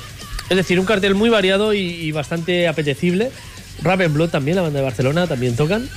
[0.49, 3.31] Es decir, un cartel muy variado y, bastante apetecible.
[3.83, 5.89] Raven Blood también, la banda de Barcelona, también tocan.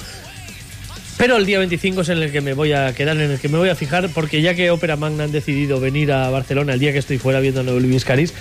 [1.17, 3.49] Pero el día 25 es en el que me voy a quedar, en el que
[3.49, 6.81] me voy a fijar, porque ya que Ópera Magna han decidido venir a Barcelona el
[6.81, 8.35] día que estoy fuera viendo a Luis Caris,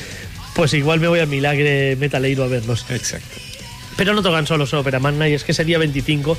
[0.55, 2.85] pues igual me voy a Milagre Metaleiro a verlos.
[2.89, 3.39] Exacto.
[3.95, 6.37] Pero no tocan solo Ópera Magna, y es que ese día 25,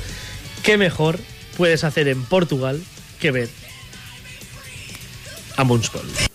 [0.61, 1.19] ¿qué mejor
[1.55, 2.81] puedes hacer en Portugal
[3.19, 3.49] que ver
[5.55, 6.34] a Moonspell?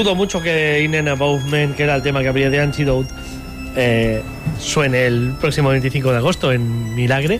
[0.00, 3.12] Dudo mucho que In and Men, que era el tema que habría de Antidote,
[3.76, 4.22] eh,
[4.58, 7.38] suene el próximo 25 de agosto en Milagre.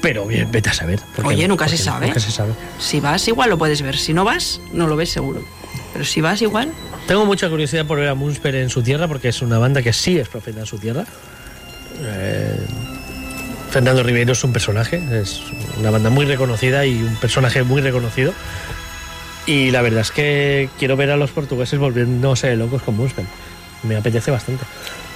[0.00, 0.98] Pero bien, vete a saber.
[1.14, 2.06] ¿por qué Oye, nunca se sabe.
[2.06, 2.54] Nunca se sabe.
[2.78, 3.98] Si vas, igual lo puedes ver.
[3.98, 5.44] Si no vas, no lo ves seguro.
[5.92, 6.72] Pero si vas, igual.
[7.06, 9.92] Tengo mucha curiosidad por ver a Moonsper en su tierra, porque es una banda que
[9.92, 11.04] sí es profeta en su tierra.
[12.00, 12.66] Eh,
[13.70, 15.42] Fernando Ribeiro es un personaje, es
[15.78, 18.32] una banda muy reconocida y un personaje muy reconocido.
[19.50, 23.24] Y la verdad es que quiero ver a los portugueses volviéndose locos con Moonsper.
[23.82, 24.64] Me apetece bastante.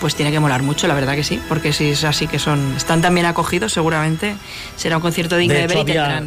[0.01, 1.41] Pues tiene que molar mucho, la verdad que sí.
[1.49, 4.35] Porque si es así que son están tan bien acogidos, seguramente
[4.77, 6.25] será un concierto digno de, De ver y había- tendrán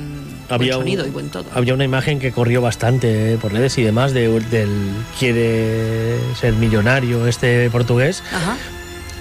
[0.48, 1.46] buen había un- sonido y buen todo.
[1.54, 4.70] Había una imagen que corrió bastante eh, por redes y demás de, del
[5.20, 8.56] quiere ser millonario este portugués, Ajá.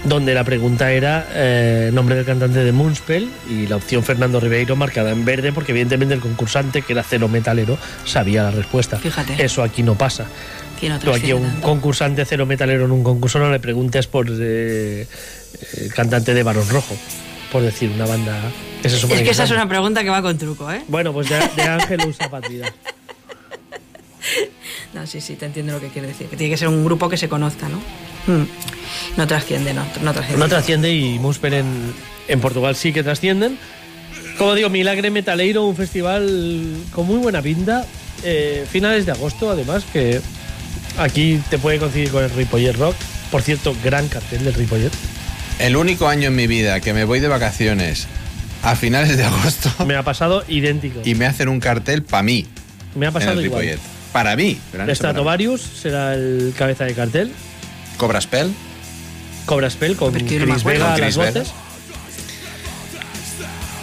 [0.05, 4.77] Donde la pregunta era eh, nombre del cantante de Moonspell y la opción Fernando Ribeiro
[4.77, 8.99] marcada en verde porque evidentemente el concursante que era cero metalero sabía la respuesta.
[8.99, 9.43] Fíjate.
[9.45, 10.27] Eso aquí no pasa.
[10.83, 11.63] No Tú aquí a un tanto.
[11.63, 15.07] concursante cero metalero en un concurso no le preguntes por eh,
[15.95, 16.95] cantante de Barón Rojo,
[17.51, 18.39] por decir una banda
[18.83, 20.83] que se supone Es que esa es una pregunta que va con truco, ¿eh?
[20.89, 22.73] Bueno, pues de, de Ángel usa Patria.
[24.95, 26.27] No, sí, sí, te entiendo lo que quiere decir.
[26.29, 27.77] Que tiene que ser un grupo que se conozca, ¿no?
[28.33, 28.47] Mm.
[29.17, 30.39] No trasciende, no, no trasciende.
[30.43, 31.93] No trasciende y Musper en,
[32.29, 33.59] en Portugal sí que trascienden.
[34.39, 37.85] Como digo, Milagre Metaleiro, un festival con muy buena pinta.
[38.25, 40.21] eh, finales de agosto, además, que
[40.99, 42.97] aquí te puede coincidir con el Ripollet Rock.
[43.31, 44.93] Por cierto, gran cartel del Ripollet.
[45.59, 48.07] El único año en mi vida que me voy de vacaciones
[48.63, 51.01] a finales de agosto Me ha pasado idéntico.
[51.05, 52.47] y me hacen un cartel para mí
[52.95, 53.63] Me ha en pasado el igual.
[53.63, 53.96] Ripollet.
[54.17, 54.59] Para mí.
[54.95, 57.31] Stratovarius será el cabeza de cartel.
[57.99, 58.51] Cobra Spell.
[59.45, 60.65] Cobra Spell con no Chris.
[60.65, 61.31] Vega Con las Chris Vega.
[61.33, 61.53] voces.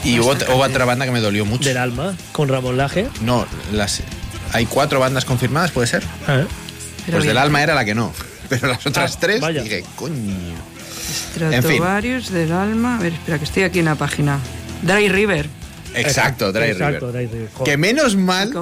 [0.03, 1.69] Y hubo, hubo otra banda que me dolió mucho.
[1.69, 3.07] Del alma, con Ramón Laje.
[3.21, 4.01] No, las,
[4.53, 6.01] hay cuatro bandas confirmadas, ¿puede ser?
[6.27, 6.47] Ah, Pero
[7.11, 7.27] pues bien.
[7.27, 8.11] del alma era la que no.
[8.49, 9.61] Pero las otras Ah, tres, vaya.
[9.61, 10.33] dije, coño.
[11.35, 12.97] Stratovarius del alma.
[12.97, 14.39] A ver, espera, que estoy aquí en la página.
[14.81, 15.47] Dry River.
[15.95, 17.27] Exacto, Dry Exacto, River.
[17.29, 17.49] Dry River.
[17.53, 17.71] Joder.
[17.71, 18.53] Que menos mal,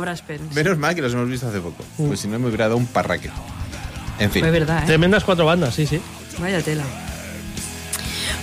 [0.54, 1.84] menos mal que los hemos visto hace poco.
[1.98, 3.30] Pues si no me hubiera dado un parraque.
[4.20, 4.42] En fin.
[4.42, 4.88] Fue verdad, ¿eh?
[4.88, 6.00] Tremendas cuatro bandas, sí, sí.
[6.40, 6.84] Vaya tela.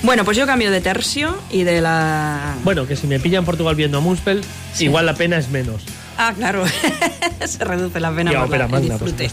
[0.02, 2.55] Bueno, pues yo cambio de tercio y de la...
[2.62, 4.42] Bueno, que si me pillan Portugal viendo a Moonspell,
[4.78, 5.83] igual la pena es menos.
[6.17, 6.65] Ah, claro.
[7.47, 9.31] Se reduce la pena Y por la- Magna, por disfrute.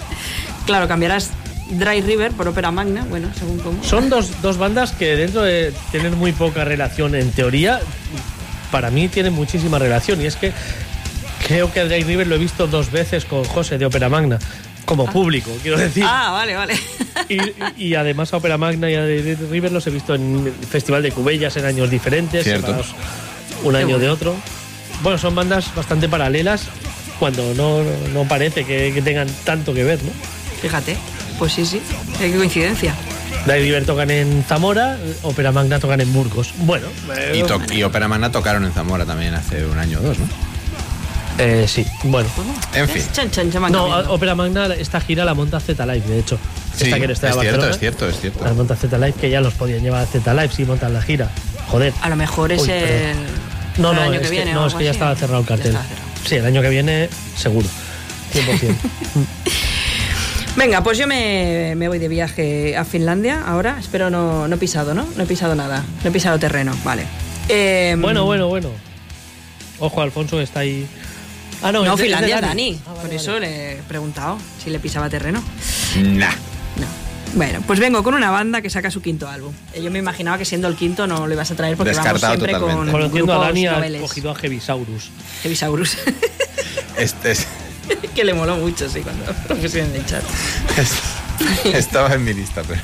[0.66, 1.30] claro, cambiarás
[1.70, 3.82] Dry River por Ópera Magna, bueno, según cómo.
[3.84, 7.80] Son dos, dos bandas que dentro de tener muy poca relación en teoría,
[8.70, 10.20] para mí tienen muchísima relación.
[10.20, 10.52] Y es que
[11.46, 14.38] creo que a River lo he visto dos veces con José de Ópera Magna,
[14.84, 16.04] como público, quiero decir.
[16.06, 16.74] Ah, vale, vale.
[17.28, 17.38] Y,
[17.76, 21.12] y además a Ópera Magna y a River los he visto en el Festival de
[21.12, 22.66] Cubellas en años diferentes, Cierto.
[22.66, 22.94] separados
[23.62, 24.34] un año de otro.
[25.02, 26.62] Bueno, son bandas bastante paralelas
[27.18, 27.82] cuando no,
[28.14, 30.10] no parece que, que tengan tanto que ver, ¿no?
[30.62, 30.96] Fíjate,
[31.38, 31.80] pues sí, sí.
[32.18, 32.94] Qué coincidencia.
[33.46, 36.52] River tocan en Zamora, Ópera Magna tocan en Burgos.
[36.58, 36.86] Bueno,
[37.16, 40.18] eh, Y, to- y Ópera Magna tocaron en Zamora también hace un año o dos,
[40.18, 40.26] ¿no?
[41.38, 42.28] eh, sí, bueno.
[42.74, 43.02] En fin.
[43.12, 44.10] Chan, chan, chan, van No, cambiando.
[44.10, 46.38] a- Ópera Magna, esta gira la monta Z Live, de hecho.
[46.76, 48.44] Sí, esta que no es está de cierto, es cierto, es cierto.
[48.44, 51.02] La monta Z Live, que ya los podían llevar a Z Live si montan la
[51.02, 51.30] gira.
[51.68, 51.92] Joder.
[52.02, 52.80] A lo mejor es Uy, el...
[52.80, 53.16] perdón.
[53.78, 54.52] No, el no, año es que que, viene.
[54.52, 55.72] no, es que ya estaba cerrado el cartel.
[55.72, 55.86] cerrado.
[56.28, 57.66] Sí, el año que viene, seguro.
[58.34, 58.74] 100%.
[60.56, 63.76] Venga, pues yo me, me voy de viaje a Finlandia ahora.
[63.78, 65.06] Espero no, no he pisado, ¿no?
[65.16, 65.84] No he pisado nada.
[66.02, 67.04] No he pisado terreno, vale.
[67.48, 68.68] Eh, bueno, bueno, bueno.
[69.78, 70.86] Ojo, Alfonso está ahí.
[71.62, 72.48] Ah, no, No, es Finlandia, Dani.
[72.72, 72.80] Dani.
[72.84, 73.16] Ah, vale, Por vale.
[73.16, 75.42] eso le he preguntado si le pisaba terreno.
[76.02, 76.30] Nah.
[76.76, 76.86] No.
[77.34, 79.52] Bueno, pues vengo con una banda que saca su quinto álbum.
[79.72, 82.20] Eh, Yo me imaginaba que siendo el quinto no lo ibas a traer porque Descartado
[82.20, 82.92] vamos siempre totalmente.
[82.92, 84.02] con Conociendo a grupos Dani, ha noveles.
[84.02, 85.10] cogido a Heavisaurus.
[85.44, 85.96] Heavisaurus.
[86.98, 87.46] Este es-
[88.14, 90.22] que le moló mucho, sí, cuando lo pusieron en el chat.
[90.78, 92.80] es- estaba en mi lista, pero.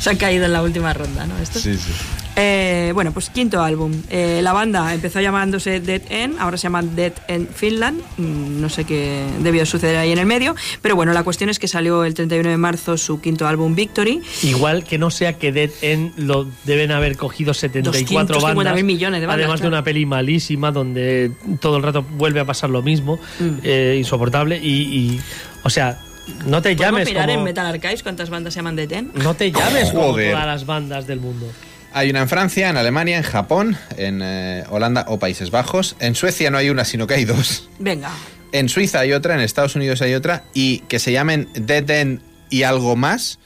[0.00, 1.36] Se han caído en la última ronda, ¿no?
[1.38, 1.62] Estos?
[1.62, 1.92] Sí, sí.
[2.36, 3.92] Eh, bueno, pues quinto álbum.
[4.08, 8.00] Eh, la banda empezó llamándose Dead End, ahora se llama Dead End Finland.
[8.16, 11.58] Mm, No sé qué debió suceder ahí en el medio, pero bueno, la cuestión es
[11.58, 14.20] que salió el 31 de marzo su quinto álbum Victory.
[14.42, 18.82] Igual que no sea que Dead End lo deben haber cogido 74 250.000 bandas.
[18.84, 22.70] millones de bandas, Además de una peli malísima donde todo el rato vuelve a pasar
[22.70, 23.48] lo mismo, Mm.
[23.64, 24.58] eh, insoportable.
[24.62, 25.20] Y, y,
[25.62, 25.98] o sea,
[26.46, 29.14] no te ¿Podemos llames mirar como, en Metal Archives cuántas bandas se llaman Dead End?
[29.16, 31.46] no te llames como todas las bandas del mundo.
[31.92, 35.96] Hay una en Francia, en Alemania, en Japón, en eh, Holanda o Países Bajos.
[35.98, 37.68] En Suecia no hay una, sino que hay dos.
[37.78, 38.10] Venga.
[38.52, 40.44] En Suiza hay otra, en Estados Unidos hay otra.
[40.54, 43.38] Y que se llamen Dead End y algo más,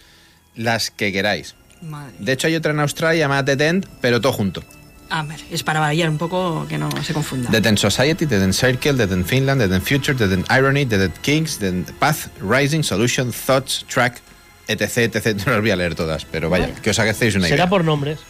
[0.55, 1.55] las que queráis.
[1.83, 2.15] Madre.
[2.19, 4.63] De hecho, hay otra en Australia llamada Dead End, pero todo junto.
[5.11, 7.51] A ver, es para variar un poco que no se confunda.
[7.51, 10.85] Dead End Society, Dead End Circle, Dead End Finland, Dead End Future, Dead End Irony,
[10.87, 14.21] Dead End Kings, Dead End Path, Rising, Solution, Thoughts, Track,
[14.69, 15.43] etc, etc.
[15.47, 17.69] No las voy a leer todas, pero vaya, que os hagáis una Será idea.
[17.69, 18.21] por nombres.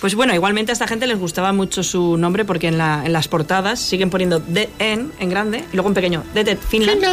[0.00, 3.12] Pues bueno, igualmente a esta gente les gustaba mucho su nombre porque en, la- en
[3.12, 7.04] las portadas siguen poniendo Dead End en grande y luego en pequeño Dead End Finland.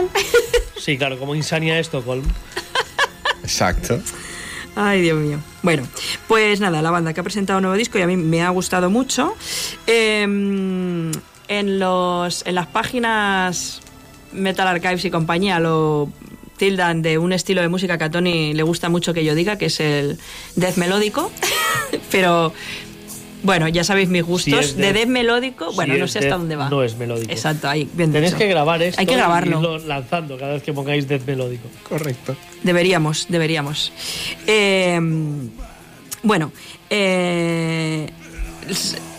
[0.77, 2.23] Sí, claro, como Insania Estocolm.
[3.43, 3.99] Exacto.
[4.75, 5.39] Ay, Dios mío.
[5.63, 5.83] Bueno,
[6.27, 8.49] pues nada, la banda que ha presentado un nuevo disco y a mí me ha
[8.49, 9.35] gustado mucho.
[9.87, 10.21] Eh,
[11.47, 13.81] en, los, en las páginas
[14.33, 16.09] Metal Archives y compañía lo
[16.57, 19.57] tildan de un estilo de música que a Tony le gusta mucho que yo diga,
[19.57, 20.17] que es el
[20.55, 21.31] death melódico.
[22.11, 22.53] Pero
[23.43, 24.53] bueno, ya sabéis mis gustos.
[24.59, 26.69] es de death- death melódico, si bueno, no sé hasta death, dónde va.
[26.69, 27.31] no es melódico.
[27.31, 28.39] Exacto, ahí, bien Tenéis dicho.
[28.39, 29.57] que grabar esto Hay que y grabarlo.
[29.59, 31.67] irlo lanzando cada vez que pongáis Death Melódico.
[31.87, 32.35] Correcto.
[32.63, 33.91] Deberíamos, deberíamos.
[34.47, 34.99] Eh,
[36.23, 36.51] bueno,
[36.89, 38.09] eh,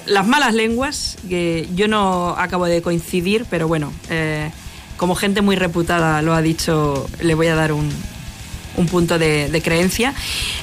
[0.07, 4.51] las malas lenguas, que yo no acabo de coincidir, pero bueno, eh,
[4.97, 7.91] como gente muy reputada lo ha dicho, le voy a dar un,
[8.77, 10.15] un punto de, creencia.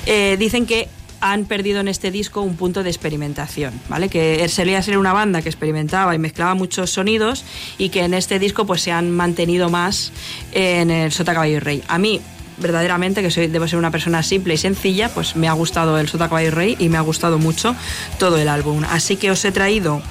[0.05, 0.87] Eh, dicen que
[1.19, 4.09] han perdido en este disco un punto de experimentación, ¿vale?
[4.09, 7.45] Que solía ser una banda que experimentaba y mezclaba muchos sonidos
[7.77, 10.11] y que en este disco pues se han mantenido más
[10.51, 11.83] en el Sota Caballo y Rey.
[11.87, 12.19] A mí
[12.57, 16.09] verdaderamente que soy debo ser una persona simple y sencilla, pues me ha gustado el
[16.09, 17.73] Sota Caballo y Rey y me ha gustado mucho
[18.19, 18.83] todo el álbum.
[18.89, 20.01] Así que os he traído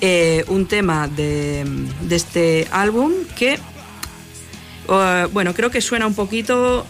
[0.00, 1.66] eh, un tema de,
[2.10, 3.58] este álbum que
[4.88, 6.86] Uh, bueno, creo que suena un poquito.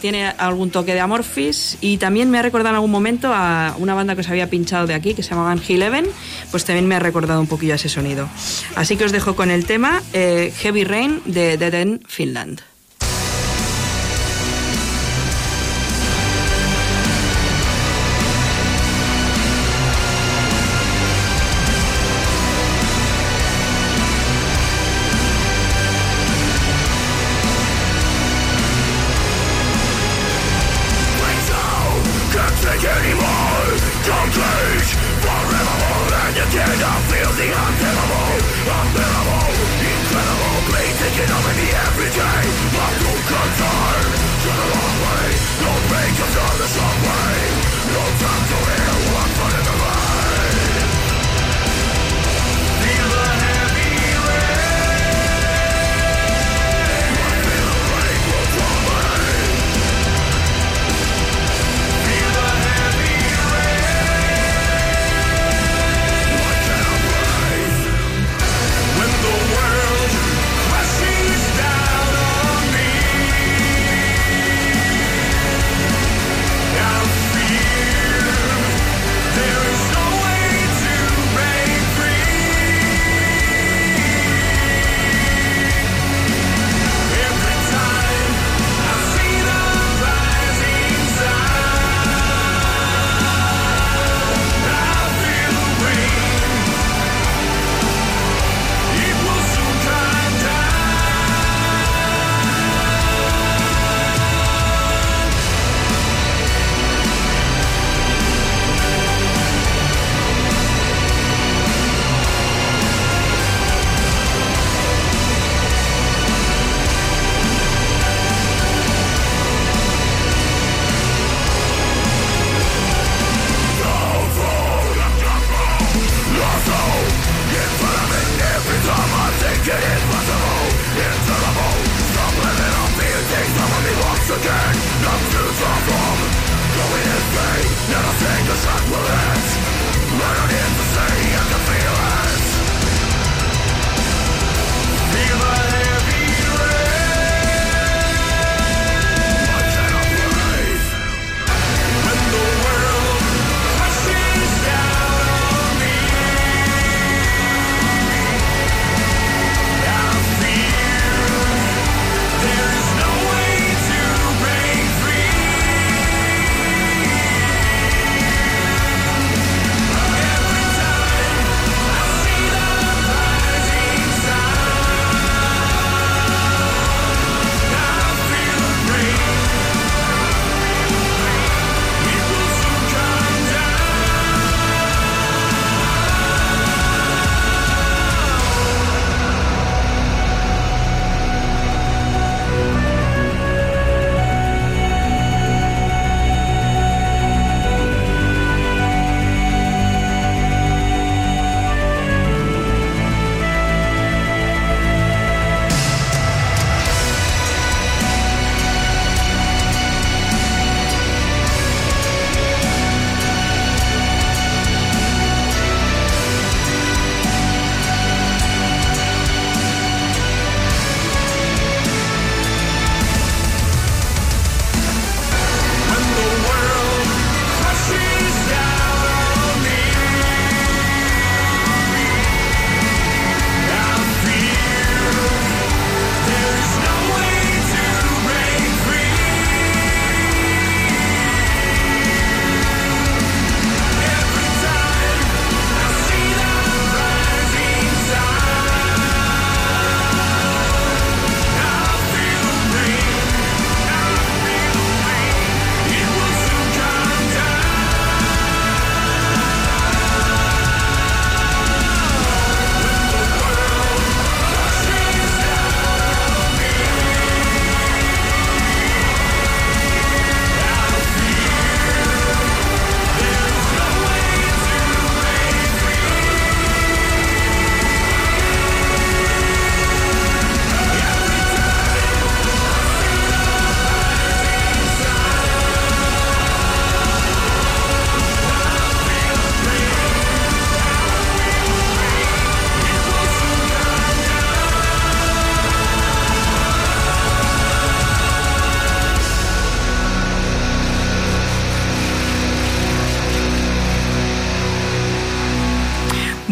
[0.00, 3.92] tiene algún toque de Amorphis y también me ha recordado en algún momento a una
[3.92, 6.06] banda que os había pinchado de aquí que se llamaban Eleven,
[6.50, 8.30] pues también me ha recordado un poquillo ese sonido.
[8.76, 12.62] Así que os dejo con el tema eh, Heavy Rain de Dead End Finland.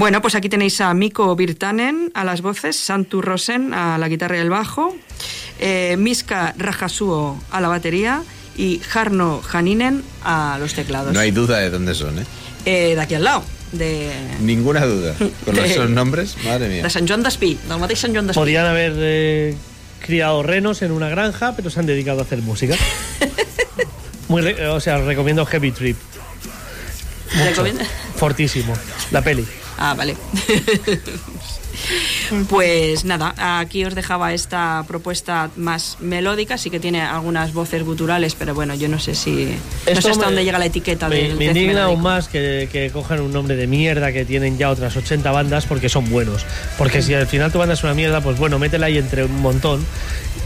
[0.06, 4.36] Bueno, pues aquí tenéis a Miko Virtanen a las voces, Santu Rosen a la guitarra
[4.36, 4.94] y el bajo,
[5.58, 8.22] eh, Miska Rajasuo a la batería
[8.56, 11.12] y Jarno Janinen a los teclados.
[11.12, 12.24] No hay duda de dónde son, ¿eh?
[12.66, 14.12] Eh, D'aquí al lado, de,
[14.42, 15.16] Ninguna duda.
[15.44, 16.84] Con De- esos nombres, madre mía.
[16.84, 18.38] de Sant Joan d'Espí, del mateix Sant Joan d'Espí.
[18.38, 19.56] Podrían haber eh,
[20.06, 22.76] criado renos en una granja, pero se han dedicado a hacer música.
[24.28, 25.96] Muy re- o sea, os recomiendo Heavy Trip.
[27.44, 28.72] Recomienda- Fortísimo.
[29.10, 29.44] La peli.
[29.78, 30.16] Ah, vale.
[32.48, 38.34] Pues nada, aquí os dejaba esta propuesta más melódica, sí que tiene algunas voces guturales,
[38.34, 39.54] pero bueno, yo no sé si...
[39.94, 42.68] no sé hasta me- dónde llega la etiqueta Me, del me indigna aún más que,
[42.72, 46.44] que cojan un nombre de mierda que tienen ya otras 80 bandas porque son buenos.
[46.78, 49.40] Porque si al final tu banda es una mierda, pues bueno, métela ahí entre un
[49.40, 49.84] montón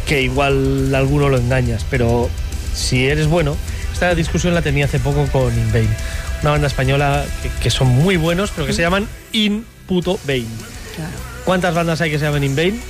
[0.07, 1.86] que igual alguno lo engañas.
[1.89, 2.28] Pero
[2.75, 3.57] si eres bueno,
[3.92, 5.89] esta discusión la tenía hace poco con Invain,
[6.43, 10.47] una banda española que, que son muy buenos, pero que se llaman In Puto Vain.
[10.97, 11.10] Claro,
[11.44, 12.81] ¿Cuántas bandas hay que se llaman Invain?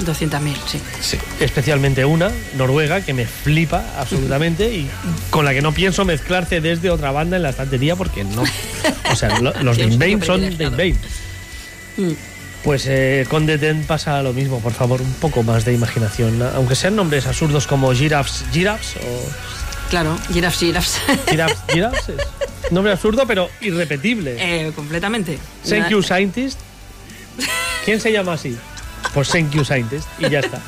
[0.00, 0.80] 200.000, sí.
[1.02, 1.18] Sí.
[1.40, 4.88] especialmente una, Noruega, que me flipa absolutamente y
[5.28, 8.42] con la que no pienso mezclar CDs de otra banda en la estantería porque no.
[9.12, 10.64] O sea, lo- los de Invain son de.
[10.64, 10.96] Invain.
[11.98, 12.12] Mm.
[12.64, 16.42] Pues eh, con The Ten pasa lo mismo, por favor, un poco más de imaginación.
[16.54, 19.59] Aunque sean nombres absurdos como Giraffes, Giraffes o
[19.90, 21.00] Claro, giraffes, giraffes.
[21.28, 22.08] Giraffes, Giraffes.
[22.64, 24.36] es Nombre absurdo, pero irrepetible.
[24.38, 25.38] eh, completamente.
[25.68, 26.58] Thank you, Scientist.
[27.84, 28.56] ¿Quién se llama así?
[29.12, 30.06] Pues Thank you, Scientist.
[30.20, 30.60] Y ya está.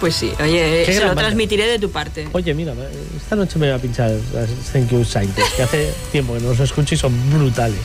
[0.00, 1.22] Pues sí, oye, Qué se lo banda.
[1.22, 2.28] transmitiré de tu parte.
[2.32, 2.74] Oye, mira,
[3.16, 6.50] esta noche me voy a pinchar las Thank You Scientist, que hace tiempo que no
[6.50, 7.80] los escucho y son brutales.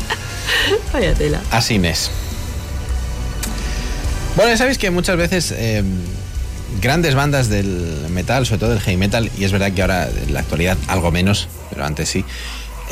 [0.92, 1.40] Vaya tela.
[1.50, 2.10] Así Inés.
[4.36, 5.82] Bueno, ya sabéis que muchas veces eh,
[6.80, 10.32] grandes bandas del metal, sobre todo del heavy metal, y es verdad que ahora en
[10.34, 12.24] la actualidad algo menos, pero antes sí,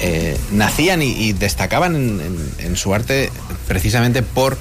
[0.01, 3.31] eh, nacían y, destacaban en, su arte
[3.69, 4.59] precisamente por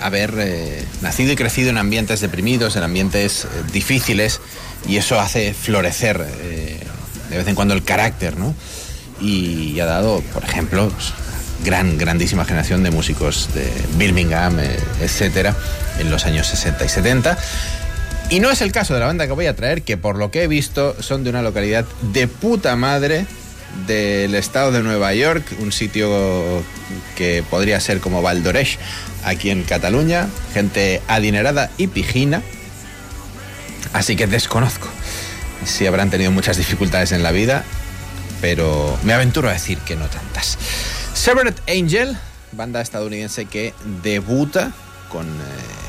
[0.00, 4.40] haber eh, nacido y crecido en ambientes deprimidos, en ambientes eh, difíciles,
[4.88, 8.54] y eso hace florecer de vez en cuando el carácter, ¿no?
[9.20, 11.12] Y ha dado, por ejemplo, pues,
[11.64, 14.58] gran, grandísima generación de músicos de Birmingham,
[15.00, 15.56] etcétera,
[16.00, 17.38] en los años 60 y 70.
[18.32, 20.30] Y no es el caso de la banda que voy a traer, que por lo
[20.30, 23.26] que he visto son de una localidad de puta madre
[23.86, 26.64] del estado de Nueva York, un sitio
[27.14, 28.78] que podría ser como Valdoreix,
[29.22, 32.40] aquí en Cataluña, gente adinerada y pijina.
[33.92, 34.88] Así que desconozco
[35.66, 37.64] si habrán tenido muchas dificultades en la vida,
[38.40, 40.56] pero me aventuro a decir que no tantas.
[41.12, 42.16] Severed Angel,
[42.52, 44.72] banda estadounidense que debuta
[45.12, 45.30] con eh,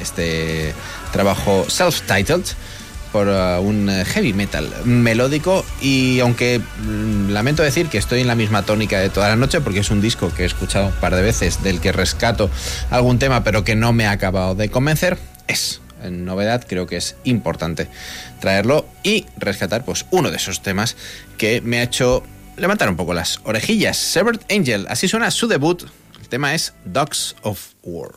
[0.02, 0.74] este
[1.14, 2.43] trabajo self-titled
[3.14, 8.27] por eh, un eh, heavy metal melódico y aunque mm, lamento decir que estoy en
[8.27, 10.93] la misma tónica de toda la noche porque es un disco que he escuchado un
[10.93, 12.50] par de veces del que rescato
[12.90, 15.80] algún tema pero que no me ha acabado de convencer, es
[16.10, 17.88] novedad creo que es importante
[18.42, 20.98] traerlo y rescatar pues uno de esos temas
[21.38, 22.24] que me ha hecho
[22.58, 23.98] levantar un poco las orejillas.
[23.98, 25.84] Severed Angel, así suena su debut.
[26.19, 28.11] El tema es Dogs of War.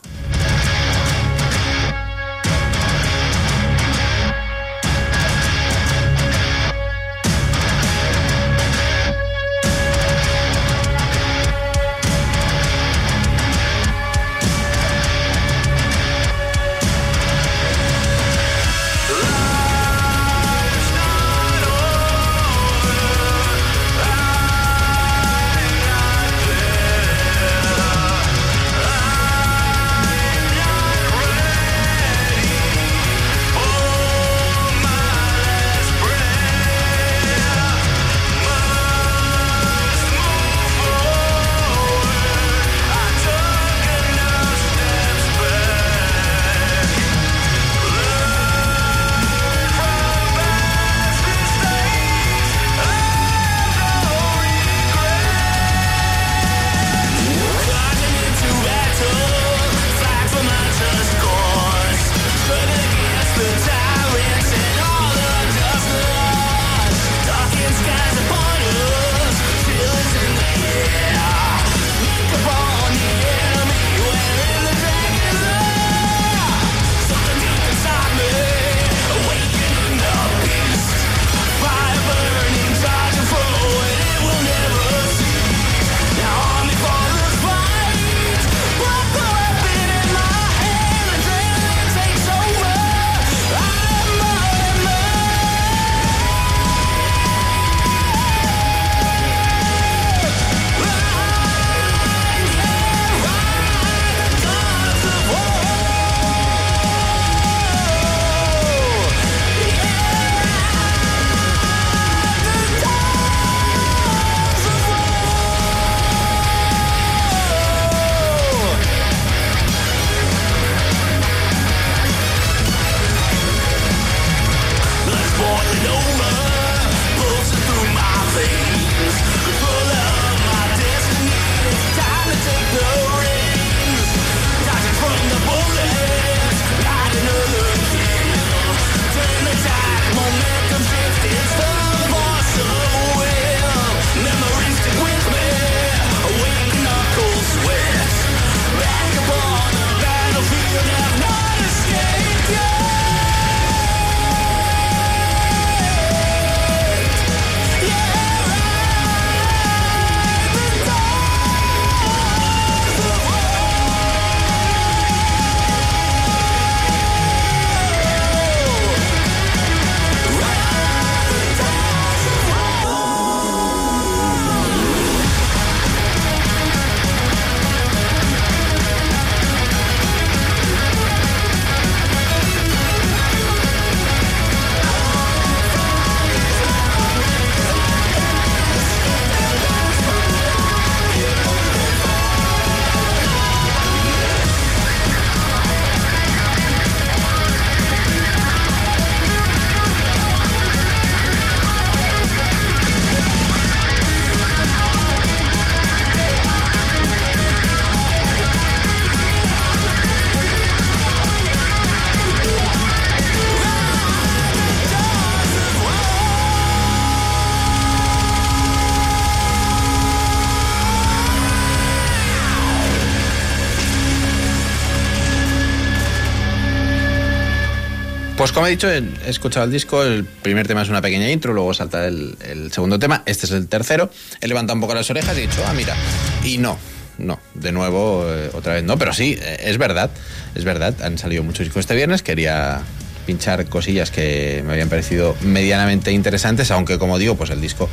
[228.67, 232.05] He dicho, he escuchado el disco, el primer tema es una pequeña intro, luego salta
[232.05, 234.09] el, el segundo tema, este es el tercero,
[234.41, 235.95] he levantado un poco las orejas y he dicho, ah, mira,
[236.43, 236.77] y no,
[237.17, 240.09] no, de nuevo, eh, otra vez no, pero sí, eh, es verdad,
[240.55, 242.81] es verdad, han salido muchos discos este viernes, quería
[243.25, 247.89] pinchar cosillas que me habían parecido medianamente interesantes, aunque como digo, pues el disco,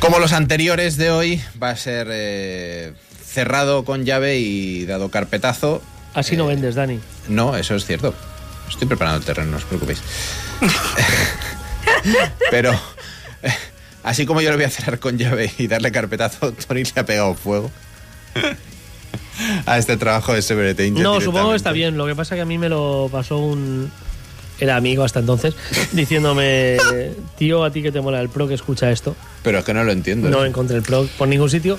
[0.00, 2.92] como los anteriores de hoy, va a ser eh,
[3.24, 5.82] cerrado con llave y dado carpetazo.
[6.14, 7.00] Así no vendes, Dani.
[7.28, 8.14] No, eso es cierto.
[8.68, 10.00] Estoy preparando el terreno, no os preocupéis.
[12.50, 12.72] Pero
[13.42, 13.52] eh,
[14.02, 17.06] así como yo lo voy a cerrar con llave y darle carpetazo, Tony le ha
[17.06, 17.70] pegado fuego
[19.66, 21.96] a este trabajo de Angel No, supongo que está bien.
[21.96, 23.90] Lo que pasa que a mí me lo pasó un.
[24.60, 25.54] Era amigo hasta entonces,
[25.92, 26.78] diciéndome,
[27.36, 29.14] tío, a ti que te mola el pro que escucha esto.
[29.44, 30.28] Pero es que no lo entiendo.
[30.30, 30.48] No ¿eh?
[30.48, 31.78] encontré el pro por ningún sitio.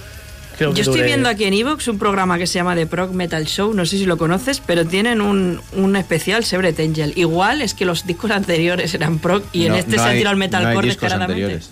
[0.59, 3.13] Creo que Yo estoy viendo aquí en Evox un programa que se llama The Prog
[3.13, 7.13] Metal Show, no sé si lo conoces, pero tienen un, un especial Severate Angel.
[7.15, 10.13] Igual es que los discos anteriores eran prog y en No- este no se ha
[10.13, 11.43] tirado el no metalcore discos descaradamente.
[11.45, 11.69] anteriores.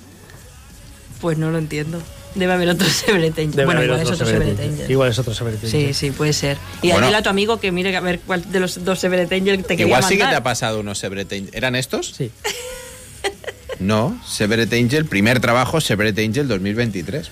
[1.20, 2.02] Pues no lo entiendo.
[2.36, 3.52] Debe haber otro Severate Angel.
[3.52, 4.90] Debe bueno, igual es otro Severate Angel.
[4.92, 5.94] Igual es otro Sí, Angel.
[5.94, 6.58] sí, puede ser.
[6.82, 7.08] Y Bueno.
[7.08, 9.76] dile a tu amigo que mire a ver cuál de los dos Severate Angel te
[9.76, 11.50] quería Igual sí que te ha pasado unos Severate Angel.
[11.54, 12.14] ¿Eran estos?
[12.16, 12.32] Sí.
[13.80, 17.30] No, Severate Angel, primer trabajo, Severate Angel 2023.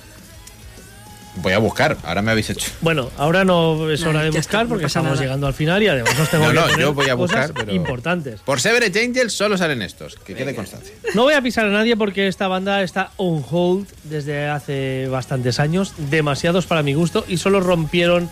[1.37, 2.71] Voy a buscar, ahora me habéis hecho.
[2.81, 5.21] Bueno, ahora no es No, hora de está, buscar no porque estamos nada.
[5.21, 7.47] llegando al final y además nos tengo No, que no, poner yo voy a cosas
[7.49, 8.39] buscar, pero- importantes.
[8.41, 10.93] Por Severate Angel solo salen estos, que quede constancia.
[11.13, 15.59] No voy a pisar a nadie porque esta banda está on hold desde hace bastantes
[15.59, 18.29] años, demasiados para mi gusto, y solo rompieron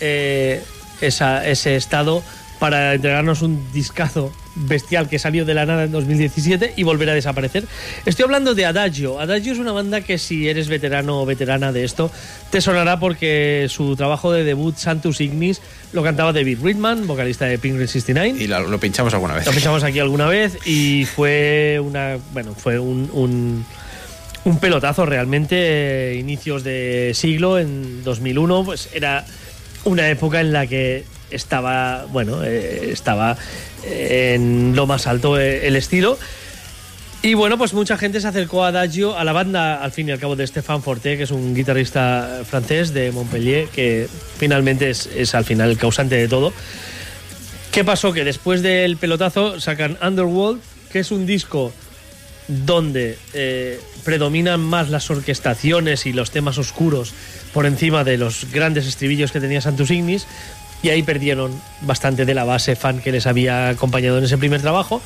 [0.00, 0.62] eh,
[1.00, 2.22] esa- ese estado
[2.58, 7.14] para entregarnos un discazo bestial que salió de la nada en 2017 y volver a
[7.14, 7.64] desaparecer.
[8.06, 9.20] Estoy hablando de Adagio.
[9.20, 12.10] Adagio es una banda que si eres veterano o veterana de esto,
[12.50, 15.60] te sonará porque su trabajo de debut, Santus Ignis,
[15.92, 18.42] lo cantaba David Ridman, vocalista de Pink 69.
[18.42, 19.46] Y lo, lo pinchamos alguna vez.
[19.46, 22.18] Lo pinchamos aquí alguna vez y fue una.
[22.32, 23.10] Bueno, fue un.
[23.12, 23.64] un
[24.44, 29.26] un pelotazo realmente, eh, inicios de siglo, en 2001, pues era
[29.84, 33.36] una época en la que estaba, bueno, eh, estaba
[33.84, 36.18] en lo más alto eh, el estilo.
[37.22, 40.12] Y bueno, pues mucha gente se acercó a Adagio, a la banda, al fin y
[40.12, 45.06] al cabo, de Stéphane Forté, que es un guitarrista francés de Montpellier, que finalmente es,
[45.14, 46.52] es al final el causante de todo.
[47.72, 48.12] ¿Qué pasó?
[48.12, 51.72] Que después del pelotazo sacan Underworld, que es un disco
[52.50, 57.14] donde eh, predominan más las orquestaciones y los temas oscuros
[57.52, 60.26] por encima de los grandes estribillos que tenía Santus Ignis,
[60.82, 61.52] y ahí perdieron
[61.82, 65.00] bastante de la base fan que les había acompañado en ese primer trabajo.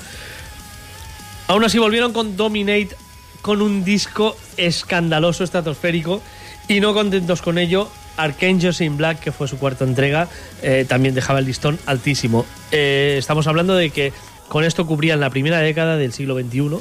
[1.48, 2.96] Aún así volvieron con Dominate
[3.42, 6.22] con un disco escandaloso, estratosférico,
[6.66, 10.28] y no contentos con ello, Archangels in Black, que fue su cuarta entrega,
[10.62, 12.46] eh, también dejaba el listón altísimo.
[12.72, 14.14] Eh, estamos hablando de que
[14.48, 16.80] con esto cubrían la primera década del siglo XXI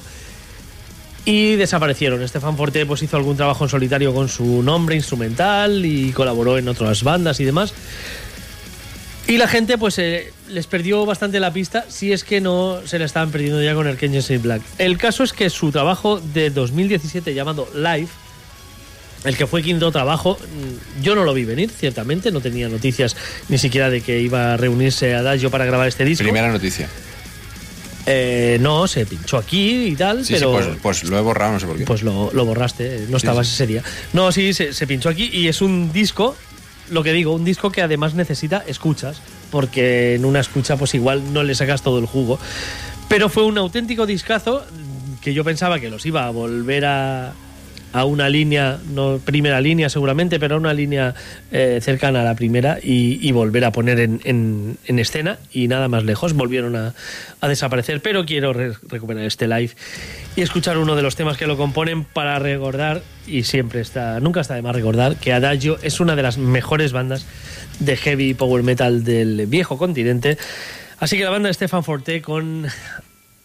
[1.26, 2.22] y desaparecieron.
[2.22, 6.68] Estefan Forte pues, hizo algún trabajo en solitario con su nombre instrumental y colaboró en
[6.68, 7.74] otras bandas y demás.
[9.28, 13.00] Y la gente pues eh, les perdió bastante la pista si es que no se
[13.00, 14.62] la estaban perdiendo ya con Archangels in Black.
[14.78, 18.10] El caso es que su trabajo de 2017 llamado Live,
[19.24, 23.16] el que fue quinto trabajo, mm, yo no lo vi venir, ciertamente, no tenía noticias
[23.48, 26.24] ni siquiera de que iba a reunirse Adagio para grabar este disco.
[26.24, 26.90] Primera noticia.
[28.06, 31.54] Eh, no, se pinchó aquí y tal, Sí, pero sí, pues, pues lo he borrado,
[31.54, 31.86] no sé por qué.
[31.86, 33.54] pues lo, lo borraste, eh, no estabas sí.
[33.54, 33.84] ese día.
[34.12, 36.36] No, sí, se, se pinchó aquí y es un disco,
[36.90, 39.22] lo que digo, un disco que además necesita escuchas,
[39.52, 42.40] porque en una escucha pues igual no le sacas todo el jugo.
[43.08, 44.64] Pero fue un auténtico discazo
[45.22, 47.34] que yo pensaba que los iba a volver a,
[47.94, 51.14] a una línea, no primera línea seguramente, pero a una línea
[51.52, 55.68] eh, cercana a la primera y, y volver a poner en, en- en escena y
[55.68, 56.94] nada más lejos, volvieron a,
[57.40, 59.72] a desaparecer, pero quiero re- recuperar este live
[60.36, 64.42] y escuchar uno de los temas que lo componen para recordar, y siempre está, nunca
[64.42, 67.26] está de más recordar, que Adagio es una de las mejores bandas
[67.80, 70.38] de heavy power metal del viejo continente.
[71.00, 72.66] Así que la banda de Stefan Forte con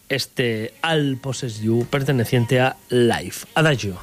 [0.08, 3.46] este Al Possess You perteneciente a Life.
[3.54, 3.98] Adagio.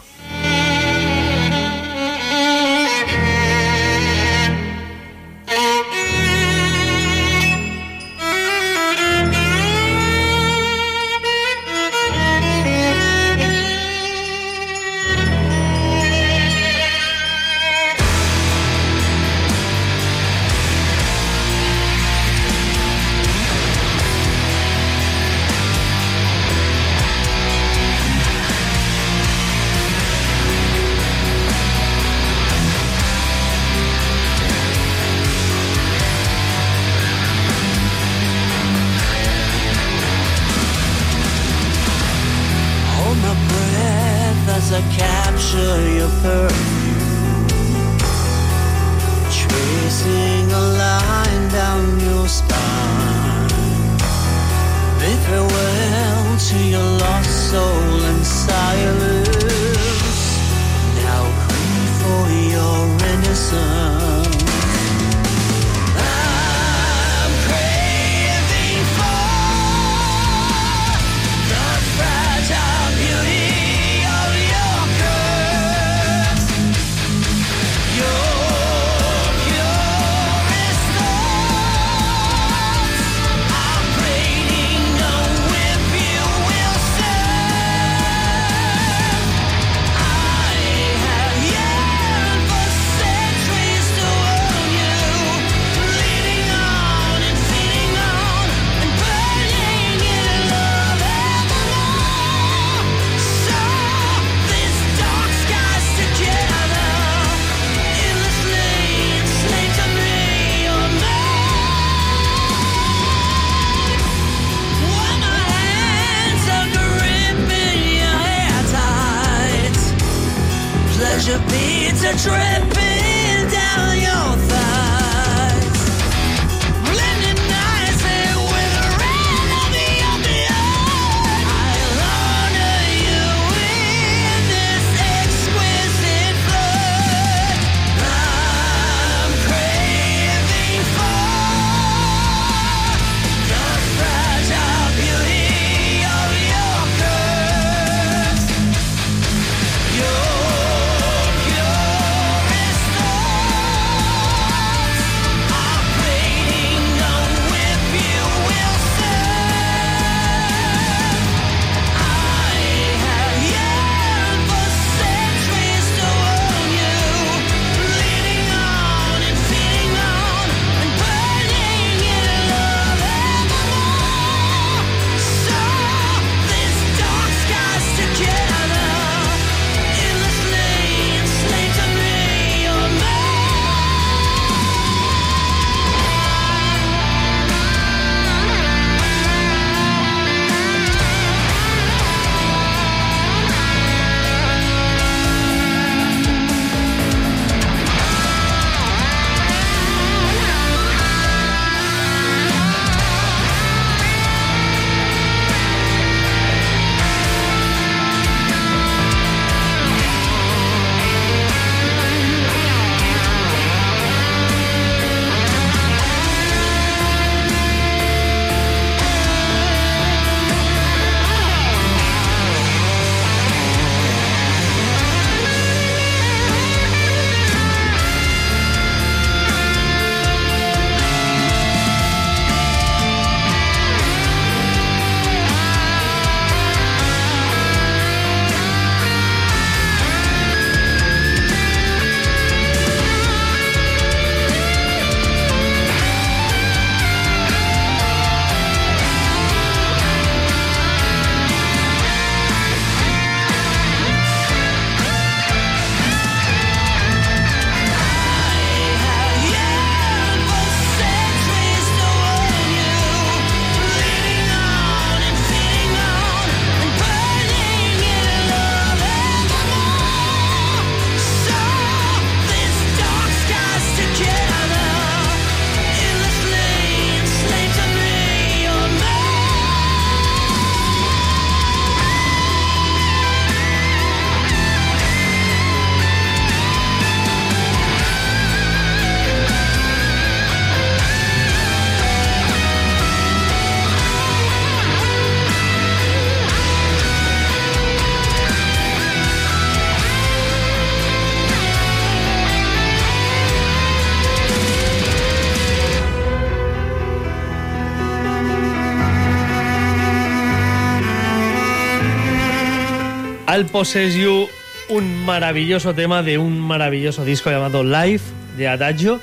[313.55, 314.49] I'll Possess You,
[314.89, 318.25] un maravilloso tema de un maravilloso disco llamado Life
[318.57, 319.21] de Adagio,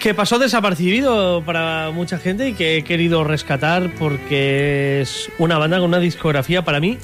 [0.00, 5.78] que pasó desapercibido para mucha gente y que he querido rescatar porque es una banda
[5.78, 6.98] con una discografía para mí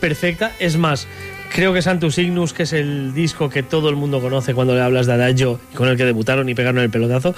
[0.00, 0.50] perfecta.
[0.58, 1.06] Es más,
[1.52, 4.80] creo que Santus Ignus, que es el disco que todo el mundo conoce cuando le
[4.80, 7.36] hablas de Adagio y con el que debutaron y pegaron el pelotazo,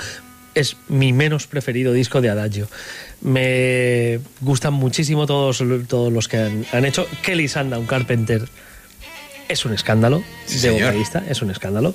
[0.57, 2.67] es mi menos preferido disco de Adagio.
[3.21, 7.07] Me gustan muchísimo todos, todos los que han, hecho.
[7.23, 8.43] Kelly Sanda, un Carpenter,
[9.49, 10.23] es un escándalo
[10.63, 11.95] de vocalista, es un escándalo.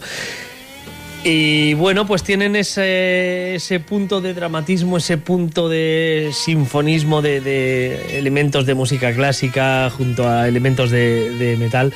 [1.23, 8.65] Y bueno, pues tienen ese, ese, punto de dramatismo, ese punto de sinfonismo de, elementos
[8.65, 11.93] de música clásica junto a elementos de metal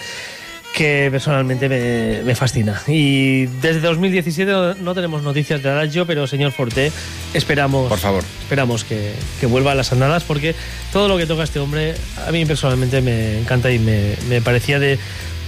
[0.75, 2.81] que personalmente me, me fascina.
[2.85, 6.91] Y desde 2017 no, tenemos noticias de Adagio, pero señor Forte,
[7.33, 8.23] esperamos, Por favor.
[8.41, 10.53] esperamos que, que vuelva a las andadas porque
[10.91, 11.95] todo lo que toca este hombre
[12.27, 14.99] a mí personalmente me encanta y me, me parecía de,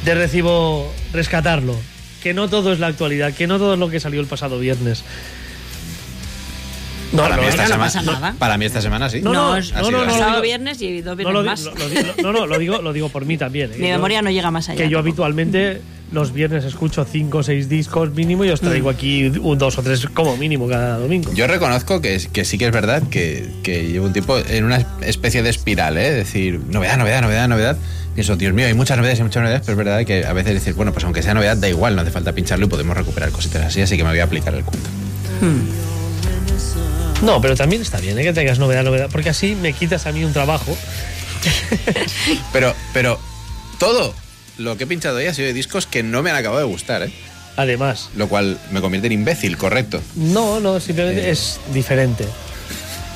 [0.05, 1.75] de recibo rescatarlo.
[2.23, 4.59] Que no todo es la actualidad, que no todo es lo que salió el pasado
[4.59, 5.03] viernes.
[7.13, 8.35] No, para, mí esta no semana, pasa nada.
[8.37, 9.21] para mí esta semana sí.
[9.21, 11.47] No, no, es- no, no, no, no, digo- viernes y dos no, viernes lo, di-
[11.47, 11.63] más.
[11.63, 13.71] lo- lo digo- no, no, lo digo, lo digo por mí también.
[13.71, 13.75] ¿eh?
[13.77, 14.77] Mi Yo- memoria no llega más allá.
[14.77, 15.23] que yo tampoco.
[15.23, 19.77] habitualmente los viernes escucho cinco o seis discos mínimo y os traigo aquí un, dos
[19.77, 21.33] o tres como mínimo cada domingo.
[21.33, 24.85] Yo reconozco que, que sí que es verdad que, que llevo un tiempo en una
[25.01, 26.09] especie de espiral, ¿eh?
[26.09, 27.77] Es decir, novedad, novedad, novedad, novedad.
[28.15, 30.53] Pienso, Dios mío, hay muchas novedades y muchas novedades, pero es verdad que a veces
[30.55, 33.29] decir, bueno, pues aunque sea novedad, da igual, no hace falta pincharlo y podemos recuperar
[33.31, 34.89] cositas así, así que me voy a aplicar el cuento.
[37.21, 38.23] No, pero también está bien ¿eh?
[38.23, 40.77] que tengas novedad, novedad, porque así me quitas a mí un trabajo.
[42.51, 43.19] Pero, pero
[43.79, 44.13] todo
[44.57, 46.65] lo que he pinchado hoy ha sido de discos que no me han acabado de
[46.67, 47.13] gustar, ¿eh?
[47.55, 50.01] Además, Lo cual me convierte en imbécil, correcto.
[50.15, 51.31] no, no, simplemente Eh.
[51.31, 52.25] es diferente.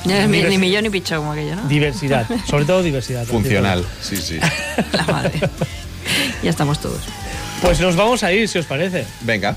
[0.04, 1.68] Ya, Ni, ni millón ni picho como aquello, ¿no?
[1.68, 3.24] Diversidad, sobre todo diversidad.
[3.26, 4.38] Funcional, sí, sí.
[4.92, 5.32] La madre.
[6.42, 7.00] ya estamos todos.
[7.60, 9.04] Pues nos vamos a ir, si os parece.
[9.22, 9.56] Venga,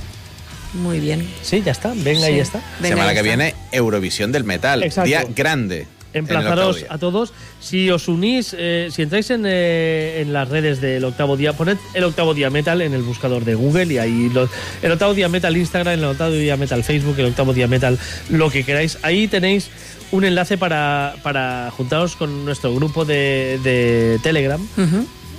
[0.75, 1.27] Muy bien.
[1.41, 2.33] Sí, ya está, venga, Sí.
[2.33, 2.61] y ya está.
[2.79, 3.37] Venga, semana ya que está.
[3.37, 4.83] viene, Eurovisión del Metal.
[4.83, 5.07] Exacto.
[5.07, 5.87] Día grande.
[6.13, 7.33] Emplazaros a todos.
[7.59, 11.77] Si os unís, eh, si entráis en, eh, en las redes del octavo día, poned
[11.93, 14.49] el octavo día metal en el buscador de Google y ahí lo-
[14.81, 18.49] el octavo día metal Instagram, el octavo día metal Facebook, el octavo día metal lo
[18.49, 18.97] que queráis.
[19.01, 19.67] Ahí tenéis
[20.11, 24.65] un enlace para, para juntaros con nuestro grupo de, de Telegram.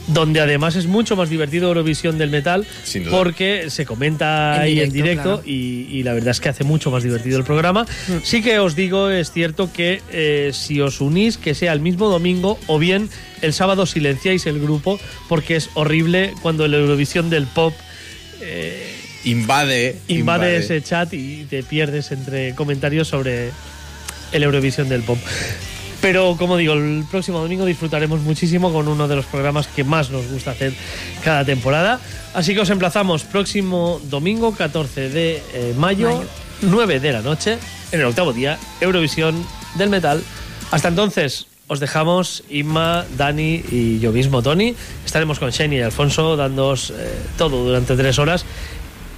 [0.09, 3.17] Donde además es mucho más divertido Eurovisión del metal Sin duda.
[3.19, 5.43] porque se comenta En ahí en directo, directo claro.
[5.45, 7.87] y, y la verdad es que hace mucho más divertido el programa.
[8.23, 12.09] Sí que os digo, es cierto que eh, si os unís, que sea el mismo
[12.09, 13.09] domingo o bien
[13.43, 17.75] el sábado silenciáis el grupo porque es horrible cuando la Eurovisión del pop
[19.25, 19.97] Invade.
[20.07, 23.51] invade ese chat y te pierdes entre comentarios sobre
[24.31, 25.19] el Eurovisión del pop.
[26.07, 30.09] Pero como digo, el próximo domingo disfrutaremos muchísimo con uno de los programas que más
[30.11, 30.73] nos gusta hacer
[31.25, 31.99] cada temporada.
[32.33, 36.29] Así que os emplazamos próximo domingo 14 de eh, mayo, Mayo.
[36.63, 37.59] 9 de la noche,
[37.91, 39.45] en el octavo día, Eurovisión
[39.75, 40.23] del Metal.
[40.71, 44.77] Hasta entonces, os dejamos Inma, Dani y yo mismo, Tony.
[45.05, 48.45] Estaremos con Shane y Alfonso dándoos eh, todo durante tres horas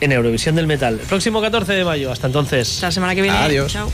[0.00, 0.94] en Eurovisión del Metal.
[0.98, 2.10] El próximo 14 de mayo.
[2.10, 2.76] Hasta entonces.
[2.76, 3.36] Hasta la semana que viene.
[3.36, 3.70] Adiós.
[3.70, 3.90] Chao.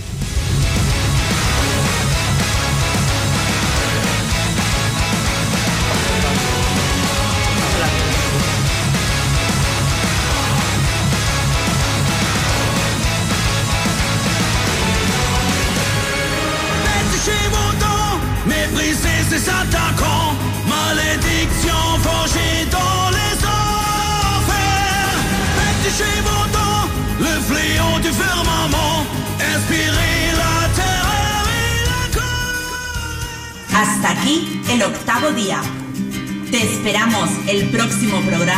[37.94, 38.53] Próximo programa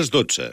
[0.00, 0.44] les 12.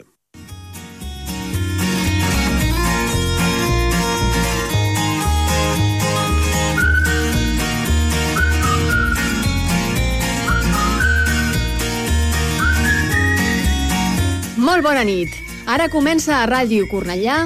[14.58, 15.32] Molt bona nit.
[15.68, 17.36] Ara comença a Ràdio Cornellà